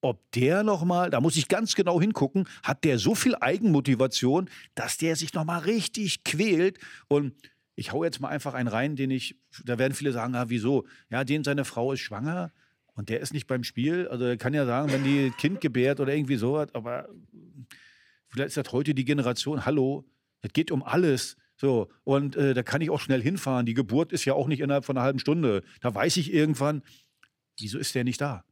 ob 0.01 0.31
der 0.31 0.63
nochmal, 0.63 1.09
da 1.09 1.19
muss 1.19 1.35
ich 1.35 1.47
ganz 1.47 1.75
genau 1.75 1.99
hingucken, 1.99 2.47
hat 2.63 2.83
der 2.83 2.99
so 2.99 3.15
viel 3.15 3.35
Eigenmotivation, 3.35 4.49
dass 4.75 4.97
der 4.97 5.15
sich 5.15 5.33
nochmal 5.33 5.59
richtig 5.61 6.23
quält 6.23 6.79
und 7.07 7.33
ich 7.75 7.93
hau 7.93 8.03
jetzt 8.03 8.19
mal 8.19 8.27
einfach 8.29 8.53
einen 8.53 8.67
rein, 8.67 8.95
den 8.95 9.11
ich, 9.11 9.37
da 9.63 9.79
werden 9.79 9.93
viele 9.93 10.11
sagen, 10.11 10.35
ah, 10.35 10.45
wieso? 10.49 10.85
Ja, 11.09 11.23
den 11.23 11.43
seine 11.43 11.63
Frau 11.63 11.93
ist 11.93 12.01
schwanger 12.01 12.51
und 12.93 13.07
der 13.09 13.21
ist 13.21 13.33
nicht 13.33 13.47
beim 13.47 13.63
Spiel. 13.63 14.07
Also 14.09 14.25
er 14.25 14.37
kann 14.37 14.53
ja 14.53 14.65
sagen, 14.65 14.91
wenn 14.91 15.03
die 15.03 15.31
Kind 15.37 15.61
gebärt 15.61 16.01
oder 16.01 16.13
irgendwie 16.13 16.35
sowas, 16.35 16.67
aber 16.73 17.07
vielleicht 18.29 18.49
ist 18.49 18.57
das 18.57 18.71
heute 18.71 18.93
die 18.93 19.05
Generation, 19.05 19.65
hallo, 19.65 20.05
es 20.41 20.53
geht 20.53 20.71
um 20.71 20.83
alles. 20.83 21.35
So, 21.57 21.89
und 22.05 22.37
äh, 22.37 22.53
da 22.53 22.63
kann 22.63 22.81
ich 22.81 22.89
auch 22.89 23.01
schnell 23.01 23.21
hinfahren. 23.21 23.65
Die 23.65 23.73
Geburt 23.73 24.13
ist 24.13 24.23
ja 24.23 24.33
auch 24.33 24.47
nicht 24.47 24.61
innerhalb 24.61 24.85
von 24.85 24.97
einer 24.97 25.03
halben 25.03 25.19
Stunde. 25.19 25.63
Da 25.81 25.93
weiß 25.93 26.15
ich 26.17 26.33
irgendwann, 26.33 26.83
wieso 27.59 27.77
ist 27.77 27.95
der 27.95 28.05
nicht 28.05 28.21
da? 28.21 28.45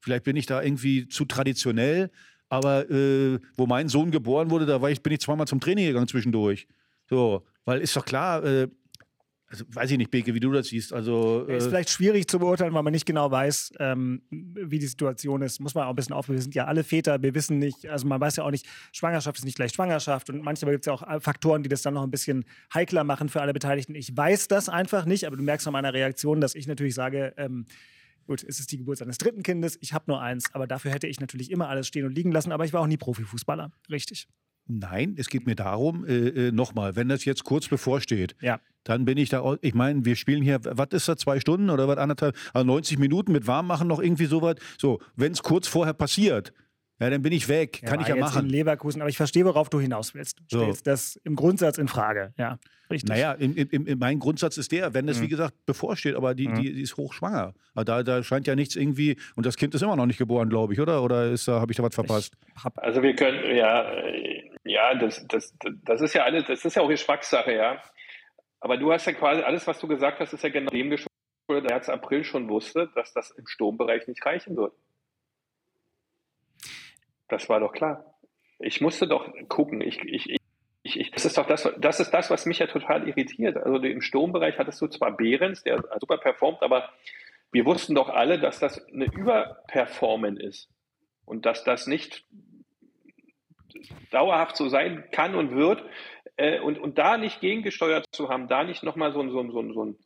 Vielleicht 0.00 0.24
bin 0.24 0.36
ich 0.36 0.44
da 0.44 0.62
irgendwie 0.62 1.08
zu 1.08 1.24
traditionell, 1.24 2.10
aber 2.50 2.90
äh, 2.90 3.40
wo 3.56 3.66
mein 3.66 3.88
Sohn 3.88 4.10
geboren 4.10 4.50
wurde, 4.50 4.66
da 4.66 4.82
war 4.82 4.90
ich, 4.90 5.02
bin 5.02 5.14
ich 5.14 5.20
zweimal 5.20 5.46
zum 5.46 5.60
Training 5.60 5.86
gegangen 5.86 6.08
zwischendurch. 6.08 6.68
So, 7.08 7.46
weil 7.64 7.80
ist 7.80 7.96
doch 7.96 8.04
klar, 8.04 8.44
äh, 8.44 8.68
also 9.54 9.64
weiß 9.68 9.90
ich 9.92 9.98
nicht, 9.98 10.10
Beke, 10.10 10.34
wie 10.34 10.40
du 10.40 10.50
das 10.50 10.68
siehst. 10.68 10.92
Also, 10.92 11.46
äh 11.48 11.58
ist 11.58 11.68
vielleicht 11.68 11.90
schwierig 11.90 12.26
zu 12.26 12.40
beurteilen, 12.40 12.74
weil 12.74 12.82
man 12.82 12.92
nicht 12.92 13.06
genau 13.06 13.30
weiß, 13.30 13.74
ähm, 13.78 14.22
wie 14.30 14.80
die 14.80 14.86
Situation 14.86 15.42
ist. 15.42 15.60
Muss 15.60 15.74
man 15.74 15.84
auch 15.84 15.90
ein 15.90 15.96
bisschen 15.96 16.14
aufpassen. 16.14 16.34
Wir 16.34 16.42
sind 16.42 16.54
ja 16.54 16.64
alle 16.64 16.82
Väter, 16.82 17.22
wir 17.22 17.34
wissen 17.34 17.58
nicht, 17.58 17.86
also 17.86 18.06
man 18.06 18.20
weiß 18.20 18.36
ja 18.36 18.44
auch 18.44 18.50
nicht, 18.50 18.66
Schwangerschaft 18.92 19.38
ist 19.38 19.44
nicht 19.44 19.54
gleich 19.54 19.72
Schwangerschaft 19.72 20.28
und 20.28 20.42
manchmal 20.42 20.72
gibt 20.72 20.86
es 20.86 20.86
ja 20.86 20.92
auch 20.94 21.22
Faktoren, 21.22 21.62
die 21.62 21.68
das 21.68 21.82
dann 21.82 21.94
noch 21.94 22.02
ein 22.02 22.10
bisschen 22.10 22.44
heikler 22.72 23.04
machen 23.04 23.28
für 23.28 23.40
alle 23.40 23.52
Beteiligten. 23.52 23.94
Ich 23.94 24.16
weiß 24.16 24.48
das 24.48 24.68
einfach 24.68 25.04
nicht, 25.04 25.24
aber 25.26 25.36
du 25.36 25.42
merkst 25.42 25.66
an 25.66 25.72
meiner 25.72 25.94
Reaktion, 25.94 26.40
dass 26.40 26.54
ich 26.54 26.66
natürlich 26.66 26.94
sage, 26.94 27.32
ähm, 27.36 27.66
Gut, 28.26 28.42
es 28.42 28.58
ist 28.58 28.72
die 28.72 28.78
Geburt 28.78 28.96
seines 28.96 29.18
dritten 29.18 29.42
Kindes. 29.42 29.76
Ich 29.82 29.92
habe 29.92 30.04
nur 30.08 30.22
eins, 30.22 30.46
aber 30.54 30.66
dafür 30.66 30.90
hätte 30.90 31.06
ich 31.06 31.20
natürlich 31.20 31.50
immer 31.50 31.68
alles 31.68 31.86
stehen 31.86 32.06
und 32.06 32.14
liegen 32.14 32.32
lassen. 32.32 32.52
Aber 32.52 32.64
ich 32.64 32.72
war 32.72 32.80
auch 32.80 32.86
nie 32.86 32.96
Profifußballer. 32.96 33.70
Richtig. 33.90 34.28
Nein, 34.66 35.14
es 35.18 35.28
geht 35.28 35.46
mir 35.46 35.54
darum, 35.54 36.06
äh, 36.06 36.48
äh, 36.48 36.52
nochmal, 36.52 36.96
wenn 36.96 37.08
das 37.08 37.24
jetzt 37.24 37.44
kurz 37.44 37.68
bevorsteht, 37.68 38.34
ja. 38.40 38.60
dann 38.84 39.04
bin 39.04 39.18
ich 39.18 39.28
da, 39.28 39.56
ich 39.60 39.74
meine, 39.74 40.04
wir 40.04 40.16
spielen 40.16 40.42
hier, 40.42 40.60
was 40.62 40.88
ist 40.92 41.08
das, 41.08 41.18
zwei 41.18 41.38
Stunden 41.38 41.68
oder 41.68 41.86
was, 41.86 41.98
anderthalb, 41.98 42.34
also 42.54 42.66
90 42.66 42.98
Minuten 42.98 43.32
mit 43.32 43.46
warm 43.46 43.66
machen 43.66 43.88
noch 43.88 44.00
irgendwie 44.00 44.24
sowas. 44.24 44.56
So, 44.78 45.00
wenn 45.16 45.32
es 45.32 45.42
kurz 45.42 45.68
vorher 45.68 45.92
passiert, 45.92 46.52
ja, 47.00 47.10
dann 47.10 47.22
bin 47.22 47.32
ich 47.32 47.48
weg. 47.48 47.82
Ja, 47.82 47.90
Kann 47.90 48.00
ich 48.00 48.08
ja 48.08 48.14
machen. 48.16 48.46
In 48.46 48.50
Leverkusen, 48.50 49.02
aber 49.02 49.10
ich 49.10 49.16
verstehe, 49.16 49.44
worauf 49.44 49.68
du 49.68 49.80
hinaus 49.80 50.14
willst. 50.14 50.38
Du 50.38 50.58
so. 50.58 50.62
stellst 50.62 50.86
das 50.86 51.16
im 51.24 51.34
Grundsatz 51.34 51.76
in 51.76 51.88
Frage. 51.88 52.32
Ja, 52.38 52.58
richtig. 52.88 53.10
Naja, 53.10 53.32
im, 53.32 53.56
im, 53.56 53.98
mein 53.98 54.20
Grundsatz 54.20 54.58
ist 54.58 54.70
der, 54.70 54.94
wenn 54.94 55.06
das, 55.06 55.18
mhm. 55.18 55.22
wie 55.22 55.28
gesagt, 55.28 55.54
bevorsteht, 55.66 56.14
aber 56.14 56.34
die, 56.34 56.46
mhm. 56.46 56.54
die, 56.54 56.72
die, 56.72 56.82
ist 56.82 56.96
hochschwanger. 56.96 57.52
Da, 57.74 58.02
da 58.04 58.22
scheint 58.22 58.46
ja 58.46 58.54
nichts 58.54 58.76
irgendwie, 58.76 59.16
und 59.34 59.44
das 59.44 59.56
Kind 59.56 59.74
ist 59.74 59.82
immer 59.82 59.96
noch 59.96 60.06
nicht 60.06 60.18
geboren, 60.18 60.48
glaube 60.48 60.72
ich, 60.72 60.80
oder? 60.80 61.02
Oder 61.02 61.34
habe 61.48 61.72
ich 61.72 61.76
da 61.76 61.82
was 61.82 61.94
verpasst? 61.94 62.36
Also 62.76 63.02
wir 63.02 63.16
können, 63.16 63.56
ja, 63.56 63.84
ja, 64.74 64.94
das, 64.94 65.24
das, 65.28 65.56
das 65.84 66.00
ist 66.00 66.14
ja 66.14 66.24
alles, 66.24 66.46
das 66.46 66.64
ist 66.64 66.74
ja 66.74 66.82
auch 66.82 66.88
Geschmackssache, 66.88 67.54
ja. 67.54 67.80
Aber 68.60 68.76
du 68.76 68.92
hast 68.92 69.06
ja 69.06 69.12
quasi, 69.12 69.42
alles, 69.42 69.66
was 69.66 69.78
du 69.78 69.86
gesagt 69.86 70.18
hast, 70.18 70.32
ist 70.32 70.42
ja 70.42 70.50
genau 70.50 70.70
dem 70.70 70.90
geschuldet, 70.90 71.12
der 71.48 71.62
März, 71.62 71.88
April 71.88 72.24
schon 72.24 72.48
wusste, 72.48 72.90
dass 72.96 73.12
das 73.12 73.30
im 73.30 73.46
Sturmbereich 73.46 74.08
nicht 74.08 74.24
reichen 74.26 74.56
wird. 74.56 74.72
Das 77.28 77.48
war 77.48 77.60
doch 77.60 77.72
klar. 77.72 78.18
Ich 78.58 78.80
musste 78.80 79.06
doch 79.06 79.32
gucken. 79.48 79.80
Ich, 79.80 80.00
ich, 80.02 80.36
ich, 80.82 81.00
ich, 81.00 81.10
das 81.12 81.24
ist 81.24 81.38
doch 81.38 81.46
das, 81.46 81.70
das 81.78 82.00
ist 82.00 82.10
das, 82.10 82.30
was 82.30 82.46
mich 82.46 82.58
ja 82.58 82.66
total 82.66 83.06
irritiert. 83.06 83.56
Also 83.56 83.76
im 83.76 84.00
Sturmbereich 84.00 84.58
hattest 84.58 84.80
du 84.80 84.88
zwar 84.88 85.16
Behrens, 85.16 85.62
der 85.62 85.84
super 86.00 86.18
performt, 86.18 86.62
aber 86.62 86.90
wir 87.52 87.64
wussten 87.64 87.94
doch 87.94 88.08
alle, 88.08 88.40
dass 88.40 88.58
das 88.58 88.84
eine 88.88 89.04
Überperformance 89.04 90.42
ist 90.42 90.68
und 91.24 91.46
dass 91.46 91.62
das 91.62 91.86
nicht 91.86 92.24
dauerhaft 94.10 94.56
so 94.56 94.68
sein 94.68 95.04
kann 95.10 95.34
und 95.34 95.54
wird. 95.54 95.84
Äh, 96.36 96.60
und, 96.60 96.78
und 96.78 96.98
da 96.98 97.16
nicht 97.16 97.40
gegengesteuert 97.40 98.06
zu 98.12 98.28
haben, 98.28 98.48
da 98.48 98.64
nicht 98.64 98.82
nochmal 98.82 99.12
so, 99.12 99.22
so, 99.28 99.50
so, 99.50 99.72
so 99.72 99.84
ein 99.84 99.98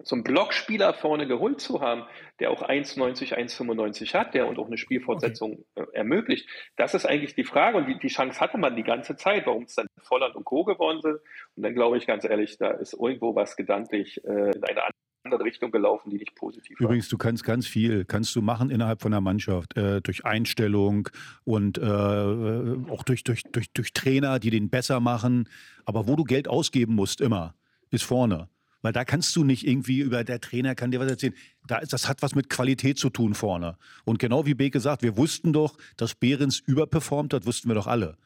so 0.00 0.14
einen 0.14 0.22
Blockspieler 0.22 0.94
vorne 0.94 1.26
geholt 1.26 1.60
zu 1.60 1.80
haben, 1.80 2.04
der 2.38 2.50
auch 2.50 2.62
1,90, 2.62 3.34
1,95 3.34 4.14
hat, 4.14 4.32
der 4.34 4.46
und 4.46 4.58
auch 4.58 4.66
eine 4.66 4.78
Spielfortsetzung 4.78 5.64
okay. 5.74 5.88
Äh, 5.92 5.96
ermöglicht, 5.98 6.48
das 6.76 6.94
ist 6.94 7.04
eigentlich 7.04 7.34
die 7.34 7.44
Frage. 7.44 7.78
Und 7.78 7.86
die, 7.86 7.98
die 7.98 8.08
Chance 8.08 8.40
hatte 8.40 8.58
man 8.58 8.76
die 8.76 8.84
ganze 8.84 9.16
Zeit, 9.16 9.46
warum 9.46 9.64
es 9.64 9.74
dann 9.74 9.88
Volland 10.02 10.36
und 10.36 10.44
Co. 10.44 10.64
geworden 10.64 11.00
sind. 11.02 11.18
Und 11.56 11.62
dann 11.62 11.74
glaube 11.74 11.98
ich 11.98 12.06
ganz 12.06 12.24
ehrlich, 12.24 12.58
da 12.58 12.70
ist 12.70 12.94
irgendwo 12.94 13.34
was 13.34 13.56
gedanklich 13.56 14.22
äh, 14.24 14.52
in 14.52 14.64
eine 14.64 14.82
andere 14.84 15.07
Richtung 15.36 15.70
gelaufen, 15.70 16.10
die 16.10 16.18
nicht 16.18 16.34
positiv. 16.34 16.80
Übrigens, 16.80 17.08
du 17.08 17.18
kannst 17.18 17.44
ganz 17.44 17.66
viel, 17.66 18.04
kannst 18.04 18.34
du 18.34 18.42
machen 18.42 18.70
innerhalb 18.70 19.02
von 19.02 19.12
der 19.12 19.20
Mannschaft, 19.20 19.76
äh, 19.76 20.00
durch 20.00 20.24
Einstellung 20.24 21.08
und 21.44 21.78
äh, 21.78 21.82
auch 21.82 23.02
durch, 23.04 23.24
durch, 23.24 23.42
durch, 23.44 23.70
durch 23.72 23.92
Trainer, 23.92 24.38
die 24.38 24.50
den 24.50 24.70
besser 24.70 25.00
machen. 25.00 25.48
Aber 25.84 26.08
wo 26.08 26.16
du 26.16 26.24
Geld 26.24 26.48
ausgeben 26.48 26.94
musst, 26.94 27.20
immer, 27.20 27.54
ist 27.90 28.04
vorne. 28.04 28.48
Weil 28.82 28.92
da 28.92 29.04
kannst 29.04 29.34
du 29.34 29.44
nicht 29.44 29.66
irgendwie 29.66 30.00
über 30.00 30.22
der 30.22 30.40
Trainer 30.40 30.74
kann 30.74 30.90
dir 30.90 31.00
was 31.00 31.10
erzählen. 31.10 31.34
Da, 31.66 31.80
das 31.80 32.08
hat 32.08 32.22
was 32.22 32.34
mit 32.34 32.48
Qualität 32.48 32.98
zu 32.98 33.10
tun 33.10 33.34
vorne. 33.34 33.76
Und 34.04 34.18
genau 34.18 34.46
wie 34.46 34.54
Beke 34.54 34.80
sagt, 34.80 35.02
wir 35.02 35.16
wussten 35.16 35.52
doch, 35.52 35.76
dass 35.96 36.14
Behrens 36.14 36.60
überperformt 36.60 37.34
hat, 37.34 37.46
wussten 37.46 37.68
wir 37.68 37.74
doch 37.74 37.86
alle. 37.86 38.16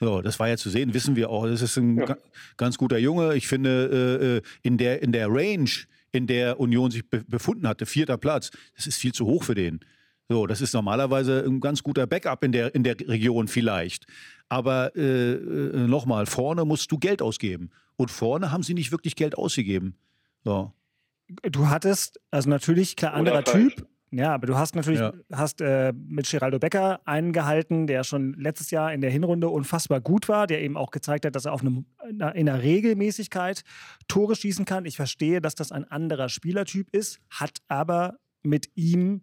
So, 0.00 0.22
das 0.22 0.38
war 0.40 0.48
ja 0.48 0.56
zu 0.56 0.70
sehen, 0.70 0.92
wissen 0.92 1.16
wir 1.16 1.30
auch. 1.30 1.46
Das 1.46 1.62
ist 1.62 1.76
ein 1.76 1.98
ja. 1.98 2.16
ganz 2.56 2.78
guter 2.78 2.98
Junge. 2.98 3.34
Ich 3.36 3.46
finde, 3.46 4.20
äh, 4.20 4.36
äh, 4.36 4.42
in, 4.62 4.76
der, 4.76 5.02
in 5.02 5.12
der 5.12 5.28
Range, 5.28 5.70
in 6.12 6.26
der 6.26 6.58
Union 6.58 6.90
sich 6.90 7.08
be 7.08 7.24
befunden 7.26 7.68
hatte, 7.68 7.86
vierter 7.86 8.18
Platz, 8.18 8.50
das 8.76 8.86
ist 8.86 8.98
viel 8.98 9.12
zu 9.12 9.26
hoch 9.26 9.44
für 9.44 9.54
den. 9.54 9.80
So, 10.28 10.46
das 10.46 10.60
ist 10.60 10.72
normalerweise 10.72 11.44
ein 11.46 11.60
ganz 11.60 11.82
guter 11.82 12.06
Backup 12.06 12.42
in 12.44 12.52
der, 12.52 12.74
in 12.74 12.82
der 12.82 12.96
Region 12.98 13.46
vielleicht. 13.46 14.06
Aber 14.48 14.96
äh, 14.96 15.32
äh 15.32 15.86
nochmal, 15.86 16.26
vorne 16.26 16.64
musst 16.64 16.90
du 16.90 16.98
Geld 16.98 17.22
ausgeben. 17.22 17.70
Und 17.96 18.10
vorne 18.10 18.50
haben 18.50 18.62
sie 18.62 18.74
nicht 18.74 18.90
wirklich 18.90 19.16
Geld 19.16 19.36
ausgegeben. 19.36 19.96
So. 20.44 20.72
Du 21.42 21.68
hattest, 21.68 22.20
also 22.30 22.50
natürlich, 22.50 22.96
klar, 22.96 23.14
anderer 23.14 23.44
Typ. 23.44 23.86
Ja, 24.16 24.32
aber 24.32 24.46
du 24.46 24.56
hast 24.56 24.76
natürlich 24.76 25.00
ja. 25.00 25.12
hast, 25.32 25.60
äh, 25.60 25.92
mit 25.92 26.30
Geraldo 26.30 26.60
Becker 26.60 27.00
einen 27.04 27.32
gehalten, 27.32 27.88
der 27.88 28.04
schon 28.04 28.34
letztes 28.34 28.70
Jahr 28.70 28.92
in 28.92 29.00
der 29.00 29.10
Hinrunde 29.10 29.48
unfassbar 29.48 30.00
gut 30.00 30.28
war, 30.28 30.46
der 30.46 30.62
eben 30.62 30.76
auch 30.76 30.92
gezeigt 30.92 31.26
hat, 31.26 31.34
dass 31.34 31.46
er 31.46 31.52
auf 31.52 31.62
einem, 31.62 31.86
in 32.08 32.22
einer 32.22 32.62
Regelmäßigkeit 32.62 33.64
Tore 34.06 34.36
schießen 34.36 34.64
kann. 34.66 34.84
Ich 34.84 34.94
verstehe, 34.94 35.40
dass 35.40 35.56
das 35.56 35.72
ein 35.72 35.84
anderer 35.84 36.28
Spielertyp 36.28 36.90
ist, 36.92 37.18
hat 37.28 37.58
aber 37.66 38.18
mit 38.44 38.70
ihm 38.76 39.22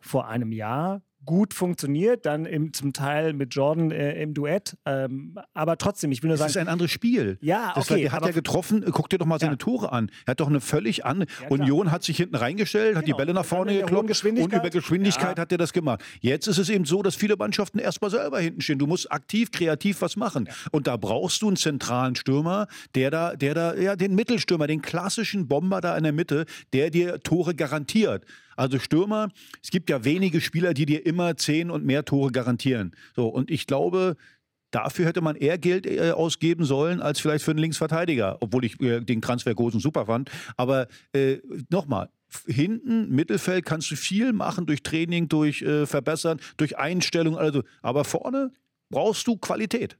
vor 0.00 0.28
einem 0.28 0.52
Jahr 0.52 1.02
gut 1.24 1.54
funktioniert, 1.54 2.26
dann 2.26 2.46
im, 2.46 2.72
zum 2.72 2.92
Teil 2.92 3.32
mit 3.32 3.54
Jordan 3.54 3.90
äh, 3.90 4.20
im 4.22 4.34
Duett. 4.34 4.76
Ähm, 4.86 5.38
aber 5.54 5.78
trotzdem, 5.78 6.12
ich 6.12 6.22
will 6.22 6.28
nur 6.28 6.36
sagen. 6.36 6.48
Das 6.48 6.56
ist 6.56 6.60
ein 6.60 6.68
anderes 6.68 6.90
Spiel. 6.90 7.38
Ja, 7.40 7.72
das 7.74 7.90
okay. 7.90 8.04
Er 8.04 8.12
hat 8.12 8.24
ja 8.24 8.32
getroffen, 8.32 8.84
guck 8.90 9.08
dir 9.08 9.18
doch 9.18 9.26
mal 9.26 9.38
seine 9.38 9.52
ja. 9.52 9.56
Tore 9.56 9.92
an. 9.92 10.10
Er 10.26 10.32
hat 10.32 10.40
doch 10.40 10.48
eine 10.48 10.60
völlig 10.60 11.04
andere. 11.04 11.28
Ja, 11.42 11.48
Union 11.48 11.90
hat 11.90 12.02
sich 12.02 12.16
hinten 12.16 12.36
reingestellt, 12.36 12.96
hat 12.96 13.04
genau. 13.04 13.16
die 13.16 13.20
Bälle 13.20 13.34
nach 13.34 13.44
vorne 13.44 13.78
gekloppt 13.78 14.24
und 14.24 14.52
über 14.52 14.70
Geschwindigkeit 14.70 15.36
ja. 15.36 15.42
hat 15.42 15.52
er 15.52 15.58
das 15.58 15.72
gemacht. 15.72 16.02
Jetzt 16.20 16.46
ist 16.48 16.58
es 16.58 16.68
eben 16.68 16.84
so, 16.84 17.02
dass 17.02 17.14
viele 17.14 17.36
Mannschaften 17.36 17.78
erstmal 17.78 18.10
selber 18.10 18.40
hinten 18.40 18.60
stehen. 18.60 18.78
Du 18.78 18.86
musst 18.86 19.10
aktiv, 19.10 19.50
kreativ 19.50 20.02
was 20.02 20.16
machen. 20.16 20.48
Und 20.70 20.86
da 20.86 20.96
brauchst 20.96 21.42
du 21.42 21.48
einen 21.48 21.56
zentralen 21.56 22.16
Stürmer, 22.16 22.66
der 22.94 23.10
da, 23.10 23.36
der 23.36 23.54
da, 23.54 23.74
ja, 23.74 23.96
den 23.96 24.14
Mittelstürmer, 24.14 24.66
den 24.66 24.82
klassischen 24.82 25.48
Bomber 25.48 25.80
da 25.80 25.96
in 25.96 26.02
der 26.02 26.12
Mitte, 26.12 26.46
der 26.72 26.90
dir 26.90 27.20
Tore 27.20 27.54
garantiert. 27.54 28.24
Also 28.56 28.78
Stürmer, 28.78 29.28
es 29.62 29.70
gibt 29.70 29.90
ja 29.90 30.04
wenige 30.04 30.40
Spieler, 30.40 30.74
die 30.74 30.86
dir 30.86 31.06
immer 31.06 31.36
zehn 31.36 31.70
und 31.70 31.84
mehr 31.84 32.04
Tore 32.04 32.32
garantieren. 32.32 32.92
So, 33.14 33.28
und 33.28 33.50
ich 33.50 33.66
glaube, 33.66 34.16
Dafür 34.72 35.04
hätte 35.04 35.20
man 35.20 35.36
eher 35.36 35.58
Geld 35.58 35.86
äh, 35.86 36.12
ausgeben 36.12 36.64
sollen 36.64 37.02
als 37.02 37.20
vielleicht 37.20 37.44
für 37.44 37.50
einen 37.50 37.60
Linksverteidiger, 37.60 38.38
obwohl 38.40 38.64
ich 38.64 38.80
äh, 38.80 39.00
den 39.00 39.20
Transfer 39.20 39.54
super 39.54 40.06
fand. 40.06 40.30
Aber 40.56 40.88
äh, 41.12 41.40
nochmal, 41.68 42.08
hinten, 42.46 43.10
Mittelfeld 43.10 43.66
kannst 43.66 43.90
du 43.90 43.96
viel 43.96 44.32
machen 44.32 44.64
durch 44.64 44.82
Training, 44.82 45.28
durch 45.28 45.60
äh, 45.60 45.84
Verbessern, 45.84 46.40
durch 46.56 46.78
Einstellung, 46.78 47.36
also. 47.36 47.62
Aber 47.82 48.04
vorne 48.04 48.50
brauchst 48.88 49.26
du 49.26 49.36
Qualität. 49.36 49.98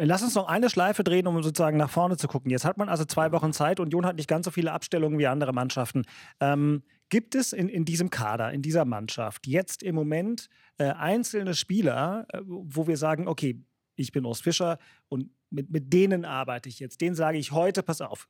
Lass 0.00 0.22
uns 0.22 0.34
noch 0.36 0.48
eine 0.48 0.70
Schleife 0.70 1.04
drehen, 1.04 1.26
um 1.26 1.42
sozusagen 1.42 1.76
nach 1.76 1.90
vorne 1.90 2.16
zu 2.16 2.28
gucken. 2.28 2.50
Jetzt 2.50 2.64
hat 2.64 2.78
man 2.78 2.88
also 2.88 3.04
zwei 3.04 3.32
Wochen 3.32 3.52
Zeit. 3.52 3.80
Union 3.80 4.06
hat 4.06 4.16
nicht 4.16 4.28
ganz 4.28 4.44
so 4.44 4.52
viele 4.52 4.72
Abstellungen 4.72 5.18
wie 5.18 5.26
andere 5.26 5.52
Mannschaften. 5.52 6.04
Ähm, 6.40 6.82
gibt 7.08 7.34
es 7.34 7.52
in, 7.52 7.68
in 7.68 7.84
diesem 7.84 8.10
Kader, 8.10 8.52
in 8.52 8.62
dieser 8.62 8.84
Mannschaft 8.84 9.46
jetzt 9.46 9.82
im 9.82 9.94
Moment 9.94 10.48
äh, 10.78 10.84
einzelne 10.84 11.54
Spieler, 11.54 12.26
äh, 12.32 12.40
wo 12.44 12.86
wir 12.86 12.96
sagen, 12.96 13.28
okay, 13.28 13.62
ich 13.96 14.12
bin 14.12 14.24
Urs 14.24 14.40
Fischer 14.40 14.78
und 15.08 15.30
mit, 15.50 15.70
mit 15.70 15.92
denen 15.92 16.24
arbeite 16.24 16.68
ich 16.68 16.78
jetzt. 16.78 17.00
Den 17.00 17.14
sage 17.14 17.38
ich 17.38 17.52
heute, 17.52 17.82
pass 17.82 18.00
auf, 18.00 18.28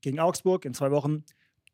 gegen 0.00 0.18
Augsburg 0.18 0.64
in 0.64 0.74
zwei 0.74 0.90
Wochen, 0.90 1.24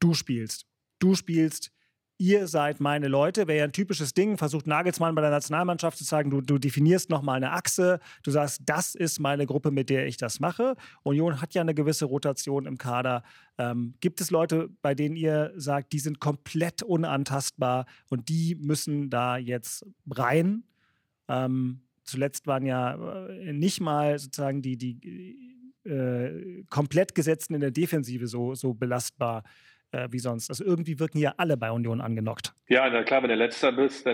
du 0.00 0.14
spielst. 0.14 0.66
Du 0.98 1.14
spielst 1.14 1.72
ihr 2.18 2.46
seid 2.46 2.80
meine 2.80 3.08
Leute, 3.08 3.46
wäre 3.46 3.58
ja 3.58 3.64
ein 3.64 3.72
typisches 3.72 4.14
Ding, 4.14 4.38
versucht 4.38 4.66
Nagelsmann 4.66 5.14
bei 5.14 5.20
der 5.20 5.30
Nationalmannschaft 5.30 5.98
zu 5.98 6.04
sagen, 6.04 6.30
du, 6.30 6.40
du 6.40 6.58
definierst 6.58 7.10
nochmal 7.10 7.36
eine 7.36 7.52
Achse, 7.52 8.00
du 8.22 8.30
sagst, 8.30 8.62
das 8.64 8.94
ist 8.94 9.20
meine 9.20 9.46
Gruppe, 9.46 9.70
mit 9.70 9.90
der 9.90 10.06
ich 10.06 10.16
das 10.16 10.40
mache. 10.40 10.76
Union 11.02 11.40
hat 11.40 11.54
ja 11.54 11.60
eine 11.60 11.74
gewisse 11.74 12.06
Rotation 12.06 12.66
im 12.66 12.78
Kader. 12.78 13.22
Ähm, 13.58 13.94
gibt 14.00 14.20
es 14.20 14.30
Leute, 14.30 14.70
bei 14.82 14.94
denen 14.94 15.16
ihr 15.16 15.52
sagt, 15.56 15.92
die 15.92 15.98
sind 15.98 16.20
komplett 16.20 16.82
unantastbar 16.82 17.86
und 18.08 18.28
die 18.28 18.56
müssen 18.56 19.10
da 19.10 19.36
jetzt 19.36 19.84
rein? 20.10 20.64
Ähm, 21.28 21.82
zuletzt 22.04 22.46
waren 22.46 22.64
ja 22.64 23.28
äh, 23.28 23.52
nicht 23.52 23.80
mal 23.80 24.18
sozusagen 24.18 24.62
die, 24.62 24.76
die 24.78 25.56
äh, 25.84 26.64
komplett 26.70 27.14
Gesetzten 27.14 27.54
in 27.54 27.60
der 27.60 27.70
Defensive 27.70 28.26
so, 28.26 28.54
so 28.54 28.74
belastbar 28.74 29.42
äh, 29.96 30.12
wie 30.12 30.18
sonst. 30.18 30.50
Also 30.50 30.64
irgendwie 30.64 30.98
wirken 30.98 31.18
ja 31.18 31.34
alle 31.36 31.56
bei 31.56 31.70
Union 31.70 32.00
angenockt. 32.00 32.54
Ja, 32.68 32.88
na 32.88 33.02
klar, 33.02 33.22
wenn 33.22 33.30
du 33.30 33.36
letzter 33.36 33.72
bist, 33.72 34.06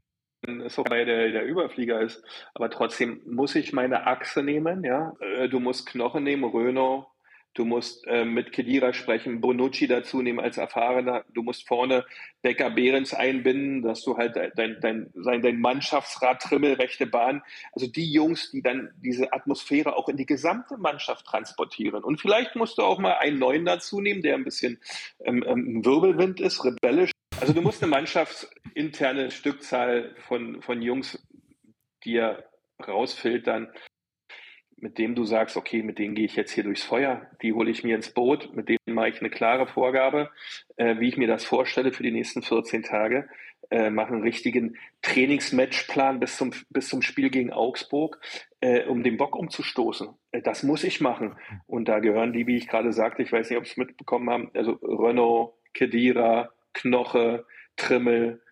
dann 0.43 0.61
ist 0.61 0.79
auch 0.79 0.85
bei 0.85 1.05
der, 1.05 1.31
der 1.31 1.45
Überflieger 1.45 2.01
ist. 2.01 2.25
Aber 2.55 2.71
trotzdem 2.71 3.21
muss 3.27 3.55
ich 3.55 3.73
meine 3.73 4.07
Achse 4.07 4.43
nehmen, 4.43 4.85
ja. 4.85 5.13
Äh, 5.21 5.49
du 5.49 5.61
musst 5.61 5.87
Knochen 5.87 6.25
nehmen, 6.25 6.45
Renault, 6.45 7.07
Du 7.55 7.67
musst 7.67 8.07
äh, 8.07 8.25
mit 8.25 8.53
Kedira 8.53 8.95
sprechen, 8.95 9.43
Bonucci 9.43 9.87
dazu 9.87 10.23
nehmen 10.23 10.41
als 10.41 10.57
Erfahrener. 10.57 11.25
Du 11.35 11.43
musst 11.43 11.69
vorne 11.69 12.07
Becker 12.41 12.71
Behrens 12.71 13.13
einbinden, 13.13 13.83
dass 13.83 14.03
du 14.03 14.17
halt 14.17 14.37
dein, 14.37 14.77
dein, 14.81 15.13
dein, 15.15 15.43
dein 15.43 15.61
Mannschaftsrat 15.61 16.41
Trimmel, 16.41 16.75
rechte 16.75 17.07
Bahn. 17.07 17.43
Also 17.73 17.87
die 17.87 18.11
Jungs, 18.11 18.51
die 18.51 18.63
dann 18.63 18.91
diese 18.97 19.35
Atmosphäre 19.35 19.97
auch 19.97 20.09
in 20.09 20.17
die 20.17 20.25
gesamte 20.25 20.79
Mannschaft 20.79 21.27
transportieren. 21.27 22.03
Und 22.03 22.21
vielleicht 22.23 22.57
musst 22.57 22.79
du 22.79 22.83
auch 22.83 22.99
mal 22.99 23.19
einen 23.19 23.39
neuen 23.39 23.67
dazu 23.67 24.01
nehmen, 24.01 24.23
der 24.23 24.35
ein 24.37 24.45
bisschen 24.45 24.81
ähm, 25.25 25.45
ähm, 25.47 25.85
Wirbelwind 25.85 26.41
ist, 26.41 26.65
rebellisch. 26.65 27.11
Also 27.39 27.53
du 27.53 27.61
musst 27.61 27.83
eine 27.83 27.91
mannschaftsinterne 27.91 29.31
Stückzahl 29.31 30.15
von, 30.27 30.63
von 30.63 30.81
Jungs 30.81 31.23
dir 32.05 32.45
rausfiltern, 32.87 33.69
mit 34.83 34.99
dem 34.99 35.15
du 35.15 35.25
sagst, 35.25 35.57
okay, 35.57 35.83
mit 35.83 35.99
denen 35.99 36.17
gehe 36.17 36.25
ich 36.25 36.35
jetzt 36.35 36.51
hier 36.51 36.65
durchs 36.65 36.83
Feuer, 36.83 37.31
die 37.41 37.53
hole 37.53 37.71
ich 37.71 37.85
mir 37.85 37.95
ins 37.95 38.11
Boot, 38.11 38.55
mit 38.55 38.69
denen 38.69 38.79
mache 38.87 39.11
ich 39.11 39.21
eine 39.21 39.31
klare 39.31 39.69
Vorgabe, 39.69 40.31
äh, 40.77 40.99
wie 40.99 41.09
ich 41.09 41.17
mir 41.17 41.29
das 41.29 41.45
vorstelle 41.45 41.93
für 41.93 42.03
die 42.03 42.11
nächsten 42.11 42.43
14 42.43 42.83
Tage, 42.83 43.29
äh, 43.71 43.91
mache 43.91 44.13
einen 44.13 44.23
richtigen 44.23 44.77
Trainingsmatchplan 45.03 46.19
bis 46.19 46.37
zum, 46.37 46.51
bis 46.69 46.89
zum 46.89 47.01
Spiel 47.01 47.31
gegen 47.31 47.53
Augsburg, 47.53 48.21
äh, 48.61 48.85
um 48.85 49.05
den 49.05 49.17
Bock 49.17 49.37
umzustoßen. 49.37 50.09
Äh, 50.33 50.43
das 50.43 50.65
muss 50.65 50.83
ich 50.83 51.01
machen. 51.01 51.37
Und 51.69 51.87
da 51.87 52.01
gehören 52.01 52.33
die, 52.33 52.49
wie 52.49 52.57
ich 52.57 52.67
gerade 52.67 52.93
sagte, 52.93 53.23
ich 53.23 53.31
weiß 53.31 53.49
nicht, 53.49 53.59
ob 53.59 53.65
Sie 53.65 53.71
es 53.71 53.77
mitbekommen 53.77 54.29
haben, 54.31 54.51
also 54.53 54.73
Renault, 54.83 55.55
Kedira, 55.75 56.51
Knoche, 56.75 57.47
Trimmel, 57.77 58.43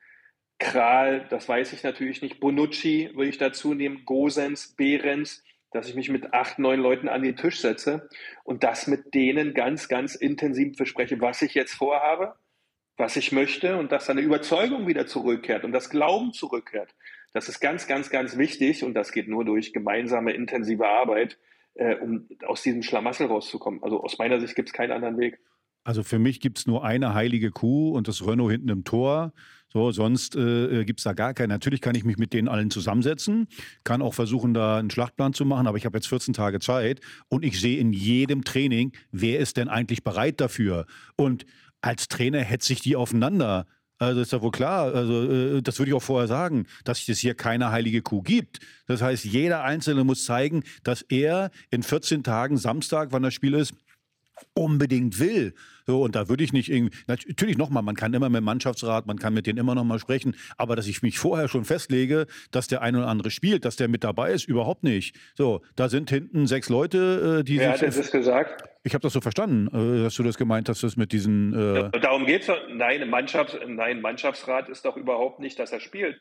Kral, 0.60 1.26
das 1.30 1.48
weiß 1.48 1.72
ich 1.72 1.82
natürlich 1.82 2.22
nicht, 2.22 2.38
Bonucci 2.38 3.10
würde 3.14 3.30
ich 3.30 3.38
dazu 3.38 3.74
nehmen, 3.74 4.04
Gosens, 4.04 4.74
Behrens, 4.76 5.42
dass 5.72 5.88
ich 5.88 5.94
mich 5.94 6.10
mit 6.10 6.32
acht, 6.32 6.58
neun 6.58 6.80
Leuten 6.80 7.08
an 7.08 7.22
den 7.22 7.36
Tisch 7.36 7.60
setze 7.60 8.08
und 8.44 8.64
das 8.64 8.86
mit 8.86 9.14
denen 9.14 9.54
ganz, 9.54 9.88
ganz 9.88 10.14
intensiv 10.14 10.76
bespreche, 10.76 11.20
was 11.20 11.42
ich 11.42 11.54
jetzt 11.54 11.74
vorhabe, 11.74 12.34
was 12.96 13.16
ich 13.16 13.32
möchte 13.32 13.78
und 13.78 13.92
dass 13.92 14.10
eine 14.10 14.20
Überzeugung 14.20 14.86
wieder 14.86 15.06
zurückkehrt 15.06 15.64
und 15.64 15.72
das 15.72 15.90
Glauben 15.90 16.32
zurückkehrt. 16.32 16.94
Das 17.32 17.48
ist 17.48 17.60
ganz, 17.60 17.86
ganz, 17.86 18.10
ganz 18.10 18.36
wichtig 18.36 18.84
und 18.84 18.94
das 18.94 19.12
geht 19.12 19.28
nur 19.28 19.44
durch 19.44 19.72
gemeinsame, 19.72 20.32
intensive 20.32 20.86
Arbeit, 20.86 21.38
äh, 21.74 21.94
um 21.96 22.28
aus 22.46 22.62
diesem 22.62 22.82
Schlamassel 22.82 23.26
rauszukommen. 23.26 23.82
Also 23.82 24.02
aus 24.02 24.18
meiner 24.18 24.40
Sicht 24.40 24.56
gibt 24.56 24.70
es 24.70 24.72
keinen 24.72 24.92
anderen 24.92 25.18
Weg. 25.18 25.38
Also 25.84 26.02
für 26.02 26.18
mich 26.18 26.40
gibt 26.40 26.58
es 26.58 26.66
nur 26.66 26.84
eine 26.84 27.14
heilige 27.14 27.50
Kuh 27.50 27.92
und 27.96 28.08
das 28.08 28.26
Renault 28.26 28.52
hinten 28.52 28.68
im 28.68 28.84
Tor. 28.84 29.32
So, 29.72 29.92
sonst 29.92 30.34
äh, 30.34 30.84
gibt 30.84 31.00
es 31.00 31.04
da 31.04 31.12
gar 31.12 31.32
keinen. 31.32 31.50
Natürlich 31.50 31.80
kann 31.80 31.94
ich 31.94 32.04
mich 32.04 32.18
mit 32.18 32.32
denen 32.32 32.48
allen 32.48 32.70
zusammensetzen, 32.70 33.46
kann 33.84 34.02
auch 34.02 34.14
versuchen, 34.14 34.52
da 34.52 34.78
einen 34.78 34.90
Schlachtplan 34.90 35.32
zu 35.32 35.44
machen, 35.44 35.66
aber 35.66 35.78
ich 35.78 35.86
habe 35.86 35.96
jetzt 35.96 36.08
14 36.08 36.34
Tage 36.34 36.58
Zeit 36.58 37.00
und 37.28 37.44
ich 37.44 37.60
sehe 37.60 37.78
in 37.78 37.92
jedem 37.92 38.44
Training, 38.44 38.92
wer 39.12 39.38
ist 39.38 39.56
denn 39.56 39.68
eigentlich 39.68 40.02
bereit 40.02 40.40
dafür. 40.40 40.86
Und 41.16 41.46
als 41.82 42.08
Trainer 42.08 42.40
hetze 42.40 42.72
ich 42.72 42.80
die 42.80 42.96
aufeinander. 42.96 43.66
Also 43.98 44.22
ist 44.22 44.32
ja 44.32 44.40
wohl 44.40 44.50
klar, 44.50 44.94
also 44.94 45.30
äh, 45.30 45.62
das 45.62 45.78
würde 45.78 45.90
ich 45.90 45.94
auch 45.94 46.02
vorher 46.02 46.26
sagen, 46.26 46.66
dass 46.84 47.06
es 47.06 47.18
hier 47.18 47.34
keine 47.34 47.70
heilige 47.70 48.00
Kuh 48.00 48.22
gibt. 48.22 48.58
Das 48.86 49.02
heißt, 49.02 49.26
jeder 49.26 49.62
Einzelne 49.62 50.04
muss 50.04 50.24
zeigen, 50.24 50.64
dass 50.82 51.02
er 51.02 51.50
in 51.70 51.82
14 51.82 52.22
Tagen, 52.24 52.56
Samstag, 52.56 53.12
wann 53.12 53.22
das 53.22 53.34
Spiel 53.34 53.52
ist, 53.52 53.74
unbedingt 54.54 55.18
will. 55.18 55.54
So, 55.86 56.02
und 56.02 56.14
da 56.14 56.28
würde 56.28 56.44
ich 56.44 56.52
nicht 56.52 56.70
irgendwie, 56.70 56.96
natürlich 57.06 57.58
nochmal, 57.58 57.82
man 57.82 57.96
kann 57.96 58.14
immer 58.14 58.28
mit 58.28 58.38
dem 58.38 58.44
Mannschaftsrat, 58.44 59.06
man 59.06 59.18
kann 59.18 59.34
mit 59.34 59.46
denen 59.46 59.58
immer 59.58 59.74
nochmal 59.74 59.98
sprechen, 59.98 60.36
aber 60.56 60.76
dass 60.76 60.86
ich 60.86 61.02
mich 61.02 61.18
vorher 61.18 61.48
schon 61.48 61.64
festlege, 61.64 62.26
dass 62.50 62.68
der 62.68 62.82
eine 62.82 62.98
oder 62.98 63.08
andere 63.08 63.30
spielt, 63.30 63.64
dass 63.64 63.76
der 63.76 63.88
mit 63.88 64.04
dabei 64.04 64.32
ist, 64.32 64.46
überhaupt 64.46 64.84
nicht. 64.84 65.16
So, 65.34 65.62
da 65.76 65.88
sind 65.88 66.10
hinten 66.10 66.46
sechs 66.46 66.68
Leute, 66.68 67.40
äh, 67.40 67.44
die 67.44 67.58
Wer 67.58 67.72
hat 67.72 67.82
das 67.82 68.10
gesagt? 68.10 68.64
Ich 68.82 68.94
habe 68.94 69.02
das 69.02 69.12
so 69.12 69.20
verstanden, 69.20 69.68
äh, 69.68 70.02
dass 70.04 70.14
du 70.14 70.22
das 70.22 70.38
gemeint 70.38 70.68
hast, 70.68 70.82
dass 70.82 70.96
mit 70.96 71.12
diesen. 71.12 71.52
Äh 71.52 71.90
Darum 72.00 72.24
geht 72.24 72.42
es 72.42 72.50
Nein, 72.72 73.08
Mannschafts-, 73.10 73.58
nein, 73.66 74.00
Mannschaftsrat 74.00 74.68
ist 74.68 74.84
doch 74.84 74.96
überhaupt 74.96 75.40
nicht, 75.40 75.58
dass 75.58 75.72
er 75.72 75.80
spielt. 75.80 76.20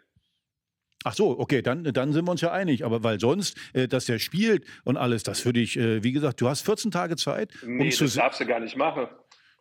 Ach 1.06 1.14
so, 1.14 1.40
okay, 1.40 1.62
dann, 1.62 1.84
dann 1.86 2.12
sind 2.12 2.26
wir 2.26 2.32
uns 2.32 2.42
ja 2.42 2.52
einig. 2.52 2.84
Aber 2.84 3.04
weil 3.04 3.20
sonst, 3.20 3.58
äh, 3.74 3.88
dass 3.88 4.06
der 4.06 4.20
spielt 4.20 4.66
und 4.84 4.98
alles, 4.98 5.24
das 5.24 5.46
würde 5.46 5.60
ich, 5.60 5.78
äh, 5.78 6.04
wie 6.04 6.12
gesagt, 6.12 6.42
du 6.42 6.50
hast 6.50 6.62
14 6.62 6.92
Tage 6.92 7.16
Zeit. 7.16 7.52
Nee, 7.66 7.84
um 7.84 7.90
das 7.90 8.14
darfst 8.14 8.42
du 8.42 8.46
gar 8.46 8.60
nicht 8.60 8.76
machen. 8.76 9.08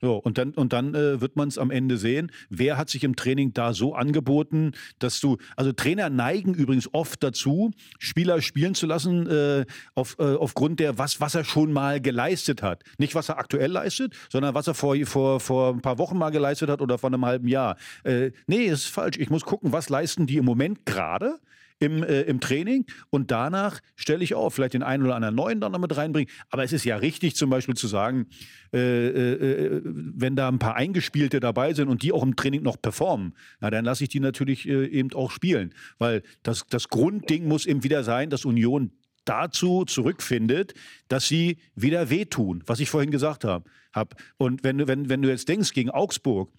So, 0.01 0.17
und 0.17 0.39
dann, 0.39 0.53
und 0.53 0.73
dann 0.73 0.95
äh, 0.95 1.21
wird 1.21 1.37
man 1.37 1.49
es 1.49 1.59
am 1.59 1.71
Ende 1.71 1.99
sehen. 1.99 2.31
Wer 2.51 2.77
hat 2.77 2.89
sich 2.89 3.03
im 3.03 3.17
Training 3.17 3.53
da 3.53 3.73
so 3.73 3.95
angeboten, 3.95 4.73
dass 4.99 5.21
du, 5.21 5.39
also 5.57 5.73
Trainer 5.73 6.09
neigen 6.09 6.55
übrigens 6.55 6.93
oft 6.95 7.23
dazu, 7.23 7.73
Spieler 7.99 8.41
spielen 8.41 8.75
zu 8.75 8.87
lassen, 8.87 9.27
äh, 9.27 9.67
auf, 9.95 10.17
äh, 10.21 10.35
aufgrund 10.35 10.79
der, 10.79 10.99
was, 10.99 11.21
was 11.21 11.35
er 11.35 11.45
schon 11.45 11.73
mal 11.73 12.01
geleistet 12.01 12.63
hat. 12.63 12.85
Nicht, 12.99 13.15
was 13.15 13.29
er 13.29 13.39
aktuell 13.39 13.73
leistet, 13.73 14.15
sondern 14.31 14.55
was 14.55 14.69
er 14.69 14.75
vor, 14.75 14.97
vor, 15.05 15.41
vor 15.41 15.75
ein 15.75 15.81
paar 15.81 15.99
Wochen 15.99 16.17
mal 16.17 16.31
geleistet 16.31 16.71
hat 16.71 16.81
oder 16.81 16.99
vor 16.99 17.11
einem 17.11 17.25
halben 17.25 17.49
Jahr. 17.49 17.77
Äh, 18.05 18.31
nee, 18.47 18.67
ist 18.67 18.87
falsch. 18.87 19.19
Ich 19.19 19.31
muss 19.31 19.45
gucken, 19.45 19.73
was 19.73 19.89
leisten 19.89 20.27
die 20.27 20.37
im 20.37 20.45
Moment 20.45 20.87
gerade 20.87 21.39
im, 21.81 22.03
äh, 22.03 22.23
im 22.23 22.41
Training 22.41 22.87
und 23.11 23.31
danach 23.31 23.81
stelle 23.97 24.25
ich 24.25 24.35
auf, 24.35 24.55
vielleicht 24.55 24.75
den 24.75 24.83
einen 24.83 25.05
oder 25.05 25.15
anderen 25.15 25.35
neuen 25.35 25.61
dann 25.61 25.73
noch 25.73 25.79
mit 25.79 25.97
reinbringen. 25.97 26.31
Aber 26.51 26.65
es 26.65 26.73
ist 26.73 26.85
ja 26.85 26.97
richtig 26.97 27.37
zum 27.37 27.51
Beispiel 27.51 27.77
zu 27.77 27.87
sagen, 27.87 28.27
äh, 28.73 28.79
äh, 28.79 29.33
äh, 29.33 29.83
wenn 29.85 30.37
da 30.37 30.49
ein 30.49 30.59
paar 30.59 30.77
Eingespielte 30.77 31.41
dabei 31.41 31.75
sind 31.75 31.89
und 31.89 32.03
die 32.03 32.13
auch 32.13 32.23
im 32.23 32.37
Training 32.37 32.63
noch 32.63 32.81
performen, 32.81 33.35
na, 33.61 33.71
dann 33.71 33.85
lasse 33.85 34.05
ich 34.05 34.11
die 34.11 34.21
natürlich 34.21 34.69
äh, 34.69 34.87
eben 34.87 35.13
auch 35.13 35.31
spielen. 35.31 35.75
Weil 35.99 36.23
das, 36.43 36.67
das 36.69 36.89
Grundding 36.89 37.47
muss 37.47 37.67
eben 37.67 37.85
wieder 37.85 38.03
sein, 38.03 38.31
dass 38.31 38.45
Union 38.45 38.93
dazu 39.25 39.85
zurückfindet, 39.85 40.75
dass 41.09 41.29
sie 41.29 41.59
wieder 41.75 42.11
wehtun, 42.11 42.63
was 42.67 42.81
ich 42.81 42.91
vorhin 42.91 43.11
gesagt 43.11 43.45
habe. 43.45 43.69
Hab. 43.93 44.15
Und 44.37 44.65
wenn, 44.65 44.87
wenn, 44.89 45.09
wenn 45.09 45.23
du 45.23 45.29
jetzt 45.29 45.49
denkst, 45.49 45.73
gegen 45.73 45.91
Augsburg, 45.91 46.51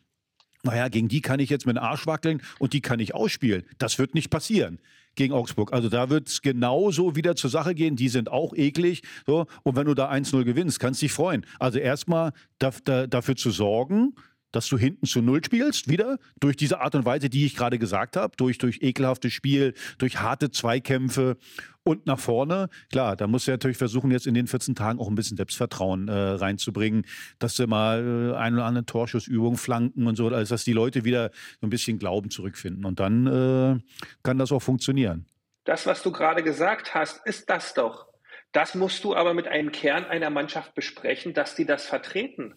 naja, 0.64 0.88
gegen 0.90 1.08
die 1.08 1.22
kann 1.22 1.40
ich 1.40 1.50
jetzt 1.50 1.66
mit 1.66 1.78
dem 1.78 1.84
Arsch 1.84 2.06
wackeln 2.06 2.42
und 2.60 2.74
die 2.74 2.82
kann 2.82 3.00
ich 3.00 3.16
ausspielen. 3.16 3.64
Das 3.78 3.98
wird 3.98 4.14
nicht 4.14 4.30
passieren 4.30 4.80
gegen 5.16 5.34
Augsburg. 5.34 5.74
Also 5.74 5.90
da 5.90 6.10
wird 6.10 6.28
es 6.28 6.42
genauso 6.42 7.16
wieder 7.16 7.36
zur 7.36 7.50
Sache 7.50 7.76
gehen. 7.76 7.96
Die 7.96 8.10
sind 8.10 8.30
auch 8.32 8.54
eklig. 8.56 9.04
So. 9.26 9.46
Und 9.64 9.76
wenn 9.76 9.86
du 9.86 9.94
da 9.94 10.10
1-0 10.10 10.44
gewinnst, 10.44 10.80
kannst 10.80 11.02
dich 11.02 11.12
freuen. 11.12 11.46
Also 11.60 11.80
erstmal 11.80 12.32
da, 12.58 12.72
da, 12.84 13.08
dafür 13.08 13.36
zu 13.36 13.52
sorgen, 13.52 14.16
dass 14.52 14.68
du 14.68 14.78
hinten 14.78 15.06
zu 15.06 15.22
Null 15.22 15.44
spielst, 15.44 15.88
wieder, 15.88 16.18
durch 16.40 16.56
diese 16.56 16.82
Art 16.82 16.96
und 16.96 17.06
Weise, 17.06 17.30
die 17.30 17.46
ich 17.46 17.56
gerade 17.56 17.80
gesagt 17.80 18.18
habe, 18.18 18.36
durch, 18.38 18.58
durch 18.58 18.82
ekelhaftes 18.82 19.34
Spiel, 19.34 19.74
durch 19.98 20.20
harte 20.20 20.52
Zweikämpfe 20.52 21.38
und 21.84 22.06
nach 22.06 22.20
vorne. 22.20 22.70
Klar, 22.92 23.16
da 23.16 23.28
musst 23.28 23.48
du 23.48 23.52
natürlich 23.52 23.78
versuchen, 23.78 24.12
jetzt 24.12 24.28
in 24.28 24.34
den 24.34 24.48
14 24.48 24.76
Tagen 24.76 25.00
auch 25.00 25.08
ein 25.08 25.16
bisschen 25.16 25.38
Selbstvertrauen 25.38 26.08
äh, 26.08 26.14
reinzubringen, 26.14 27.06
dass 27.40 27.56
du 27.56 27.68
mal 27.68 28.34
äh, 28.34 28.38
ein 28.38 28.54
oder 28.54 28.66
andere 28.66 28.86
Torschussübung, 28.86 29.58
Flanken 29.58 30.08
und 30.08 30.16
so, 30.16 30.28
also 30.28 30.54
dass 30.54 30.64
die 30.64 30.74
Leute 30.74 31.04
wieder 31.04 31.32
so 31.60 31.68
ein 31.68 31.70
bisschen 31.70 32.00
Glauben 32.00 32.30
zurückfinden. 32.30 32.86
Und 32.86 33.00
dann 33.00 33.28
äh, 33.28 33.80
kann 34.24 34.38
das 34.38 34.52
auch 34.52 34.62
funktionieren. 34.62 35.26
Das, 35.66 35.86
was 35.86 36.02
du 36.04 36.12
gerade 36.12 36.44
gesagt 36.44 36.96
hast, 36.96 37.26
ist 37.26 37.50
das 37.50 37.74
doch. 37.74 38.08
Das 38.52 38.74
musst 38.74 39.04
du 39.04 39.16
aber 39.16 39.34
mit 39.34 39.48
einem 39.48 39.72
Kern 39.72 40.06
einer 40.06 40.32
Mannschaft 40.32 40.74
besprechen, 40.74 41.34
dass 41.34 41.56
die 41.56 41.66
das 41.66 41.86
vertreten. 41.86 42.56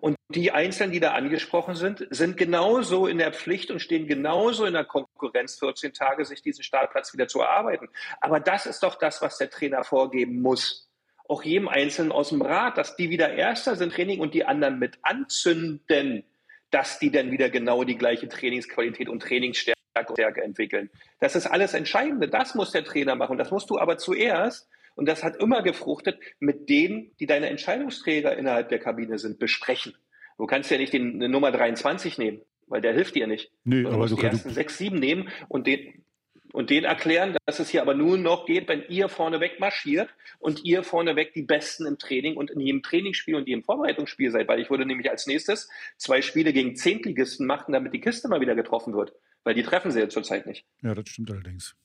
Und 0.00 0.16
die 0.28 0.52
Einzelnen, 0.52 0.92
die 0.92 1.00
da 1.00 1.12
angesprochen 1.12 1.74
sind, 1.74 2.06
sind 2.10 2.36
genauso 2.36 3.06
in 3.06 3.18
der 3.18 3.32
Pflicht 3.32 3.70
und 3.70 3.80
stehen 3.80 4.06
genauso 4.06 4.64
in 4.64 4.72
der 4.72 4.84
Konkurrenz, 4.84 5.58
14 5.58 5.92
Tage 5.92 6.24
sich 6.24 6.42
diesen 6.42 6.64
Startplatz 6.64 7.12
wieder 7.12 7.28
zu 7.28 7.40
erarbeiten. 7.40 7.88
Aber 8.20 8.40
das 8.40 8.66
ist 8.66 8.82
doch 8.82 8.96
das, 8.96 9.22
was 9.22 9.38
der 9.38 9.50
Trainer 9.50 9.84
vorgeben 9.84 10.42
muss. 10.42 10.88
Auch 11.28 11.42
jedem 11.42 11.68
Einzelnen 11.68 12.12
aus 12.12 12.30
dem 12.30 12.42
Rat, 12.42 12.78
dass 12.78 12.96
die 12.96 13.10
wieder 13.10 13.32
Erster 13.32 13.76
sind 13.76 13.92
Training 13.92 14.20
und 14.20 14.34
die 14.34 14.44
anderen 14.44 14.78
mit 14.78 14.98
anzünden, 15.02 16.24
dass 16.70 16.98
die 16.98 17.10
dann 17.10 17.30
wieder 17.30 17.48
genau 17.50 17.84
die 17.84 17.96
gleiche 17.96 18.28
Trainingsqualität 18.28 19.08
und 19.08 19.22
Trainingsstärke 19.22 20.42
entwickeln. 20.42 20.90
Das 21.20 21.36
ist 21.36 21.46
alles 21.46 21.74
Entscheidende. 21.74 22.28
Das 22.28 22.54
muss 22.54 22.72
der 22.72 22.84
Trainer 22.84 23.14
machen. 23.14 23.38
Das 23.38 23.50
musst 23.50 23.70
du 23.70 23.78
aber 23.78 23.98
zuerst 23.98 24.68
und 24.96 25.06
das 25.06 25.22
hat 25.22 25.36
immer 25.36 25.62
gefruchtet 25.62 26.18
mit 26.40 26.68
denen, 26.68 27.12
die 27.20 27.26
deine 27.26 27.48
Entscheidungsträger 27.48 28.36
innerhalb 28.36 28.70
der 28.70 28.80
Kabine 28.80 29.18
sind, 29.18 29.38
besprechen. 29.38 29.94
Du 30.38 30.46
kannst 30.46 30.70
ja 30.70 30.78
nicht 30.78 30.92
den 30.92 31.18
Nummer 31.30 31.52
23 31.52 32.18
nehmen, 32.18 32.40
weil 32.66 32.80
der 32.80 32.92
hilft 32.92 33.14
dir 33.14 33.26
nicht. 33.26 33.52
Nee, 33.64 33.82
du 33.82 33.88
aber 33.88 33.98
musst 33.98 34.12
du 34.12 34.16
die 34.16 34.22
kannst 34.22 34.38
ersten 34.38 34.54
sechs, 34.54 34.78
sieben 34.78 34.98
nehmen 34.98 35.28
und 35.48 35.66
den, 35.66 36.02
und 36.52 36.70
den 36.70 36.84
erklären, 36.84 37.36
dass 37.44 37.60
es 37.60 37.68
hier 37.68 37.82
aber 37.82 37.94
nur 37.94 38.16
noch 38.16 38.46
geht, 38.46 38.68
wenn 38.68 38.84
ihr 38.88 39.08
vorneweg 39.08 39.60
marschiert 39.60 40.08
und 40.38 40.64
ihr 40.64 40.82
vorneweg 40.82 41.34
die 41.34 41.42
Besten 41.42 41.86
im 41.86 41.98
Training 41.98 42.36
und 42.36 42.50
in 42.50 42.60
jedem 42.60 42.82
Trainingsspiel 42.82 43.34
und 43.34 43.46
jedem 43.46 43.62
Vorbereitungsspiel 43.62 44.30
seid. 44.30 44.48
Weil 44.48 44.60
ich 44.60 44.70
würde 44.70 44.86
nämlich 44.86 45.10
als 45.10 45.26
nächstes 45.26 45.68
zwei 45.98 46.22
Spiele 46.22 46.54
gegen 46.54 46.74
Zehntligisten 46.74 47.46
machen, 47.46 47.72
damit 47.72 47.92
die 47.92 48.00
Kiste 48.00 48.28
mal 48.28 48.40
wieder 48.40 48.54
getroffen 48.54 48.94
wird. 48.94 49.12
Weil 49.44 49.54
die 49.54 49.62
treffen 49.62 49.90
sie 49.90 50.00
ja 50.00 50.08
zurzeit 50.08 50.46
nicht. 50.46 50.64
Ja, 50.82 50.94
das 50.94 51.08
stimmt 51.08 51.30
allerdings. 51.30 51.76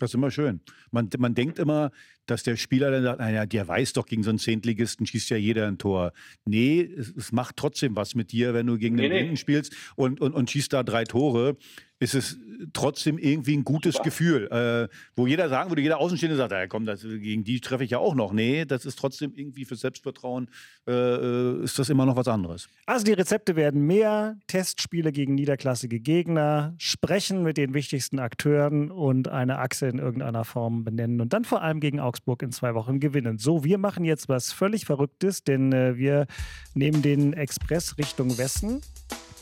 Das 0.00 0.10
ist 0.10 0.14
immer 0.14 0.30
schön. 0.30 0.60
Man, 0.90 1.08
man 1.18 1.34
denkt 1.34 1.58
immer, 1.58 1.90
dass 2.26 2.42
der 2.42 2.56
Spieler 2.56 2.90
dann 2.90 3.02
sagt, 3.02 3.20
naja, 3.20 3.46
der 3.46 3.68
weiß 3.68 3.92
doch, 3.92 4.06
gegen 4.06 4.22
so 4.22 4.30
einen 4.30 4.38
Zehntligisten 4.38 5.06
schießt 5.06 5.30
ja 5.30 5.36
jeder 5.36 5.66
ein 5.66 5.78
Tor. 5.78 6.12
Nee, 6.44 6.80
es, 6.82 7.12
es 7.16 7.32
macht 7.32 7.56
trotzdem 7.56 7.96
was 7.96 8.14
mit 8.14 8.32
dir, 8.32 8.54
wenn 8.54 8.66
du 8.66 8.78
gegen 8.78 8.96
Nee, 8.96 9.08
den 9.08 9.30
nee. 9.30 9.36
Spielst 9.36 9.74
und, 9.96 10.20
und, 10.20 10.32
und 10.32 10.50
schießt 10.50 10.72
da 10.72 10.82
drei 10.82 11.04
Tore. 11.04 11.56
Ist 12.00 12.14
es 12.14 12.38
trotzdem 12.72 13.18
irgendwie 13.18 13.56
ein 13.56 13.64
gutes 13.64 13.94
Super. 13.94 14.04
Gefühl, 14.04 14.48
äh, 14.50 14.94
wo 15.16 15.26
jeder 15.26 15.48
sagen 15.48 15.70
würde, 15.70 15.82
jeder 15.82 15.98
Außenstehende 15.98 16.36
sagt, 16.36 16.52
ja 16.52 16.66
komm, 16.66 16.84
das, 16.84 17.02
gegen 17.02 17.44
die 17.44 17.60
treffe 17.60 17.84
ich 17.84 17.90
ja 17.90 17.98
auch 17.98 18.14
noch. 18.14 18.32
Nee, 18.32 18.64
das 18.64 18.84
ist 18.84 18.98
trotzdem 18.98 19.32
irgendwie 19.34 19.64
für 19.64 19.76
Selbstvertrauen, 19.76 20.48
äh, 20.86 20.92
äh, 20.92 21.64
ist 21.64 21.78
das 21.78 21.88
immer 21.88 22.06
noch 22.06 22.16
was 22.16 22.28
anderes. 22.28 22.68
Also 22.86 23.04
die 23.04 23.12
Rezepte 23.12 23.56
werden 23.56 23.86
mehr, 23.86 24.36
Testspiele 24.46 25.12
gegen 25.12 25.34
niederklassige 25.34 26.00
Gegner, 26.00 26.74
sprechen 26.78 27.42
mit 27.42 27.56
den 27.56 27.74
wichtigsten 27.74 28.18
Akteuren 28.18 28.90
und 28.90 29.28
eine 29.28 29.58
Achse 29.58 29.86
in 29.86 29.98
irgendeiner 29.98 30.44
Form 30.44 30.84
benennen 30.84 31.20
und 31.20 31.32
dann 31.32 31.44
vor 31.44 31.62
allem 31.62 31.80
gegen 31.80 32.00
Augsburg 32.00 32.42
in 32.42 32.52
zwei 32.52 32.74
Wochen 32.74 33.00
gewinnen. 33.00 33.38
So, 33.38 33.64
wir 33.64 33.78
machen 33.78 34.04
jetzt 34.04 34.28
was 34.28 34.52
völlig 34.52 34.84
Verrücktes, 34.84 35.44
denn 35.44 35.72
äh, 35.72 35.96
wir 35.96 36.26
nehmen 36.74 37.02
den 37.02 37.32
Express 37.32 37.98
Richtung 37.98 38.36
Westen 38.38 38.80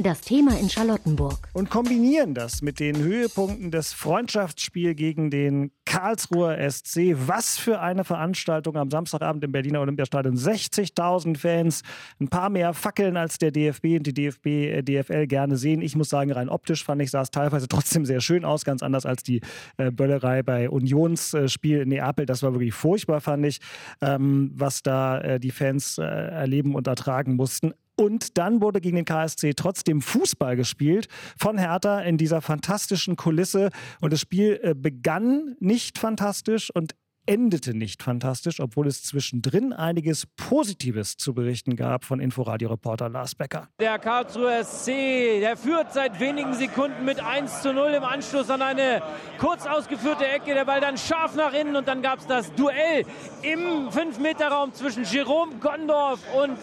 Das 0.00 0.20
Thema 0.20 0.56
in 0.56 0.68
Charlottenburg. 0.68 1.48
und 1.54 1.70
kombinieren 1.70 2.32
das 2.32 2.62
mit 2.62 2.78
den 2.78 2.98
Höhepunkten 2.98 3.72
des 3.72 3.92
Freundschaftsspiels 3.92 4.96
gegen 4.96 5.28
den 5.28 5.72
Karlsruher 5.86 6.56
SC. 6.70 7.16
Was 7.26 7.58
für 7.58 7.80
eine 7.80 8.04
Veranstaltung 8.04 8.76
am 8.76 8.92
Samstagabend 8.92 9.42
im 9.42 9.50
Berliner 9.50 9.80
Olympiastadion. 9.80 10.36
60.000 10.36 11.36
Fans, 11.36 11.82
ein 12.20 12.28
paar 12.28 12.48
mehr 12.48 12.74
Fackeln 12.74 13.16
als 13.16 13.38
der 13.38 13.50
DFB 13.50 13.96
und 13.96 14.06
die 14.06 14.14
DFB, 14.14 14.46
äh, 14.46 14.82
DFL 14.82 15.26
gerne 15.26 15.56
sehen. 15.56 15.82
Ich 15.82 15.96
muss 15.96 16.10
sagen, 16.10 16.30
rein 16.30 16.48
optisch 16.48 16.84
fand 16.84 17.02
ich, 17.02 17.10
sah 17.10 17.22
es 17.22 17.32
teilweise 17.32 17.66
trotzdem 17.66 18.06
sehr 18.06 18.20
schön 18.20 18.44
aus, 18.44 18.64
ganz 18.64 18.84
anders 18.84 19.04
als 19.04 19.24
die 19.24 19.40
äh, 19.78 19.90
Böllerei 19.90 20.44
bei 20.44 20.70
Unionsspiel 20.70 21.80
in 21.80 21.88
Neapel. 21.88 22.24
Das 22.24 22.44
war 22.44 22.52
wirklich 22.52 22.74
furchtbar, 22.74 23.20
fand 23.20 23.46
ich, 23.46 23.58
ähm, 24.00 24.52
was 24.54 24.84
da 24.84 25.20
äh, 25.22 25.40
die 25.40 25.50
Fans 25.50 25.98
äh, 25.98 26.04
erleben 26.04 26.76
und 26.76 26.86
ertragen 26.86 27.34
mussten. 27.34 27.72
Und 27.98 28.38
dann 28.38 28.60
wurde 28.62 28.80
gegen 28.80 28.94
den 28.94 29.04
KSC 29.04 29.54
trotzdem 29.54 30.00
Fußball 30.00 30.54
gespielt 30.54 31.08
von 31.36 31.58
Hertha 31.58 32.00
in 32.00 32.16
dieser 32.16 32.40
fantastischen 32.40 33.16
Kulisse. 33.16 33.70
Und 34.00 34.12
das 34.12 34.20
Spiel 34.20 34.60
äh, 34.62 34.74
begann 34.74 35.56
nicht 35.58 35.98
fantastisch 35.98 36.70
und 36.70 36.94
endete 37.28 37.74
nicht 37.74 38.02
fantastisch, 38.02 38.58
obwohl 38.58 38.86
es 38.86 39.02
zwischendrin 39.02 39.74
einiges 39.74 40.24
Positives 40.26 41.18
zu 41.18 41.34
berichten 41.34 41.76
gab 41.76 42.04
von 42.04 42.20
Inforadio-Reporter 42.20 43.10
Lars 43.10 43.34
Becker. 43.34 43.68
Der 43.78 43.98
Karlsruher 43.98 44.64
SC, 44.64 45.40
der 45.40 45.58
führt 45.58 45.92
seit 45.92 46.18
wenigen 46.20 46.54
Sekunden 46.54 47.04
mit 47.04 47.20
1 47.20 47.60
zu 47.60 47.74
0 47.74 47.90
im 47.90 48.04
Anschluss 48.04 48.48
an 48.48 48.62
eine 48.62 49.02
kurz 49.38 49.66
ausgeführte 49.66 50.26
Ecke. 50.26 50.54
Der 50.54 50.64
Ball 50.64 50.80
dann 50.80 50.96
scharf 50.96 51.36
nach 51.36 51.52
innen 51.52 51.76
und 51.76 51.86
dann 51.86 52.00
gab 52.00 52.20
es 52.20 52.26
das 52.26 52.50
Duell 52.54 53.04
im 53.42 53.90
5-Meter-Raum 53.90 54.72
zwischen 54.72 55.04
Jerome 55.04 55.56
Gondorf 55.56 56.20
und 56.34 56.56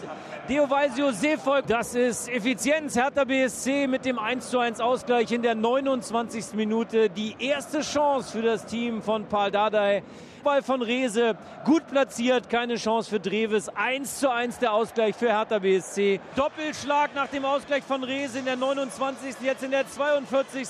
Deovaisio 0.48 1.12
Seevolk. 1.12 1.68
Das 1.68 1.94
ist 1.94 2.28
Effizienz. 2.28 2.96
Hertha 2.96 3.22
BSC 3.22 3.86
mit 3.86 4.04
dem 4.04 4.18
1 4.18 4.50
zu 4.50 4.58
1 4.58 4.80
Ausgleich 4.80 5.30
in 5.30 5.42
der 5.42 5.54
29. 5.54 6.54
Minute. 6.54 7.08
Die 7.08 7.36
erste 7.38 7.82
Chance 7.82 8.32
für 8.32 8.42
das 8.42 8.66
Team 8.66 9.00
von 9.00 9.26
Paul 9.26 9.52
Dardai. 9.52 10.02
Ball 10.46 10.62
von 10.62 10.80
Rehse, 10.80 11.34
gut 11.64 11.84
platziert, 11.88 12.48
keine 12.48 12.76
Chance 12.76 13.10
für 13.10 13.18
Dreves. 13.18 13.68
1 13.68 14.20
zu 14.20 14.30
1 14.30 14.60
der 14.60 14.72
Ausgleich 14.72 15.16
für 15.16 15.26
Hertha 15.26 15.58
BSC. 15.58 16.20
Doppelschlag 16.36 17.12
nach 17.16 17.26
dem 17.26 17.44
Ausgleich 17.44 17.82
von 17.82 18.04
Rehse 18.04 18.38
in 18.38 18.44
der 18.44 18.54
29. 18.54 19.34
Jetzt 19.42 19.64
in 19.64 19.72
der 19.72 19.88
42. 19.88 20.68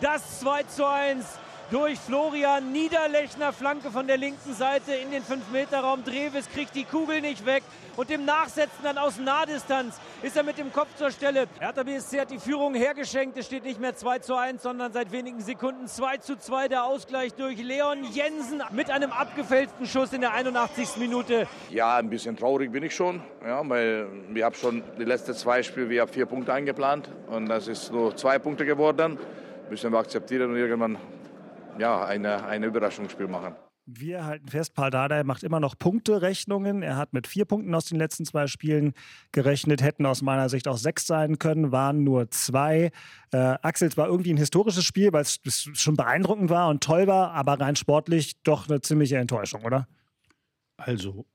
Das 0.00 0.40
2 0.40 0.64
zu 0.64 0.84
1 0.84 1.24
durch 1.70 1.98
Florian 1.98 2.72
Niederlechner, 2.72 3.52
Flanke 3.52 3.90
von 3.90 4.06
der 4.06 4.16
linken 4.16 4.54
Seite 4.54 4.92
in 4.94 5.10
den 5.10 5.22
5-Meter-Raum. 5.22 6.04
Dreves 6.04 6.48
kriegt 6.50 6.74
die 6.74 6.84
Kugel 6.84 7.20
nicht 7.20 7.46
weg 7.46 7.62
und 7.96 8.10
im 8.10 8.24
Nachsetzen 8.24 8.82
dann 8.82 8.98
aus 8.98 9.18
Nahdistanz 9.18 10.00
ist 10.22 10.36
er 10.36 10.42
mit 10.42 10.58
dem 10.58 10.72
Kopf 10.72 10.88
zur 10.96 11.10
Stelle. 11.10 11.46
Hertha 11.58 11.82
BSC 11.82 12.20
hat 12.20 12.30
die 12.30 12.38
Führung 12.38 12.74
hergeschenkt. 12.74 13.38
Es 13.38 13.46
steht 13.46 13.64
nicht 13.64 13.80
mehr 13.80 13.94
2 13.94 14.18
zu 14.18 14.34
1, 14.34 14.62
sondern 14.62 14.92
seit 14.92 15.12
wenigen 15.12 15.40
Sekunden 15.40 15.86
2 15.86 16.18
zu 16.18 16.36
2. 16.36 16.68
Der 16.68 16.84
Ausgleich 16.84 17.34
durch 17.34 17.62
Leon 17.62 18.04
Jensen 18.12 18.62
mit 18.72 18.90
einem 18.90 19.12
abgefälschten 19.12 19.86
Schuss 19.86 20.12
in 20.12 20.20
der 20.20 20.32
81. 20.32 20.96
Minute. 20.96 21.46
Ja, 21.70 21.96
ein 21.96 22.10
bisschen 22.10 22.36
traurig 22.36 22.72
bin 22.72 22.82
ich 22.82 22.94
schon, 22.94 23.22
ja, 23.44 23.68
weil 23.68 24.06
wir 24.28 24.44
haben 24.44 24.54
schon 24.54 24.82
die 24.98 25.04
letzten 25.04 25.34
zwei 25.34 25.62
Spiele, 25.62 25.88
wir 25.88 26.02
haben 26.02 26.12
vier 26.12 26.26
Punkte 26.26 26.52
eingeplant 26.52 27.10
und 27.28 27.46
das 27.48 27.68
ist 27.68 27.92
nur 27.92 28.16
zwei 28.16 28.38
Punkte 28.38 28.64
geworden. 28.64 29.18
Müssen 29.70 29.92
wir 29.92 29.98
akzeptieren 29.98 30.50
und 30.50 30.56
irgendwann 30.56 30.98
ja, 31.78 32.04
eine, 32.04 32.44
ein 32.44 32.62
Überraschungsspiel 32.62 33.28
machen. 33.28 33.54
Wir 33.86 34.24
halten 34.24 34.48
fest, 34.48 34.72
Paul 34.74 34.90
Dardai 34.90 35.24
macht 35.24 35.42
immer 35.42 35.60
noch 35.60 35.76
Punkterechnungen. 35.76 36.82
Er 36.82 36.96
hat 36.96 37.12
mit 37.12 37.26
vier 37.26 37.44
Punkten 37.44 37.74
aus 37.74 37.84
den 37.84 37.98
letzten 37.98 38.24
zwei 38.24 38.46
Spielen 38.46 38.94
gerechnet, 39.30 39.82
hätten 39.82 40.06
aus 40.06 40.22
meiner 40.22 40.48
Sicht 40.48 40.68
auch 40.68 40.78
sechs 40.78 41.06
sein 41.06 41.38
können, 41.38 41.70
waren 41.70 42.02
nur 42.02 42.30
zwei. 42.30 42.90
Äh, 43.30 43.36
Axel, 43.60 43.88
es 43.88 43.98
war 43.98 44.06
irgendwie 44.08 44.32
ein 44.32 44.38
historisches 44.38 44.84
Spiel, 44.84 45.12
weil 45.12 45.20
es 45.20 45.38
es 45.44 45.68
schon 45.74 45.96
beeindruckend 45.96 46.48
war 46.48 46.70
und 46.70 46.82
toll 46.82 47.06
war, 47.06 47.32
aber 47.32 47.60
rein 47.60 47.76
sportlich 47.76 48.42
doch 48.42 48.70
eine 48.70 48.80
ziemliche 48.80 49.18
Enttäuschung, 49.18 49.64
oder? 49.64 49.86
Also, 50.78 51.26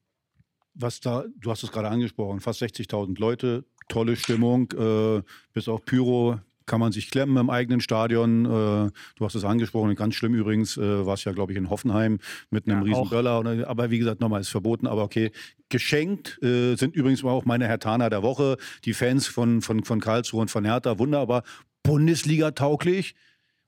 was 0.73 0.99
da, 1.01 1.25
du 1.37 1.51
hast 1.51 1.61
es 1.61 1.71
gerade 1.71 1.89
angesprochen, 1.89 2.39
fast 2.39 2.63
60.000 2.63 3.19
Leute, 3.19 3.63
tolle 3.89 4.15
Stimmung, 4.15 4.71
äh, 4.71 5.21
bis 5.53 5.67
auf 5.67 5.85
Pyro 5.85 6.39
kann 6.69 6.79
man 6.79 6.91
sich 6.91 7.09
klemmen 7.09 7.35
im 7.35 7.49
eigenen 7.49 7.81
Stadion. 7.81 8.45
Äh, 8.45 8.47
du 8.49 9.25
hast 9.25 9.35
es 9.35 9.43
angesprochen, 9.43 9.93
ganz 9.95 10.13
schlimm 10.13 10.35
übrigens, 10.35 10.77
äh, 10.77 11.05
war 11.05 11.15
es 11.15 11.23
ja, 11.25 11.33
glaube 11.33 11.51
ich, 11.51 11.57
in 11.57 11.69
Hoffenheim 11.69 12.19
mit 12.51 12.67
einem 12.67 12.77
Ja, 12.77 12.83
riesen 12.83 13.01
auch. 13.01 13.09
Böller. 13.09 13.39
Oder, 13.39 13.67
aber 13.67 13.89
wie 13.89 13.97
gesagt, 13.97 14.21
nochmal, 14.21 14.39
ist 14.39 14.49
verboten, 14.49 14.87
aber 14.87 15.03
okay. 15.03 15.31
Geschenkt 15.69 16.41
äh, 16.41 16.75
sind 16.75 16.95
übrigens 16.95 17.23
auch 17.23 17.45
meine 17.45 17.67
Hertaner 17.67 18.09
der 18.09 18.23
Woche, 18.23 18.57
die 18.85 18.93
Fans 18.93 19.27
von, 19.27 19.61
von, 19.61 19.83
von 19.83 19.99
Karlsruhe 19.99 20.41
und 20.41 20.51
von 20.51 20.63
Hertha, 20.63 20.99
wunderbar. 20.99 21.43
Bundesliga 21.83 22.51
tauglich. 22.51 23.15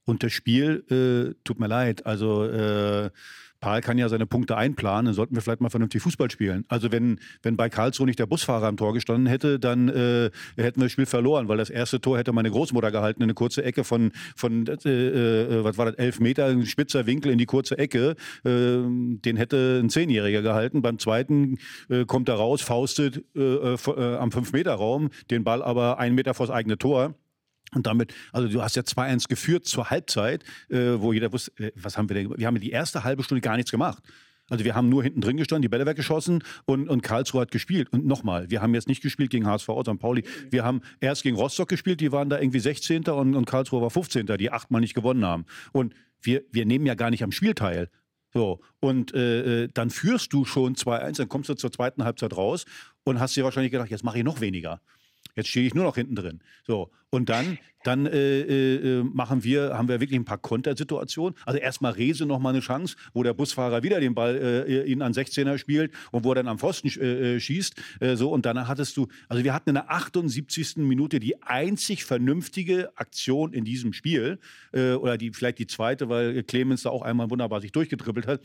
Und 0.04 0.24
das 0.24 0.32
Spiel, 0.32 0.84
äh, 0.89 1.36
tut 1.43 1.60
mir 1.60 1.68
leid, 1.68 2.06
also 2.06 2.43
äh, 2.45 3.10
Paul 3.62 3.82
kann 3.82 3.97
ja 3.99 4.09
seine 4.09 4.26
Punkte 4.26 4.57
einplanen, 4.57 5.05
dann 5.05 5.14
sollten 5.14 5.36
wir 5.36 5.41
vielleicht 5.41 5.62
mal 5.62 5.70
vernünftig 5.70 6.01
Fußball 6.01 6.30
spielen. 6.32 6.66
Also 6.68 6.91
wenn, 6.91 7.20
wenn 7.43 7.55
bei 7.55 7.70
Karlsruhe 7.70 8.07
nicht 8.07 8.20
der 8.20 8.26
Busfahrer 8.26 8.68
am 8.68 8.76
Tor 8.76 8.93
gestanden 8.93 9.28
hätte, 9.28 9.59
dann 9.59 9.88
äh, 9.88 10.32
hätten 10.57 10.82
wir 10.82 10.86
das 10.86 10.91
Spiel 10.91 11.05
verloren, 11.05 11.47
weil 11.47 11.57
das 11.57 11.70
erste 11.70 12.01
Tor 12.01 12.18
hätte 12.18 12.34
meine 12.34 12.49
Großmutter 12.49 12.91
gehalten, 12.91 13.22
eine 13.22 13.36
kurze 13.36 13.64
Ecke 13.64 13.84
von, 13.84 14.12
von 14.36 14.66
äh, 14.68 14.72
äh, 14.74 15.64
was 15.64 15.78
war 15.78 15.86
das, 15.86 15.95
elf 15.95 16.20
Meter, 16.20 16.47
ein 16.47 16.66
spitzer 16.66 17.05
Winkel 17.05 17.32
in 17.32 17.38
die 17.38 17.45
kurze 17.45 17.78
Ecke. 17.78 18.16
Äh, 18.43 18.82
den 18.82 19.38
hätte 19.38 19.80
ein 19.82 19.89
Zehnjähriger 19.89 20.41
gehalten. 20.41 20.82
Beim 20.82 20.97
zweiten 20.97 21.59
äh, 21.88 22.05
kommt 22.05 22.30
er 22.30 22.36
raus, 22.36 22.62
faustet 22.62 23.24
äh, 23.36 23.41
äh, 23.41 23.76
äh, 23.76 24.16
am 24.16 24.32
Fünf-Meter-Raum, 24.32 25.12
den 25.30 25.43
Ball 25.43 25.62
aber 25.62 25.99
einen 25.99 26.16
Meter 26.16 26.34
vors 26.34 26.49
eigene 26.49 26.80
Tor. 26.80 27.14
Und 27.74 27.88
damit, 27.88 28.13
also 28.34 28.47
du 28.47 28.61
hast 28.61 28.76
ja 28.76 28.82
2-1 28.82 29.28
geführt 29.30 29.65
zur 29.65 29.89
Halbzeit, 29.89 30.43
äh, 30.69 30.99
wo 30.99 31.13
jeder 31.13 31.32
wusste, 31.32 31.51
äh, 31.63 31.72
was 31.76 31.97
haben 31.97 32.09
wir 32.09 32.15
denn, 32.15 32.38
wir 32.38 32.47
haben 32.47 32.59
die 32.59 32.72
erste 32.72 33.03
halbe 33.03 33.24
Stunde 33.24 33.41
gar 33.41 33.55
nichts 33.55 33.72
gemacht. 33.72 34.03
Also 34.49 34.65
wir 34.65 34.76
haben 34.76 34.89
nur 34.89 35.01
hinten 35.01 35.22
drin 35.22 35.38
gestanden, 35.38 35.61
die 35.61 35.69
Bälle 35.69 35.86
weggeschossen 35.86 36.43
und, 36.65 36.89
und 36.89 37.01
Karlsruhe 37.01 37.41
hat 37.41 37.51
gespielt. 37.51 37.88
Und 37.93 38.05
nochmal, 38.05 38.51
wir 38.51 38.61
haben 38.61 38.74
jetzt 38.74 38.89
nicht 38.89 39.01
gespielt 39.01 39.32
gegen 39.32 39.47
HSV 39.47 39.69
St. 39.84 39.97
Pauli. 39.97 40.24
Wir 40.49 40.65
haben 40.65 40.82
erst 40.99 41.24
gegen 41.24 41.38
Rostock 41.38 41.69
gespielt, 41.69 42.01
die 42.01 42.11
waren 42.11 42.30
da 42.30 42.38
irgendwie 42.38 42.59
16. 42.59 43.05
und, 43.05 43.36
und 43.36 43.45
Karlsruhe 43.45 43.82
war 43.82 43.89
15. 43.89 44.26
die 44.38 44.51
achtmal 44.51 44.82
nicht 44.82 44.93
gewonnen 44.93 45.26
haben. 45.26 45.45
Und 45.72 45.93
wir, 46.22 46.43
wir 46.51 46.65
nehmen 46.65 46.86
ja 46.86 46.95
gar 46.95 47.11
nicht 47.11 47.24
am 47.24 47.32
Spiel 47.32 47.53
teil. 47.53 47.89
So, 48.34 48.59
und 48.82 49.13
äh, 49.13 49.63
äh 49.63 49.69
dann 49.74 49.89
führst 49.89 50.34
du 50.34 50.43
schon 50.43 50.76
2-1, 50.76 51.17
dann 51.17 51.30
kommst 51.30 51.47
du 51.49 51.53
zur 51.53 51.72
zweiten 51.72 52.03
Halbzeit 52.03 52.36
raus 52.36 52.65
und 53.05 53.22
hast 53.22 53.38
dir 53.38 53.45
wahrscheinlich 53.45 53.72
gedacht, 53.72 53.89
jetzt 53.89 54.03
mache 54.03 54.17
ich 54.17 54.24
noch 54.26 54.41
weniger. 54.41 54.82
Jetzt 55.36 55.47
stehe 55.47 55.65
ich 55.65 55.74
nur 55.74 55.86
noch 55.86 55.95
hinten 55.95 56.15
drin. 56.15 56.41
So, 56.67 56.91
und 57.12 57.30
dann, 57.30 57.57
dann 57.84 58.05
äh, 58.05 58.41
äh, 58.41 59.03
machen 59.03 59.43
wir, 59.43 59.78
haben 59.78 59.89
wir 59.89 59.99
wirklich 59.99 60.18
ein 60.18 60.24
paar 60.24 60.38
Kontersituationen. 60.38 61.38
Also 61.45 61.59
erstmal 61.59 61.91
Rese 61.91 62.26
noch 62.26 62.39
mal 62.39 62.51
eine 62.51 62.62
Chance, 62.62 62.95
wo 63.14 63.22
der 63.22 63.34
Busfahrer 63.34 63.84
wieder 63.84 63.99
den 63.99 64.16
Ball 64.16 64.66
äh, 64.68 64.84
ihn 64.89 65.01
an 65.01 65.12
16er 65.12 65.57
spielt 65.57 65.93
und 66.12 66.24
wo 66.24 66.32
er 66.32 66.36
dann 66.36 66.47
am 66.47 66.57
Pfosten 66.57 66.88
äh, 66.88 67.36
äh, 67.36 67.39
schießt. 67.39 67.76
Äh, 67.99 68.16
so, 68.16 68.32
und 68.32 68.45
danach 68.45 68.70
hattest 68.70 68.95
du, 68.95 69.07
also 69.28 69.43
wir 69.43 69.53
hatten 69.53 69.72
in 69.72 69.76
der 69.76 69.91
78. 69.91 70.78
Minute 70.78 71.20
die 71.20 71.41
einzig 71.41 72.05
vernünftige 72.05 72.91
Aktion 72.95 73.51
in 73.53 73.66
diesem 73.66 73.93
Spiel. 73.93 74.39
oder 74.72 75.18
die, 75.18 75.32
vielleicht 75.32 75.59
die 75.59 75.68
zweite, 75.68 76.07
weil 76.07 76.43
Clemens 76.43 76.84
da 76.84 76.91
auch 76.91 77.01
einmal 77.01 77.30
wunderbar 77.30 77.59
sich 77.59 77.72
durchgedribbelt 77.72 78.28
hat. 78.28 78.41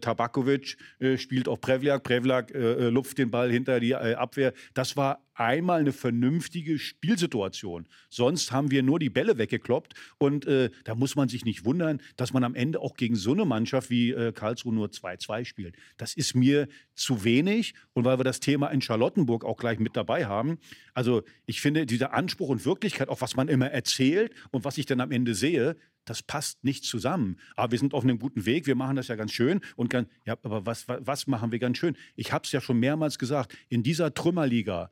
Tabakovic 0.00 0.76
spielt 1.16 1.48
auf 1.48 1.60
Prevlak, 1.60 2.04
Prevlak 2.04 2.52
lupft 2.54 3.18
den 3.18 3.30
Ball 3.30 3.50
hinter 3.50 3.80
die 3.80 3.94
Abwehr. 3.94 4.52
Das 4.74 4.96
war 4.96 5.24
einmal 5.34 5.80
eine 5.80 5.92
vernünftige 5.92 6.78
Spielsituation. 6.78 7.79
Sonst 8.08 8.52
haben 8.52 8.70
wir 8.70 8.82
nur 8.82 8.98
die 8.98 9.10
Bälle 9.10 9.38
weggekloppt 9.38 9.94
und 10.18 10.46
äh, 10.46 10.70
da 10.84 10.94
muss 10.94 11.16
man 11.16 11.28
sich 11.28 11.44
nicht 11.44 11.64
wundern, 11.64 12.00
dass 12.16 12.32
man 12.32 12.44
am 12.44 12.54
Ende 12.54 12.80
auch 12.80 12.94
gegen 12.94 13.16
so 13.16 13.32
eine 13.32 13.44
Mannschaft 13.44 13.90
wie 13.90 14.10
äh, 14.10 14.32
Karlsruhe 14.32 14.74
nur 14.74 14.88
2-2 14.88 15.44
spielt. 15.44 15.76
Das 15.96 16.14
ist 16.14 16.34
mir 16.34 16.68
zu 16.94 17.24
wenig 17.24 17.74
und 17.92 18.04
weil 18.04 18.18
wir 18.18 18.24
das 18.24 18.40
Thema 18.40 18.68
in 18.68 18.80
Charlottenburg 18.80 19.44
auch 19.44 19.56
gleich 19.56 19.78
mit 19.78 19.96
dabei 19.96 20.26
haben. 20.26 20.58
Also 20.94 21.22
ich 21.46 21.60
finde, 21.60 21.86
dieser 21.86 22.12
Anspruch 22.12 22.48
und 22.48 22.64
Wirklichkeit, 22.64 23.08
auch 23.08 23.20
was 23.20 23.36
man 23.36 23.48
immer 23.48 23.70
erzählt 23.70 24.32
und 24.50 24.64
was 24.64 24.78
ich 24.78 24.86
dann 24.86 25.00
am 25.00 25.10
Ende 25.10 25.34
sehe, 25.34 25.76
das 26.04 26.22
passt 26.22 26.64
nicht 26.64 26.84
zusammen. 26.84 27.36
Aber 27.56 27.72
wir 27.72 27.78
sind 27.78 27.94
auf 27.94 28.02
einem 28.02 28.18
guten 28.18 28.44
Weg, 28.46 28.66
wir 28.66 28.74
machen 28.74 28.96
das 28.96 29.08
ja 29.08 29.16
ganz 29.16 29.32
schön. 29.32 29.60
Und 29.76 29.90
ganz, 29.90 30.08
ja, 30.24 30.36
aber 30.42 30.66
was, 30.66 30.88
was 30.88 31.26
machen 31.26 31.52
wir 31.52 31.58
ganz 31.58 31.78
schön? 31.78 31.96
Ich 32.16 32.32
habe 32.32 32.44
es 32.44 32.52
ja 32.52 32.60
schon 32.60 32.78
mehrmals 32.78 33.18
gesagt, 33.18 33.56
in 33.68 33.82
dieser 33.82 34.12
Trümmerliga, 34.12 34.90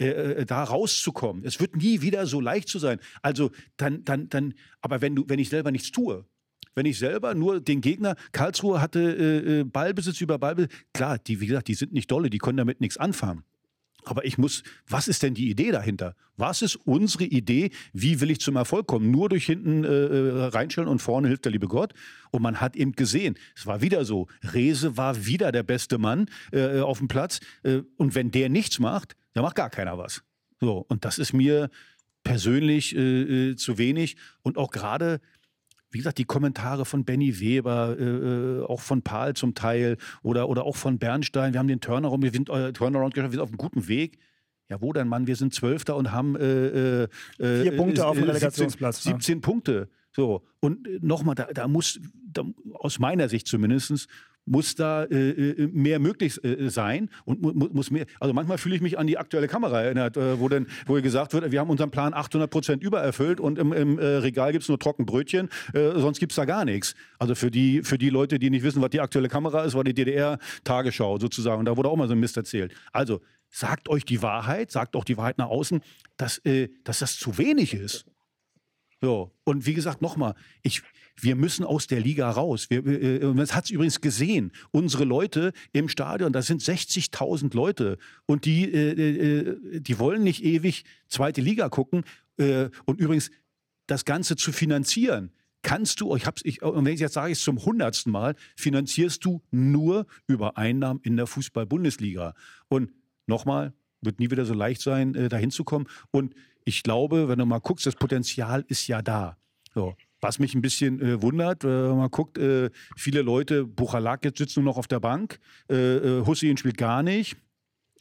äh, 0.00 0.08
äh, 0.08 0.46
da 0.46 0.64
rauszukommen. 0.64 1.44
Es 1.44 1.60
wird 1.60 1.76
nie 1.76 2.00
wieder 2.00 2.26
so 2.26 2.40
leicht 2.40 2.68
zu 2.68 2.78
sein. 2.78 2.98
Also 3.20 3.50
dann, 3.76 4.02
dann, 4.04 4.30
dann, 4.30 4.54
aber 4.80 5.02
wenn 5.02 5.14
du, 5.14 5.24
wenn 5.28 5.38
ich 5.38 5.50
selber 5.50 5.70
nichts 5.70 5.90
tue, 5.90 6.24
wenn 6.74 6.86
ich 6.86 6.98
selber 6.98 7.34
nur 7.34 7.60
den 7.60 7.82
Gegner, 7.82 8.16
Karlsruhe 8.32 8.80
hatte 8.80 9.00
äh, 9.00 9.60
äh, 9.60 9.64
Ballbesitz 9.64 10.20
über 10.22 10.38
Ballbesitz, 10.38 10.72
klar, 10.94 11.18
die, 11.18 11.40
wie 11.40 11.46
gesagt, 11.46 11.68
die 11.68 11.74
sind 11.74 11.92
nicht 11.92 12.10
dolle, 12.10 12.30
die 12.30 12.38
können 12.38 12.56
damit 12.56 12.80
nichts 12.80 12.96
anfangen. 12.96 13.44
Aber 14.04 14.24
ich 14.24 14.38
muss, 14.38 14.62
was 14.88 15.08
ist 15.08 15.22
denn 15.22 15.34
die 15.34 15.50
Idee 15.50 15.70
dahinter? 15.70 16.14
Was 16.38 16.62
ist 16.62 16.76
unsere 16.76 17.24
Idee? 17.24 17.70
Wie 17.92 18.20
will 18.20 18.30
ich 18.30 18.40
zum 18.40 18.56
Erfolg 18.56 18.86
kommen? 18.86 19.10
Nur 19.10 19.28
durch 19.28 19.44
hinten 19.44 19.84
äh, 19.84 20.46
reinstellen 20.46 20.88
und 20.88 21.02
vorne 21.02 21.28
hilft 21.28 21.44
der 21.44 21.52
liebe 21.52 21.68
Gott. 21.68 21.92
Und 22.30 22.40
man 22.40 22.62
hat 22.62 22.76
eben 22.76 22.92
gesehen, 22.92 23.36
es 23.54 23.66
war 23.66 23.82
wieder 23.82 24.06
so. 24.06 24.28
Rese 24.42 24.96
war 24.96 25.26
wieder 25.26 25.52
der 25.52 25.62
beste 25.62 25.98
Mann 25.98 26.30
äh, 26.52 26.80
auf 26.80 26.98
dem 26.98 27.08
Platz. 27.08 27.40
Äh, 27.62 27.82
und 27.98 28.14
wenn 28.14 28.30
der 28.30 28.48
nichts 28.48 28.78
macht, 28.78 29.16
dann 29.32 29.44
macht 29.44 29.56
gar 29.56 29.70
keiner 29.70 29.98
was. 29.98 30.22
So, 30.60 30.84
und 30.88 31.04
das 31.04 31.18
ist 31.18 31.32
mir 31.32 31.70
persönlich 32.22 32.94
äh, 32.94 33.50
äh, 33.50 33.56
zu 33.56 33.78
wenig. 33.78 34.16
Und 34.42 34.58
auch 34.58 34.70
gerade, 34.70 35.20
wie 35.90 35.98
gesagt, 35.98 36.18
die 36.18 36.24
Kommentare 36.24 36.84
von 36.84 37.04
Benny 37.04 37.40
Weber, 37.40 37.96
äh, 37.98 38.04
äh, 38.04 38.64
auch 38.64 38.80
von 38.80 39.02
Paul 39.02 39.34
zum 39.34 39.54
Teil 39.54 39.96
oder, 40.22 40.48
oder 40.48 40.64
auch 40.64 40.76
von 40.76 40.98
Bernstein. 40.98 41.52
Wir 41.52 41.60
haben 41.60 41.68
den 41.68 41.80
Turnaround, 41.80 42.22
wir 42.22 42.30
sind, 42.30 42.50
äh, 42.50 42.72
Turnaround 42.72 43.14
geschafft, 43.14 43.32
wir 43.32 43.36
sind 43.36 43.42
auf 43.42 43.48
einem 43.48 43.58
guten 43.58 43.88
Weg. 43.88 44.18
Ja, 44.68 44.80
wo 44.80 44.92
denn, 44.92 45.08
Mann? 45.08 45.26
Wir 45.26 45.34
sind 45.34 45.52
Zwölfter 45.52 45.96
und 45.96 46.12
haben 46.12 46.36
äh, 46.36 47.02
äh, 47.02 47.08
äh 47.38 47.62
vier 47.62 47.76
Punkte 47.76 48.06
auf 48.06 48.16
dem 48.16 48.24
Relegationsplatz. 48.24 49.02
17, 49.02 49.20
17 49.20 49.40
Punkte. 49.40 49.88
So, 50.12 50.44
und 50.60 51.02
nochmal, 51.02 51.34
da, 51.34 51.46
da 51.52 51.66
muss, 51.66 52.00
da, 52.24 52.44
aus 52.74 52.98
meiner 53.00 53.28
Sicht 53.28 53.48
zumindest, 53.48 54.06
muss 54.46 54.74
da 54.74 55.04
äh, 55.04 55.30
äh, 55.30 55.66
mehr 55.68 55.98
möglich 55.98 56.42
äh, 56.44 56.68
sein 56.68 57.10
und 57.24 57.40
mu 57.42 57.52
muss 57.72 57.90
mehr. 57.90 58.06
Also 58.18 58.34
manchmal 58.34 58.58
fühle 58.58 58.74
ich 58.74 58.80
mich 58.80 58.98
an 58.98 59.06
die 59.06 59.18
aktuelle 59.18 59.48
Kamera 59.48 59.82
erinnert, 59.82 60.16
äh, 60.16 60.40
wo 60.40 60.48
dann, 60.48 60.66
wo 60.86 60.94
gesagt 61.00 61.32
wird, 61.32 61.50
wir 61.52 61.60
haben 61.60 61.70
unseren 61.70 61.90
Plan 61.90 62.14
800 62.14 62.50
Prozent 62.50 62.82
übererfüllt 62.82 63.40
und 63.40 63.58
im, 63.58 63.72
im 63.72 63.98
äh, 63.98 64.04
Regal 64.04 64.52
gibt 64.52 64.62
es 64.62 64.68
nur 64.68 64.78
Trockenbrötchen, 64.78 65.48
äh, 65.72 65.92
sonst 65.96 66.18
gibt 66.18 66.32
es 66.32 66.36
da 66.36 66.44
gar 66.44 66.64
nichts. 66.64 66.94
Also 67.18 67.34
für 67.34 67.50
die, 67.50 67.82
für 67.82 67.98
die 67.98 68.10
Leute, 68.10 68.38
die 68.38 68.50
nicht 68.50 68.62
wissen, 68.62 68.82
was 68.82 68.90
die 68.90 69.00
aktuelle 69.00 69.28
Kamera 69.28 69.64
ist, 69.64 69.74
war 69.74 69.84
die 69.84 69.94
DDR-Tagesschau 69.94 71.18
sozusagen. 71.18 71.60
Und 71.60 71.66
da 71.66 71.76
wurde 71.76 71.88
auch 71.88 71.96
mal 71.96 72.08
so 72.08 72.14
ein 72.14 72.20
Mist 72.20 72.36
erzählt. 72.36 72.74
Also 72.92 73.20
sagt 73.50 73.88
euch 73.88 74.04
die 74.04 74.22
Wahrheit, 74.22 74.70
sagt 74.70 74.96
auch 74.96 75.04
die 75.04 75.16
Wahrheit 75.16 75.38
nach 75.38 75.48
außen, 75.48 75.80
dass, 76.16 76.40
dass 76.84 76.98
das 77.00 77.18
zu 77.18 77.36
wenig 77.38 77.74
ist. 77.74 78.04
So. 79.00 79.32
Und 79.44 79.66
wie 79.66 79.74
gesagt, 79.74 80.02
nochmal, 80.02 80.34
ich, 80.62 80.82
wir 81.22 81.36
müssen 81.36 81.64
aus 81.64 81.86
der 81.86 82.00
Liga 82.00 82.30
raus. 82.30 82.70
Wir, 82.70 82.84
äh, 82.86 83.34
das 83.34 83.54
hat 83.54 83.64
es 83.64 83.70
übrigens 83.70 84.00
gesehen. 84.00 84.52
Unsere 84.70 85.04
Leute 85.04 85.52
im 85.72 85.88
Stadion, 85.88 86.32
das 86.32 86.46
sind 86.46 86.62
60.000 86.62 87.54
Leute. 87.54 87.98
Und 88.26 88.44
die, 88.44 88.64
äh, 88.64 88.90
äh, 88.90 89.80
die 89.80 89.98
wollen 89.98 90.22
nicht 90.22 90.44
ewig 90.44 90.84
zweite 91.08 91.40
Liga 91.40 91.68
gucken. 91.68 92.04
Äh, 92.36 92.70
und 92.84 93.00
übrigens, 93.00 93.30
das 93.86 94.04
Ganze 94.04 94.36
zu 94.36 94.52
finanzieren, 94.52 95.32
kannst 95.62 96.00
du, 96.00 96.14
ich 96.16 96.26
hab's, 96.26 96.42
ich, 96.44 96.62
und 96.62 96.84
wenn 96.84 96.94
ich 96.94 97.00
jetzt 97.00 97.14
sage 97.14 97.32
ich 97.32 97.40
zum 97.40 97.64
hundertsten 97.64 98.12
Mal, 98.12 98.34
finanzierst 98.56 99.24
du 99.24 99.42
nur 99.50 100.06
über 100.26 100.56
Einnahmen 100.56 101.00
in 101.02 101.16
der 101.16 101.26
Fußball-Bundesliga. 101.26 102.34
Und 102.68 102.92
nochmal, 103.26 103.74
wird 104.00 104.18
nie 104.18 104.30
wieder 104.30 104.44
so 104.44 104.54
leicht 104.54 104.80
sein, 104.80 105.14
äh, 105.14 105.28
da 105.28 105.36
hinzukommen. 105.36 105.88
Und 106.10 106.34
ich 106.64 106.82
glaube, 106.82 107.28
wenn 107.28 107.38
du 107.38 107.46
mal 107.46 107.58
guckst, 107.58 107.86
das 107.86 107.96
Potenzial 107.96 108.64
ist 108.68 108.86
ja 108.86 109.02
da. 109.02 109.36
So. 109.74 109.94
Was 110.20 110.38
mich 110.38 110.54
ein 110.54 110.62
bisschen 110.62 111.00
äh, 111.00 111.22
wundert, 111.22 111.64
äh, 111.64 111.66
man 111.66 112.10
guckt, 112.10 112.38
äh, 112.38 112.70
viele 112.96 113.22
Leute, 113.22 113.64
Buchalak 113.64 114.24
jetzt 114.24 114.38
sitzt 114.38 114.56
nur 114.56 114.64
noch 114.64 114.76
auf 114.76 114.86
der 114.86 115.00
Bank, 115.00 115.38
äh, 115.70 115.96
äh 115.96 116.26
Hussein 116.26 116.56
spielt 116.56 116.76
gar 116.76 117.02
nicht. 117.02 117.36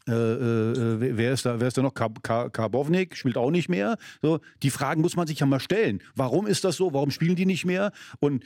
Äh, 0.08 0.12
äh, 0.12 1.18
wer, 1.18 1.34
ist 1.34 1.46
da, 1.46 1.60
wer 1.60 1.68
ist 1.68 1.78
da 1.78 1.82
noch? 1.84 1.94
Karbovnik 1.94 3.16
spielt 3.16 3.38
auch 3.38 3.52
nicht 3.52 3.70
mehr. 3.70 3.98
So, 4.22 4.40
die 4.64 4.72
Fragen 4.72 5.02
muss 5.02 5.16
man 5.16 5.28
sich 5.28 5.40
ja 5.40 5.46
mal 5.46 5.60
stellen. 5.60 6.02
Warum 6.16 6.48
ist 6.48 6.64
das 6.64 6.78
so? 6.78 6.94
Warum 6.94 7.12
spielen 7.12 7.36
die 7.36 7.46
nicht 7.46 7.66
mehr? 7.66 7.92
Und 8.20 8.44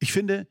ich 0.00 0.12
finde, 0.12 0.48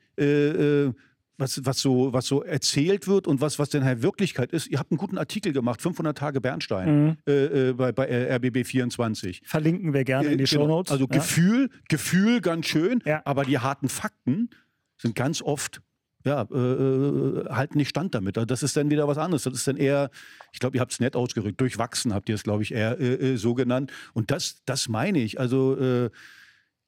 was, 1.38 1.66
was, 1.66 1.80
so, 1.80 2.14
was 2.14 2.28
so 2.28 2.44
erzählt 2.44 3.08
wird 3.08 3.28
und 3.28 3.42
was, 3.42 3.58
was 3.60 3.70
denn 3.70 3.84
halt 3.84 4.02
Wirklichkeit 4.02 4.52
ist. 4.52 4.68
Ihr 4.68 4.80
habt 4.80 4.92
einen 4.92 4.98
guten 4.98 5.18
Artikel 5.18 5.52
gemacht, 5.52 5.82
500 5.82 6.18
Tage 6.18 6.42
Bernstein 6.42 7.06
mhm. 7.06 7.18
äh, 7.28 7.70
äh, 7.70 7.74
bei, 7.74 7.92
bei 7.92 8.36
RBB 8.36 8.66
24. 8.66 9.42
Verlinken 9.46 9.94
wir 9.94 10.04
gerne 10.04 10.30
in 10.30 10.38
die 10.38 10.44
äh, 10.44 10.48
genau. 10.48 10.64
Shownotes. 10.64 10.92
Also 10.92 11.08
ja. 11.10 11.18
Gefühl, 11.18 11.70
Gefühl 11.90 12.42
ganz 12.42 12.68
schön, 12.68 13.02
ja. 13.06 13.22
aber 13.26 13.46
die 13.46 13.60
harten 13.60 13.90
Fakten 13.90 14.50
sind 14.98 15.16
ganz 15.16 15.42
oft 15.42 15.82
ja, 16.26 16.44
äh, 16.54 16.58
äh, 16.58 17.50
halten 17.50 17.78
nicht 17.78 17.90
stand 17.90 18.16
damit. 18.16 18.38
Also 18.38 18.46
das 18.46 18.64
ist 18.64 18.78
dann 18.78 18.90
wieder 18.90 19.10
was 19.10 19.18
anderes. 19.18 19.44
Das 19.44 19.54
ist 19.54 19.68
dann 19.68 19.76
eher, 19.76 20.10
ich 20.54 20.60
glaube, 20.60 20.78
ihr 20.78 20.82
habt 20.82 20.94
es 20.94 21.02
nett 21.02 21.18
ausgerückt, 21.18 21.60
durchwachsen 21.60 22.14
habt 22.14 22.30
ihr 22.30 22.36
es, 22.36 22.44
glaube 22.44 22.64
ich, 22.64 22.74
eher 22.74 22.98
äh, 23.02 23.36
so 23.36 23.54
genannt. 23.56 23.92
Und 24.14 24.32
das, 24.32 24.62
das 24.66 24.88
meine 24.88 25.20
ich. 25.20 25.38
Also 25.38 26.10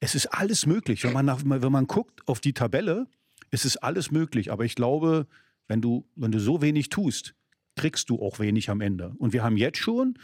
es 0.00 0.14
ist 0.14 0.26
alles 0.26 0.64
möglich. 0.64 1.04
Wenn 1.04 1.12
man, 1.12 1.26
nach, 1.26 1.40
wenn 1.44 1.72
man 1.72 1.86
guckt 1.86 2.26
auf 2.26 2.40
die 2.40 2.54
Tabelle, 2.54 3.08
es 3.50 3.64
ist 3.64 3.78
alles 3.78 4.10
möglich, 4.10 4.50
aber 4.50 4.64
ich 4.64 4.74
glaube, 4.74 5.26
wenn 5.68 5.80
du, 5.80 6.06
wenn 6.14 6.32
du 6.32 6.40
so 6.40 6.62
wenig 6.62 6.88
tust, 6.88 7.34
kriegst 7.76 8.10
du 8.10 8.20
auch 8.20 8.38
wenig 8.38 8.70
am 8.70 8.80
Ende. 8.80 9.12
Und 9.18 9.32
wir 9.32 9.42
haben 9.42 9.56
jetzt 9.56 9.78
schon, 9.78 10.18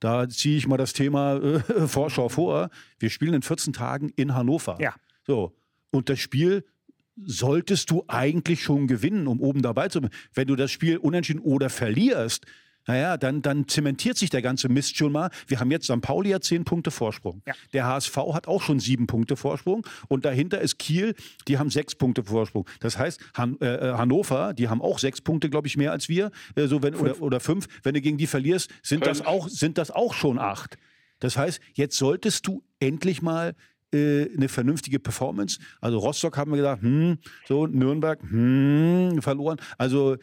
da 0.00 0.28
ziehe 0.28 0.56
ich 0.56 0.66
mal 0.66 0.76
das 0.76 0.92
Thema 0.92 1.36
äh, 1.36 1.60
Vorschau 1.88 2.28
vor, 2.28 2.70
wir 2.98 3.10
spielen 3.10 3.34
in 3.34 3.42
14 3.42 3.72
Tagen 3.72 4.10
in 4.16 4.34
Hannover. 4.34 4.78
Ja. 4.80 4.94
So. 5.26 5.56
Und 5.90 6.08
das 6.08 6.18
Spiel 6.18 6.64
solltest 7.16 7.90
du 7.90 8.04
eigentlich 8.06 8.62
schon 8.62 8.86
gewinnen, 8.86 9.26
um 9.26 9.40
oben 9.40 9.62
dabei 9.62 9.88
zu 9.88 10.00
sein. 10.00 10.10
Wenn 10.34 10.46
du 10.46 10.56
das 10.56 10.70
Spiel 10.70 10.98
unentschieden 10.98 11.40
oder 11.40 11.70
verlierst, 11.70 12.46
naja, 12.88 13.18
dann, 13.18 13.42
dann 13.42 13.68
zementiert 13.68 14.16
sich 14.16 14.30
der 14.30 14.40
ganze 14.40 14.70
Mist 14.70 14.96
schon 14.96 15.12
mal. 15.12 15.30
Wir 15.46 15.60
haben 15.60 15.70
jetzt 15.70 15.84
St. 15.84 16.00
Pauli 16.00 16.30
ja 16.30 16.40
zehn 16.40 16.64
Punkte 16.64 16.90
Vorsprung. 16.90 17.42
Ja. 17.46 17.52
Der 17.74 17.86
HSV 17.86 18.16
hat 18.32 18.48
auch 18.48 18.62
schon 18.62 18.80
sieben 18.80 19.06
Punkte 19.06 19.36
Vorsprung 19.36 19.86
und 20.08 20.24
dahinter 20.24 20.60
ist 20.62 20.78
Kiel, 20.78 21.14
die 21.46 21.58
haben 21.58 21.68
sechs 21.68 21.94
Punkte 21.94 22.24
Vorsprung. 22.24 22.66
Das 22.80 22.98
heißt, 22.98 23.20
Han 23.36 23.60
äh, 23.60 23.74
äh 23.74 23.92
Hannover, 23.92 24.54
die 24.54 24.68
haben 24.68 24.80
auch 24.80 24.98
sechs 24.98 25.20
Punkte, 25.20 25.50
glaube 25.50 25.68
ich, 25.68 25.76
mehr 25.76 25.92
als 25.92 26.08
wir, 26.08 26.30
äh, 26.56 26.66
so 26.66 26.82
wenn, 26.82 26.94
oder, 26.94 27.20
oder 27.20 27.40
fünf. 27.40 27.68
Wenn 27.82 27.92
du 27.92 28.00
gegen 28.00 28.16
die 28.16 28.26
verlierst, 28.26 28.70
sind 28.82 29.04
das, 29.04 29.24
auch, 29.24 29.48
sind 29.48 29.76
das 29.76 29.90
auch 29.90 30.14
schon 30.14 30.38
acht. 30.38 30.78
Das 31.20 31.36
heißt, 31.36 31.60
jetzt 31.74 31.98
solltest 31.98 32.46
du 32.46 32.64
endlich 32.80 33.20
mal 33.20 33.54
äh, 33.92 34.34
eine 34.34 34.48
vernünftige 34.48 34.98
Performance. 34.98 35.58
Also 35.82 35.98
Rostock 35.98 36.38
haben 36.38 36.52
wir 36.52 36.56
gedacht, 36.56 36.80
hm, 36.80 37.18
so 37.46 37.66
Nürnberg, 37.66 38.18
hm, 38.22 39.20
verloren. 39.20 39.58
Also 39.76 40.16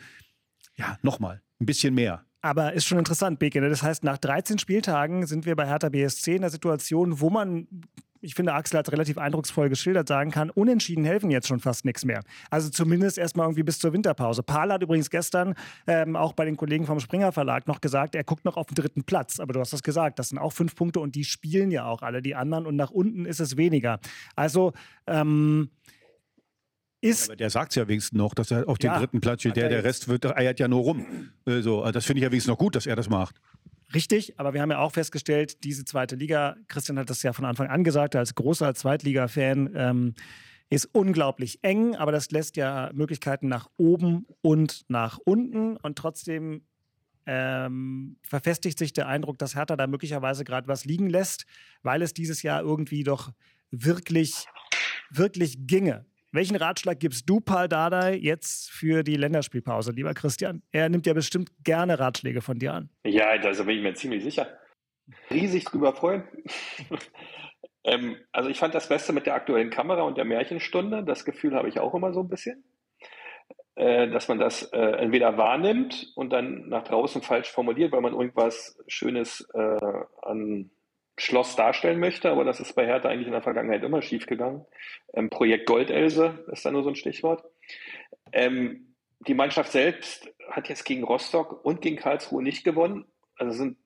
ja, 0.77 0.97
nochmal, 1.03 1.43
ein 1.59 1.65
bisschen 1.67 1.93
mehr. 1.93 2.25
Aber 2.45 2.73
ist 2.73 2.85
schon 2.85 2.99
interessant, 2.99 3.39
Beke. 3.39 3.59
Ne? 3.59 3.69
Das 3.69 3.81
heißt, 3.81 4.03
nach 4.03 4.19
13 4.19 4.59
Spieltagen 4.59 5.25
sind 5.25 5.47
wir 5.47 5.55
bei 5.55 5.65
Hertha 5.65 5.89
BSC 5.89 6.35
in 6.35 6.41
der 6.41 6.51
Situation, 6.51 7.19
wo 7.19 7.31
man 7.31 7.67
ich 8.21 8.33
finde, 8.33 8.53
Axel 8.53 8.79
hat 8.79 8.91
relativ 8.91 9.19
eindrucksvoll 9.19 9.69
geschildert, 9.69 10.07
sagen 10.07 10.31
kann, 10.31 10.49
unentschieden 10.49 11.05
helfen 11.05 11.29
jetzt 11.29 11.47
schon 11.47 11.59
fast 11.59 11.85
nichts 11.85 12.05
mehr. 12.05 12.23
Also 12.49 12.69
zumindest 12.69 13.19
erstmal 13.19 13.45
irgendwie 13.45 13.61
bis 13.61 13.77
zur 13.77 13.93
Winterpause. 13.93 14.41
Paul 14.41 14.71
hat 14.71 14.81
übrigens 14.81 15.11
gestern 15.11 15.53
ähm, 15.85 16.15
auch 16.15 16.33
bei 16.33 16.43
den 16.43 16.57
Kollegen 16.57 16.87
vom 16.87 16.99
Springer 16.99 17.31
Verlag 17.31 17.67
noch 17.67 17.81
gesagt, 17.81 18.15
er 18.15 18.23
guckt 18.23 18.43
noch 18.43 18.57
auf 18.57 18.65
den 18.65 18.75
dritten 18.75 19.03
Platz. 19.03 19.39
Aber 19.39 19.53
du 19.53 19.59
hast 19.59 19.73
das 19.73 19.83
gesagt, 19.83 20.17
das 20.17 20.29
sind 20.29 20.39
auch 20.39 20.53
fünf 20.53 20.75
Punkte 20.75 21.01
und 21.01 21.13
die 21.13 21.23
spielen 21.23 21.69
ja 21.69 21.85
auch 21.85 22.01
alle 22.01 22.23
die 22.23 22.33
anderen 22.33 22.65
und 22.65 22.75
nach 22.75 22.89
unten 22.89 23.25
ist 23.25 23.39
es 23.39 23.57
weniger. 23.57 23.99
Also 24.35 24.73
ähm, 25.05 25.69
ist. 27.05 27.29
Aber 27.29 27.35
der 27.35 27.49
sagt 27.49 27.71
es 27.71 27.75
ja 27.75 27.87
wenigstens 27.87 28.17
noch, 28.17 28.33
dass 28.33 28.51
er 28.51 28.67
auf 28.67 28.77
den 28.77 28.91
Ja, 28.91 28.99
dritten 28.99 29.21
Platz 29.21 29.41
steht. 29.41 29.55
Der, 29.55 29.63
er 29.65 29.69
der 29.69 29.83
Rest 29.83 30.07
wird, 30.07 30.25
eiert 30.25 30.59
ja 30.59 30.67
nur 30.67 30.81
rum. 30.81 31.05
Äh, 31.45 31.61
So, 31.61 31.81
also 31.81 31.91
das 31.91 32.05
finde 32.05 32.19
ich 32.19 32.23
ja 32.23 32.31
wenigstens 32.31 32.51
noch 32.51 32.57
gut, 32.57 32.75
dass 32.75 32.85
er 32.85 32.95
das 32.95 33.09
macht. 33.09 33.39
Richtig, 33.93 34.39
aber 34.39 34.53
wir 34.53 34.61
haben 34.61 34.71
ja 34.71 34.79
auch 34.79 34.91
festgestellt, 34.91 35.63
diese 35.63 35.85
zweite 35.85 36.15
Liga, 36.15 36.55
Christian 36.67 36.97
hat 36.97 37.09
das 37.09 37.21
ja 37.23 37.33
von 37.33 37.45
Anfang 37.45 37.67
an 37.67 37.83
gesagt, 37.83 38.15
als 38.15 38.33
großer 38.33 38.73
Zweitliga-Fan, 38.73 39.71
ähm, 39.75 40.15
ist 40.69 40.89
unglaublich 40.91 41.59
eng, 41.61 41.95
aber 41.95 42.11
das 42.11 42.31
lässt 42.31 42.57
ja 42.57 42.89
Möglichkeiten 42.93 43.47
nach 43.47 43.69
oben 43.77 44.25
und 44.41 44.83
nach 44.87 45.19
unten 45.23 45.77
und 45.77 45.97
trotzdem 45.97 46.63
ähm, 47.27 48.17
verfestigt 48.23 48.77
sich 48.79 48.93
der 48.93 49.07
Eindruck, 49.07 49.37
dass 49.37 49.55
Hertha 49.55 49.75
da 49.75 49.87
möglicherweise 49.87 50.43
gerade 50.43 50.67
was 50.67 50.85
liegen 50.85 51.09
lässt, 51.09 51.45
weil 51.83 52.01
es 52.01 52.13
dieses 52.13 52.41
Jahr 52.41 52.61
irgendwie 52.61 53.03
doch 53.03 53.31
wirklich, 53.71 54.45
wirklich 55.11 55.67
ginge. 55.67 56.05
Welchen 56.35 56.57
Ratschlag 56.57 56.99
gibst 56.99 57.29
du, 57.29 57.39
Paul 57.39 57.69
Dardai, 57.69 58.15
jetzt 58.17 58.69
für 58.69 59.03
die 59.03 59.15
Länderspielpause, 59.15 59.93
lieber 59.93 60.13
Christian? 60.13 60.61
Er 60.73 60.89
nimmt 60.89 61.05
ja 61.05 61.13
bestimmt 61.13 61.49
gerne 61.63 61.97
Ratschläge 61.97 62.41
von 62.41 62.59
dir 62.59 62.73
an. 62.73 62.89
Ja, 63.05 63.37
da 63.37 63.51
bin 63.63 63.77
ich 63.77 63.81
mir 63.81 63.93
ziemlich 63.93 64.21
sicher. 64.21 64.49
Riesig 65.31 65.63
drüber 65.63 65.93
freuen. 65.93 66.25
ähm, 67.85 68.17
also 68.33 68.49
ich 68.49 68.59
fand 68.59 68.75
das 68.75 68.89
Beste 68.89 69.13
mit 69.13 69.25
der 69.25 69.35
aktuellen 69.35 69.69
Kamera 69.69 70.01
und 70.01 70.17
der 70.17 70.25
Märchenstunde. 70.25 71.05
Das 71.05 71.23
Gefühl 71.23 71.55
habe 71.55 71.69
ich 71.69 71.79
auch 71.79 71.95
immer 71.95 72.11
so 72.11 72.19
ein 72.19 72.27
bisschen. 72.27 72.65
Äh, 73.75 74.09
dass 74.09 74.27
man 74.27 74.37
das 74.37 74.63
äh, 74.73 74.77
entweder 74.77 75.37
wahrnimmt 75.37 76.11
und 76.15 76.31
dann 76.31 76.67
nach 76.67 76.83
draußen 76.83 77.21
falsch 77.21 77.49
formuliert, 77.49 77.93
weil 77.93 78.01
man 78.01 78.13
irgendwas 78.13 78.77
Schönes 78.87 79.47
äh, 79.53 79.79
an 80.21 80.69
Schloss 81.17 81.55
darstellen 81.55 81.99
möchte, 81.99 82.29
aber 82.29 82.43
das 82.43 82.59
ist 82.59 82.73
bei 82.73 82.85
Hertha 82.85 83.09
eigentlich 83.09 83.27
in 83.27 83.33
der 83.33 83.41
Vergangenheit 83.41 83.83
immer 83.83 84.01
schiefgegangen. 84.01 84.65
Ähm, 85.13 85.29
Projekt 85.29 85.65
Goldelse 85.65 86.45
ist 86.51 86.65
da 86.65 86.71
nur 86.71 86.83
so 86.83 86.89
ein 86.89 86.95
Stichwort. 86.95 87.43
Ähm, 88.33 88.95
die 89.27 89.33
Mannschaft 89.33 89.71
selbst 89.71 90.29
hat 90.49 90.69
jetzt 90.69 90.83
gegen 90.83 91.03
Rostock 91.03 91.63
und 91.63 91.81
gegen 91.81 91.95
Karlsruhe 91.95 92.43
nicht 92.43 92.63
gewonnen. 92.63 93.05
Also 93.37 93.53
sind 93.53 93.77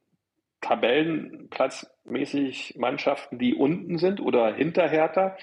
Tabellenplatzmäßig 0.62 2.76
Mannschaften, 2.78 3.40
die 3.40 3.56
unten 3.56 3.98
sind 3.98 4.20
oder 4.20 4.54
hinter 4.54 4.90
Hertha. 4.90 5.38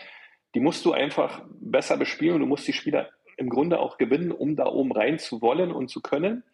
Die 0.55 0.61
musst 0.61 0.85
du 0.85 0.93
einfach 0.93 1.43
besser 1.49 1.97
bespielen 1.97 2.35
und 2.35 2.41
du 2.41 2.47
musst 2.47 2.69
die 2.69 2.73
Spieler 2.73 3.11
im 3.37 3.49
Grunde 3.49 3.79
auch 3.79 3.99
gewinnen, 3.99 4.33
um 4.33 4.57
da 4.57 4.67
oben 4.67 4.93
rein 4.93 5.19
zu 5.19 5.41
wollen 5.41 5.73
und 5.73 5.89
zu 5.89 6.01
können. 6.01 6.45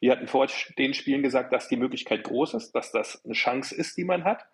Wir 0.00 0.12
hatten 0.12 0.26
vor 0.26 0.46
den 0.78 0.94
Spielen 0.94 1.22
gesagt, 1.22 1.52
dass 1.52 1.68
die 1.68 1.76
Möglichkeit 1.76 2.24
groß 2.24 2.54
ist, 2.54 2.72
dass 2.72 2.90
das 2.90 3.24
eine 3.24 3.34
Chance 3.34 3.74
ist, 3.74 3.96
die 3.96 4.04
man 4.04 4.24
hat. 4.24 4.44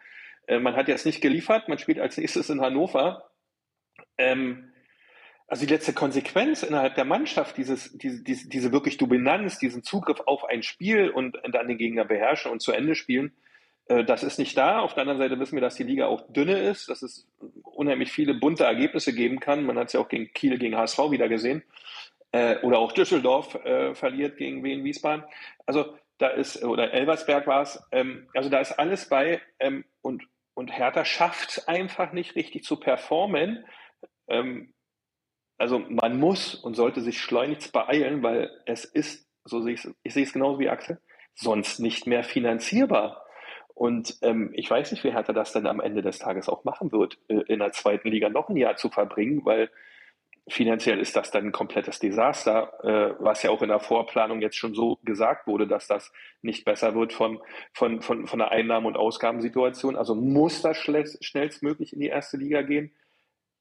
Äh, 0.49 0.59
man 0.59 0.74
hat 0.74 0.88
jetzt 0.88 1.07
nicht 1.07 1.20
geliefert, 1.20 1.68
man 1.68 1.78
spielt 1.78 2.01
als 2.01 2.16
nächstes 2.16 2.51
in 2.51 2.61
Hannover. 2.61 3.30
Ähm, 4.16 4.72
also 5.46 5.64
die 5.64 5.72
letzte 5.72 5.92
Konsequenz 5.92 6.62
innerhalb 6.62 6.94
der 6.96 7.05
Mannschaft, 7.05 7.57
dieses, 7.57 7.96
diese, 7.96 8.22
diese, 8.22 8.49
diese 8.49 8.72
wirklich 8.72 8.99
Dominanz, 8.99 9.59
diesen 9.59 9.82
Zugriff 9.82 10.20
auf 10.26 10.44
ein 10.44 10.62
Spiel 10.62 11.11
und 11.11 11.38
dann 11.53 11.68
den 11.68 11.78
Gegner 11.78 12.05
beherrschen 12.05 12.51
und 12.51 12.61
zu 12.61 12.72
Ende 12.72 12.94
spielen, 12.94 13.32
äh, 13.88 14.05
das 14.05 14.22
ist 14.22 14.38
nicht 14.38 14.57
da. 14.57 14.80
Auf 14.80 14.94
der 14.94 15.03
anderen 15.03 15.18
Seite 15.18 15.38
wissen 15.38 15.57
wir, 15.57 15.61
dass 15.61 15.76
die 15.76 15.84
Liga 15.84 16.07
auch 16.07 16.22
dünne 16.32 16.59
ist, 16.59 16.88
dass 16.88 17.03
es 17.03 17.26
unheimlich 17.62 18.11
viele 18.11 18.34
bunte 18.34 18.64
Ergebnisse 18.64 19.14
geben 19.14 19.40
kann. 19.40 19.64
Man 19.64 19.78
hat 19.78 19.88
es 19.88 19.92
ja 19.92 20.01
auch 20.01 20.09
gegen 20.09 20.32
Kiel, 20.32 20.59
gegen 20.59 20.76
HSV 20.76 20.99
wieder 21.11 21.28
gesehen. 21.28 21.62
Äh, 22.32 22.59
oder 22.61 22.78
auch 22.78 22.92
Düsseldorf 22.92 23.55
äh, 23.64 23.94
verliert 23.94 24.36
gegen 24.36 24.62
Wien 24.62 24.84
Wiesbaden. 24.84 25.24
Also 25.66 25.94
da 26.18 26.28
ist, 26.28 26.62
oder 26.62 26.92
Elversberg 26.92 27.46
war 27.46 27.62
es, 27.62 27.82
ähm, 27.92 28.28
also 28.34 28.51
da 28.51 28.61
ist 28.61 28.72
alles 28.72 29.09
bei 29.09 29.40
ähm, 29.61 29.84
und, 30.03 30.24
und 30.59 30.76
Hertha 30.76 31.04
schafft 31.04 31.50
es 31.50 31.68
einfach 31.68 32.12
nicht 32.12 32.34
richtig 32.34 32.64
zu 32.64 32.80
performen. 32.80 33.64
Ähm, 34.26 34.74
also 35.56 35.78
man 35.78 36.18
muss 36.18 36.56
und 36.56 36.74
sollte 36.74 37.00
sich 37.00 37.20
schleunigst 37.20 37.72
beeilen, 37.72 38.24
weil 38.24 38.50
es 38.66 38.84
ist, 38.84 39.30
so 39.44 39.61
sehe 39.61 39.74
ich 39.74 39.84
es, 39.84 39.94
ich 40.02 40.14
sehe 40.14 40.24
es 40.24 40.32
genauso 40.32 40.59
wie 40.59 40.68
Axel, 40.68 41.00
sonst 41.36 41.78
nicht 41.78 42.09
mehr 42.09 42.24
finanzierbar. 42.24 43.24
Und 43.72 44.18
ähm, 44.22 44.50
ich 44.52 44.68
weiß 44.68 44.90
nicht, 44.90 45.04
wie 45.04 45.12
Hertha 45.12 45.32
das 45.32 45.52
denn 45.52 45.68
am 45.68 45.78
Ende 45.78 46.02
des 46.02 46.18
Tages 46.18 46.48
auch 46.48 46.64
machen 46.64 46.90
wird, 46.90 47.18
äh, 47.28 47.42
in 47.46 47.61
der 47.61 47.70
zweiten 47.70 48.09
Liga 48.09 48.28
noch 48.28 48.48
ein 48.48 48.56
Jahr 48.56 48.74
zu 48.74 48.88
verbringen, 48.88 49.44
weil 49.44 49.70
finanziell 50.49 50.99
ist 50.99 51.16
das 51.16 51.30
dann 51.30 51.46
ein 51.46 51.53
komplettes 51.53 51.99
Desaster, 51.99 52.72
äh, 52.82 53.14
was 53.18 53.42
ja 53.42 53.51
auch 53.51 53.62
in 53.62 53.68
der 53.68 53.80
Vorplanung 53.80 54.40
jetzt 54.40 54.57
schon 54.57 54.74
so 54.74 54.99
gesagt 55.05 55.46
wurde, 55.46 55.66
dass 55.66 55.86
das 55.86 56.12
nicht 56.42 56.64
besser 56.64 56.94
wird 56.94 57.12
von, 57.12 57.40
von, 57.72 58.03
von, 58.03 58.26
von 58.26 58.38
der 58.38 58.51
Einnahmen- 58.51 58.86
und 58.86 58.96
Ausgabensituation. 58.96 59.96
Also 59.96 60.14
muss 60.14 60.62
das 60.62 60.76
schnellstmöglich 60.76 61.92
in 61.92 62.01
die 62.01 62.09
erste 62.09 62.36
Liga 62.36 62.62
gehen. 62.62 62.92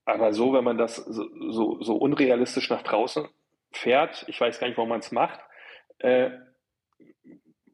Aber 0.05 0.33
so, 0.33 0.53
wenn 0.53 0.63
man 0.63 0.77
das 0.77 0.95
so, 0.95 1.27
so, 1.51 1.83
so 1.83 1.97
unrealistisch 1.97 2.69
nach 2.69 2.83
draußen 2.83 3.27
fährt, 3.71 4.23
ich 4.27 4.39
weiß 4.39 4.59
gar 4.59 4.67
nicht, 4.67 4.77
warum 4.77 4.89
man 4.89 4.99
es 4.99 5.11
macht, 5.11 5.39
äh, 5.99 6.31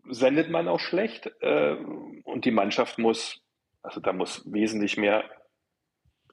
sendet 0.10 0.50
man 0.50 0.68
auch 0.68 0.80
schlecht 0.80 1.32
äh, 1.42 1.76
und 2.24 2.46
die 2.46 2.52
Mannschaft 2.52 2.98
muss, 2.98 3.42
also 3.84 4.00
da 4.00 4.14
muss 4.14 4.52
wesentlich 4.52 4.98
mehr 4.98 5.24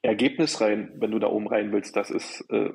Ergebnis 0.02 0.60
rein, 0.60 0.92
wenn 0.96 1.10
du 1.10 1.18
da 1.18 1.28
oben 1.28 1.48
rein 1.48 1.72
willst. 1.72 1.96
Das 1.96 2.10
ist, 2.10 2.44
äh, 2.50 2.70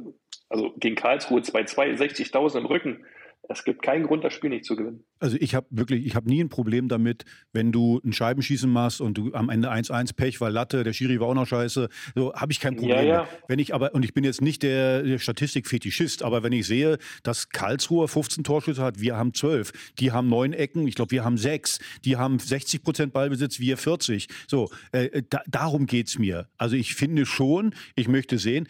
also 0.49 0.73
gegen 0.77 0.95
Karlsruhe 0.95 1.41
2-2, 1.41 1.97
60.000 1.97 2.59
im 2.59 2.65
Rücken. 2.65 3.05
Es 3.47 3.63
gibt 3.63 3.81
keinen 3.81 4.05
Grund, 4.05 4.23
das 4.23 4.33
Spiel 4.33 4.49
nicht 4.49 4.65
zu 4.65 4.75
gewinnen. 4.75 5.03
Also 5.19 5.37
ich 5.39 5.55
habe 5.55 5.67
wirklich, 5.69 6.05
ich 6.05 6.15
habe 6.15 6.27
nie 6.29 6.43
ein 6.43 6.49
Problem 6.49 6.87
damit, 6.87 7.25
wenn 7.53 7.71
du 7.71 8.01
ein 8.03 8.13
Scheibenschießen 8.13 8.69
machst 8.69 9.01
und 9.01 9.17
du 9.17 9.33
am 9.33 9.49
Ende 9.49 9.71
1-1 9.71 10.15
Pech, 10.15 10.41
weil 10.41 10.51
Latte, 10.51 10.83
der 10.83 10.93
Schiri 10.93 11.19
war 11.19 11.27
auch 11.27 11.33
noch 11.35 11.47
scheiße, 11.47 11.89
so 12.15 12.33
habe 12.33 12.51
ich 12.51 12.59
kein 12.59 12.75
Problem. 12.75 12.97
Ja, 12.97 13.03
ja. 13.03 13.27
Wenn 13.47 13.59
ich 13.59 13.73
aber, 13.73 13.93
und 13.93 14.03
ich 14.03 14.13
bin 14.13 14.23
jetzt 14.23 14.41
nicht 14.41 14.63
der, 14.63 15.03
der 15.03 15.19
Statistikfetischist, 15.19 16.23
aber 16.23 16.43
wenn 16.43 16.53
ich 16.53 16.65
sehe, 16.65 16.97
dass 17.23 17.49
Karlsruhe 17.49 18.07
15 18.07 18.43
Torschüsse 18.43 18.81
hat, 18.81 18.99
wir 18.99 19.15
haben 19.15 19.33
12, 19.33 19.93
die 19.99 20.11
haben 20.11 20.27
neun 20.27 20.53
Ecken, 20.53 20.87
ich 20.87 20.95
glaube, 20.95 21.11
wir 21.11 21.23
haben 21.23 21.37
sechs, 21.37 21.79
die 22.03 22.17
haben 22.17 22.39
60 22.39 22.83
Prozent 22.83 23.13
Ballbesitz, 23.13 23.59
wir 23.59 23.77
40. 23.77 24.27
So, 24.47 24.69
äh, 24.91 25.21
da, 25.29 25.41
darum 25.47 25.85
geht's 25.85 26.17
mir. 26.17 26.47
Also 26.57 26.75
ich 26.75 26.95
finde 26.95 27.25
schon, 27.25 27.73
ich 27.95 28.07
möchte 28.07 28.37
sehen, 28.37 28.67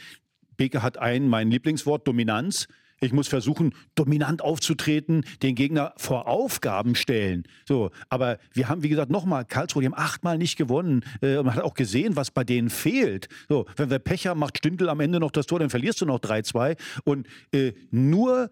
Beke 0.58 0.82
hat 0.82 0.98
ein, 0.98 1.28
mein 1.28 1.52
Lieblingswort, 1.52 2.08
Dominanz. 2.08 2.68
Ich 3.02 3.12
muss 3.12 3.28
versuchen, 3.28 3.74
dominant 3.96 4.42
aufzutreten, 4.42 5.26
den 5.44 5.56
Gegner 5.56 5.94
vor 5.98 6.28
Aufgaben 6.28 6.96
stellen. 6.96 7.44
So, 7.68 7.92
aber 8.10 8.40
wir 8.54 8.70
haben, 8.70 8.84
wie 8.84 8.90
gesagt, 8.90 9.12
nochmal, 9.12 9.46
Karlsruhe, 9.46 9.82
die 9.82 9.88
haben 9.88 9.98
achtmal 9.98 10.38
nicht 10.38 10.58
gewonnen. 10.58 11.04
Äh, 11.22 11.44
man 11.44 11.56
hat 11.56 11.64
auch 11.64 11.74
gesehen, 11.74 12.16
was 12.16 12.32
bei 12.32 12.44
denen 12.44 12.70
fehlt. 12.70 13.28
So, 13.50 13.66
wenn 13.76 13.90
wir 13.90 14.00
Pech 14.00 14.28
haben, 14.28 14.40
macht 14.40 14.58
Stindl 14.58 14.90
am 14.90 15.02
Ende 15.02 15.20
noch 15.20 15.32
das 15.32 15.46
Tor, 15.46 15.60
dann 15.60 15.70
verlierst 15.70 16.02
du 16.02 16.06
noch 16.06 16.20
3-2. 16.20 16.78
Und 17.04 17.28
äh, 17.52 17.74
nur 17.92 18.50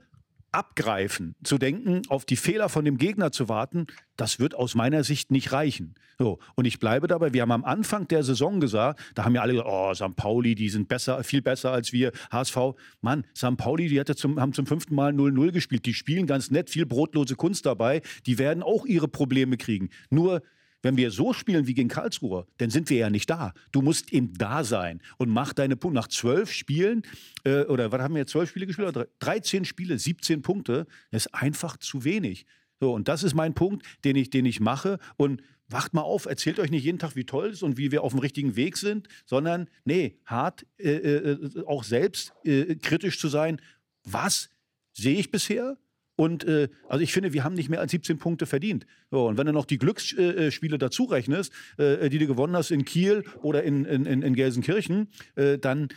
abgreifen, 0.54 1.36
zu 1.44 1.58
denken, 1.58 2.04
auf 2.10 2.26
die 2.26 2.36
Fehler 2.36 2.70
von 2.70 2.86
dem 2.86 2.98
Gegner 2.98 3.32
zu 3.32 3.50
warten, 3.50 3.88
das 4.16 4.40
wird 4.40 4.56
aus 4.56 4.76
meiner 4.76 5.04
Sicht 5.04 5.32
nicht 5.32 5.52
reichen. 5.52 5.96
So, 6.20 6.40
und 6.56 6.66
ich 6.66 6.80
bleibe 6.80 7.08
dabei, 7.08 7.34
wir 7.34 7.42
haben 7.42 7.52
am 7.52 7.66
Anfang 7.66 8.08
der 8.08 8.24
Saison 8.24 8.60
gesagt, 8.60 9.00
da 9.16 9.26
haben 9.26 9.36
ja 9.36 9.42
alle 9.42 9.54
gesagt, 9.54 9.70
oh, 9.70 9.94
St. 9.94 10.16
Pauli, 10.16 10.56
die 10.56 10.70
sind 10.70 10.88
besser, 10.88 11.24
viel 11.24 11.42
besser 11.42 11.72
als 11.72 11.92
wir, 11.92 12.12
HSV. 12.32 12.58
Mann, 13.02 13.26
St. 13.36 13.58
Pauli, 13.58 13.88
die 13.88 14.00
hatte 14.00 14.16
zum, 14.16 14.40
haben 14.40 14.54
zum 14.54 14.66
fünften 14.66 14.96
Mal 14.96 15.12
0-0 15.12 15.52
gespielt, 15.52 15.86
die 15.86 15.94
spielen 15.94 16.28
ganz 16.28 16.52
nett, 16.52 16.70
viel 16.70 16.86
brotlose 16.86 17.36
Kunst 17.36 17.66
dabei, 17.66 18.02
die 18.26 18.38
werden 18.38 18.62
auch 18.62 18.86
ihre 18.86 19.08
Probleme 19.08 19.58
kriegen. 19.58 19.90
Nur 20.10 20.44
wenn 20.84 20.98
wir 20.98 21.10
so 21.10 21.34
spielen 21.34 21.66
wie 21.66 21.74
gegen 21.74 21.90
Karlsruhe, 21.90 22.46
dann 22.58 22.70
sind 22.70 22.90
wir 22.90 22.98
ja 22.98 23.10
nicht 23.10 23.30
da. 23.30 23.54
Du 23.72 23.82
musst 23.82 24.14
eben 24.14 24.34
da 24.36 24.64
sein 24.64 25.02
und 25.18 25.30
mach 25.30 25.54
deine 25.54 25.76
Punkte. 25.76 25.94
Nach 25.94 26.08
zwölf 26.08 26.52
Spielen, 26.52 27.04
äh, 27.44 27.66
oder 27.66 27.92
was 27.92 28.02
haben 28.02 28.16
wir 28.16 28.22
jetzt, 28.22 28.32
zwölf 28.32 28.50
Spiele 28.50 28.66
gespielt? 28.66 28.90
Oder 28.90 29.08
13 29.20 29.64
Spiele, 29.64 30.00
17 30.00 30.42
Punkte, 30.42 30.88
das 31.12 31.28
ist 31.28 31.34
einfach 31.34 31.78
zu 31.78 32.04
wenig. 32.04 32.46
So, 32.80 32.94
und 32.94 33.08
das 33.08 33.24
ist 33.24 33.36
mein 33.36 33.54
Punkt, 33.54 33.86
den 34.04 34.16
ich, 34.16 34.30
den 34.32 34.46
ich 34.46 34.60
mache. 34.60 34.98
Und 35.18 35.42
wacht 35.70 35.94
mal 35.94 36.02
auf, 36.02 36.26
erzählt 36.26 36.60
euch 36.60 36.72
nicht 36.72 36.84
jeden 36.84 37.00
Tag, 37.00 37.16
wie 37.16 37.26
toll 37.26 37.48
es 37.48 37.54
ist 37.54 37.64
und 37.64 37.78
wie 37.78 37.92
wir 37.92 38.04
auf 38.04 38.12
dem 38.14 38.20
richtigen 38.20 38.56
Weg 38.56 38.78
sind, 38.78 39.08
sondern, 39.26 39.70
nee, 39.86 40.18
hart 40.26 40.66
äh, 40.78 40.92
äh, 40.92 41.64
auch 41.66 41.84
selbst 41.84 42.34
äh, 42.44 42.76
kritisch 42.76 43.20
zu 43.20 43.28
sein. 43.28 43.62
Was 44.04 44.50
sehe 44.94 45.18
ich 45.18 45.32
bisher? 45.32 45.78
Und 46.16 46.44
äh, 46.44 46.70
also 46.88 47.04
ich 47.04 47.12
finde, 47.12 47.34
wir 47.34 47.44
haben 47.44 47.56
nicht 47.56 47.70
mehr 47.70 47.80
als 47.80 47.92
17 47.92 48.20
Punkte 48.20 48.46
verdient. 48.46 48.86
So, 49.10 49.28
und 49.28 49.38
wenn 49.38 49.48
du 49.48 49.54
noch 49.54 49.66
die 49.66 49.80
Glücksspiele 49.80 50.78
dazu 50.78 51.06
rechnest, 51.06 51.52
äh, 51.78 52.10
die 52.10 52.20
du 52.20 52.28
gewonnen 52.28 52.56
hast 52.56 52.72
in 52.72 52.86
Kiel 52.86 53.24
oder 53.42 53.64
in, 53.64 53.86
in, 53.86 54.06
in 54.06 54.34
Gelsenkirchen, 54.36 55.10
äh, 55.36 55.58
dann 55.58 55.88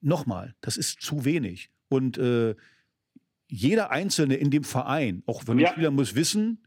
nochmal, 0.00 0.54
das 0.60 0.76
ist 0.76 1.00
zu 1.00 1.24
wenig. 1.24 1.70
Und 1.88 2.18
äh, 2.18 2.54
jeder 3.48 3.90
Einzelne 3.90 4.36
in 4.36 4.50
dem 4.50 4.64
Verein, 4.64 5.22
auch 5.26 5.44
wenn 5.46 5.58
Ja. 5.58 5.70
Spieler 5.70 5.90
muss 5.90 6.14
wissen, 6.14 6.64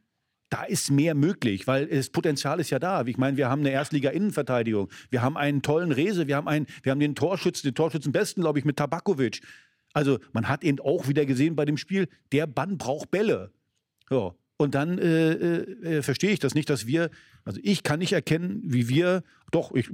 da 0.49 0.63
ist 0.63 0.91
mehr 0.91 1.15
möglich, 1.15 1.65
weil 1.65 1.87
das 1.87 2.09
Potenzial 2.09 2.59
ist 2.59 2.71
ja 2.71 2.79
da. 2.79 3.05
Ich 3.05 3.17
meine, 3.17 3.37
wir 3.37 3.49
haben 3.49 3.61
eine 3.61 3.71
Erstliga-Innenverteidigung, 3.71 4.89
wir 5.09 5.21
haben 5.21 5.37
einen 5.37 5.61
tollen 5.61 5.91
Rese, 5.93 6.27
wir 6.27 6.35
haben, 6.35 6.47
einen, 6.47 6.65
wir 6.83 6.91
haben 6.91 6.99
den 6.99 7.15
Torschützen, 7.15 7.69
den 7.69 7.75
Torschützenbesten, 7.75 8.41
glaube 8.41 8.59
ich, 8.59 8.65
mit 8.65 8.75
Tabakovic. 8.75 9.41
Also 9.93 10.19
man 10.33 10.47
hat 10.47 10.63
eben 10.63 10.79
auch 10.79 11.07
wieder 11.07 11.25
gesehen 11.25 11.55
bei 11.55 11.65
dem 11.65 11.77
Spiel, 11.77 12.07
der 12.31 12.47
Bann 12.47 12.77
braucht 12.77 13.11
Bälle. 13.11 13.51
So. 14.09 14.35
Und 14.57 14.75
dann 14.75 14.99
äh, 14.99 15.31
äh, 15.33 16.01
verstehe 16.03 16.29
ich 16.29 16.39
das 16.39 16.53
nicht, 16.53 16.69
dass 16.69 16.85
wir, 16.85 17.09
also 17.45 17.59
ich 17.63 17.81
kann 17.81 17.97
nicht 17.97 18.13
erkennen, 18.13 18.61
wie 18.63 18.89
wir, 18.89 19.23
doch, 19.51 19.73
ich, 19.73 19.89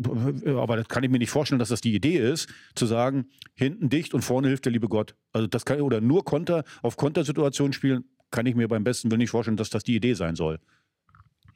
aber 0.46 0.76
das 0.76 0.90
kann 0.90 1.04
ich 1.04 1.10
mir 1.10 1.20
nicht 1.20 1.30
vorstellen, 1.30 1.60
dass 1.60 1.70
das 1.70 1.80
die 1.80 1.96
Idee 1.96 2.18
ist, 2.18 2.50
zu 2.76 2.86
sagen, 2.86 3.28
hinten 3.56 3.90
dicht 3.90 4.14
und 4.14 4.24
vorne 4.24 4.50
hilft 4.50 4.66
der 4.66 4.74
liebe 4.74 4.90
Gott. 4.90 5.16
Also 5.32 5.48
das 5.48 5.64
kann, 5.64 5.80
oder 5.80 6.02
nur 6.02 6.26
Konter, 6.26 6.66
auf 6.82 6.98
Kontersituationen 6.98 7.72
spielen, 7.72 8.04
kann 8.30 8.46
ich 8.46 8.56
mir 8.56 8.68
beim 8.68 8.84
besten 8.84 9.10
Willen 9.10 9.20
nicht 9.20 9.30
vorstellen, 9.30 9.56
dass 9.56 9.70
das 9.70 9.86
die 9.86 9.96
Idee 9.96 10.16
sein 10.16 10.36
soll. 10.36 10.60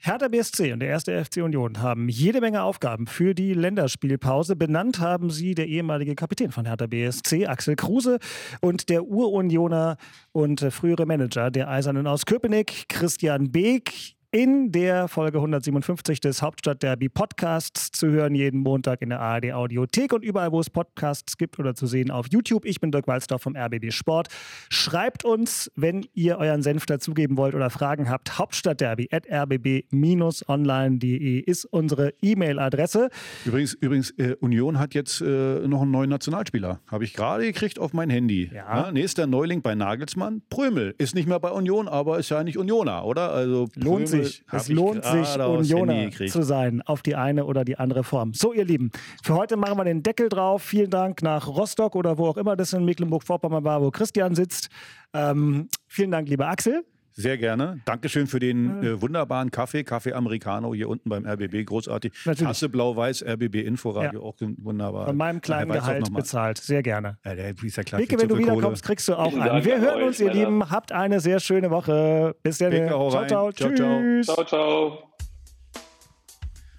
Hertha 0.03 0.29
BSC 0.29 0.73
und 0.73 0.79
der 0.79 0.89
erste 0.89 1.23
FC 1.23 1.43
Union 1.43 1.79
haben 1.79 2.09
jede 2.09 2.41
Menge 2.41 2.63
Aufgaben 2.63 3.05
für 3.05 3.35
die 3.35 3.53
Länderspielpause. 3.53 4.55
Benannt 4.55 4.99
haben 4.99 5.29
sie 5.29 5.53
der 5.53 5.67
ehemalige 5.67 6.15
Kapitän 6.15 6.49
von 6.51 6.65
Hertha 6.65 6.87
BSC, 6.87 7.45
Axel 7.45 7.75
Kruse, 7.75 8.17
und 8.61 8.89
der 8.89 9.03
Urunioner 9.03 9.97
und 10.31 10.61
frühere 10.71 11.05
Manager 11.05 11.51
der 11.51 11.69
Eisernen 11.69 12.07
aus 12.07 12.25
Köpenick, 12.25 12.89
Christian 12.89 13.51
Beek 13.51 14.15
in 14.33 14.71
der 14.71 15.09
Folge 15.09 15.39
157 15.39 16.21
des 16.21 16.41
Hauptstadtderby 16.41 17.09
Podcasts 17.09 17.91
zu 17.91 18.07
hören, 18.07 18.33
jeden 18.33 18.61
Montag 18.61 19.01
in 19.01 19.09
der 19.09 19.19
ARD 19.19 19.51
Audiothek 19.51 20.13
und 20.13 20.23
überall, 20.23 20.53
wo 20.53 20.61
es 20.61 20.69
Podcasts 20.69 21.35
gibt 21.35 21.59
oder 21.59 21.75
zu 21.75 21.85
sehen 21.85 22.11
auf 22.11 22.27
YouTube. 22.31 22.63
Ich 22.63 22.79
bin 22.79 22.93
Dirk 22.93 23.07
Walzdorf 23.07 23.41
vom 23.41 23.57
RBB 23.57 23.91
Sport. 23.91 24.29
Schreibt 24.69 25.25
uns, 25.25 25.69
wenn 25.75 26.05
ihr 26.13 26.37
euren 26.37 26.61
Senf 26.61 26.85
dazugeben 26.85 27.35
wollt 27.35 27.55
oder 27.55 27.69
Fragen 27.69 28.09
habt. 28.09 28.39
Hauptstadtderby 28.39 29.09
at 29.11 29.29
rbb-online.de 29.29 31.39
ist 31.39 31.65
unsere 31.65 32.13
E-Mail-Adresse. 32.21 33.09
Übrigens, 33.43 33.73
übrigens 33.73 34.11
äh, 34.11 34.37
Union 34.39 34.79
hat 34.79 34.93
jetzt 34.93 35.19
äh, 35.19 35.67
noch 35.67 35.81
einen 35.81 35.91
neuen 35.91 36.09
Nationalspieler. 36.09 36.79
Habe 36.87 37.03
ich 37.03 37.15
gerade 37.15 37.43
gekriegt 37.43 37.79
auf 37.79 37.91
mein 37.91 38.09
Handy. 38.09 38.49
Ja. 38.53 38.85
Ja, 38.85 38.91
nächster 38.93 39.27
Neuling 39.27 39.61
bei 39.61 39.75
Nagelsmann. 39.75 40.41
Prömel. 40.49 40.95
Ist 40.97 41.15
nicht 41.15 41.27
mehr 41.27 41.41
bei 41.41 41.51
Union, 41.51 41.89
aber 41.89 42.17
ist 42.17 42.29
ja 42.29 42.45
nicht 42.45 42.57
Unioner, 42.57 43.03
oder? 43.03 43.33
Also 43.33 43.67
Lohnt 43.75 44.05
Prömel 44.05 44.20
sich. 44.23 44.43
Es 44.51 44.69
lohnt 44.69 45.05
sich, 45.05 45.39
Unioner 45.39 46.09
zu 46.11 46.43
sein, 46.43 46.81
auf 46.81 47.01
die 47.01 47.15
eine 47.15 47.45
oder 47.45 47.65
die 47.65 47.77
andere 47.77 48.03
Form. 48.03 48.33
So, 48.33 48.53
ihr 48.53 48.65
Lieben, 48.65 48.91
für 49.23 49.35
heute 49.35 49.57
machen 49.57 49.77
wir 49.77 49.85
den 49.85 50.03
Deckel 50.03 50.29
drauf. 50.29 50.63
Vielen 50.63 50.89
Dank 50.89 51.21
nach 51.21 51.47
Rostock 51.47 51.95
oder 51.95 52.17
wo 52.17 52.27
auch 52.27 52.37
immer 52.37 52.55
das 52.55 52.73
in 52.73 52.85
Mecklenburg-Vorpommern 52.85 53.63
war, 53.63 53.81
wo 53.81 53.91
Christian 53.91 54.35
sitzt. 54.35 54.69
Ähm, 55.13 55.69
vielen 55.87 56.11
Dank, 56.11 56.29
lieber 56.29 56.47
Axel. 56.47 56.83
Sehr 57.21 57.37
gerne. 57.37 57.79
Dankeschön 57.85 58.27
für 58.27 58.39
den 58.39 58.83
äh, 58.83 59.01
wunderbaren 59.01 59.51
Kaffee, 59.51 59.83
Kaffee 59.83 60.13
Americano 60.13 60.73
hier 60.73 60.89
unten 60.89 61.09
beim 61.09 61.25
RBB. 61.25 61.65
Großartig. 61.65 62.13
Natürlich. 62.25 62.47
Tasse 62.47 62.69
Blau-Weiß, 62.69 63.23
RBB 63.23 63.55
Inforadio, 63.55 64.23
auch 64.23 64.35
wunderbar. 64.39 65.05
Von 65.07 65.17
meinem 65.17 65.41
kleinen 65.41 65.71
auch 65.71 65.75
Gehalt 65.75 66.13
bezahlt. 66.13 66.57
Sehr 66.57 66.83
gerne. 66.83 67.17
Ja, 67.25 67.35
der 67.35 67.49
ist 67.49 67.77
ja 67.77 67.83
klar. 67.83 68.01
Beke, 68.01 68.19
wenn 68.19 68.27
du 68.27 68.37
wiederkommst, 68.37 68.83
kriegst 68.83 69.07
du 69.07 69.15
auch 69.15 69.33
einen. 69.33 69.65
Wir 69.65 69.79
hören 69.79 70.01
euch, 70.01 70.07
uns, 70.07 70.19
ihr. 70.19 70.31
Lieben. 70.31 70.69
Habt 70.69 70.91
eine 70.91 71.19
sehr 71.19 71.39
schöne 71.39 71.69
Woche. 71.69 72.35
Bis 72.43 72.57
dann. 72.57 72.71
Ciao, 72.71 73.27
ciao. 73.27 73.51
Tschüss. 73.51 74.27
Ciao, 74.27 74.43
ciao. 74.45 75.11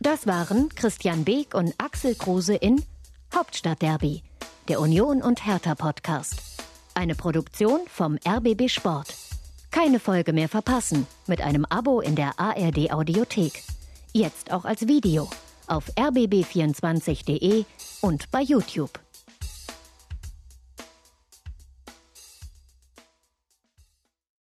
Das 0.01 0.27
waren 0.27 0.69
Christian 0.71 1.25
Beek 1.25 1.55
und 1.55 1.75
Axel 1.79 2.17
Kruse 2.17 2.57
in 2.57 2.83
Hauptstadtderby, 3.33 4.23
der 4.69 4.81
Union 4.81 5.23
und 5.23 5.47
Hertha 5.47 5.75
Podcast. 5.77 6.43
Eine 6.95 7.15
Produktion 7.15 7.81
vom 7.87 8.19
RBB 8.27 8.69
Sport. 8.69 9.32
Keine 9.73 9.99
Folge 9.99 10.35
mehr 10.35 10.51
verpassen 10.51 11.07
mit 11.27 11.41
einem 11.41 11.65
Abo 11.65 12.01
in 12.01 12.15
der 12.15 12.39
ARD 12.39 12.93
Audiothek. 12.93 13.65
Jetzt 14.13 14.53
auch 14.53 14.67
als 14.67 14.87
Video 14.87 15.29
auf 15.67 15.91
rbb24.de 15.97 17.65
und 18.03 18.31
bei 18.31 18.43
YouTube. 18.43 19.01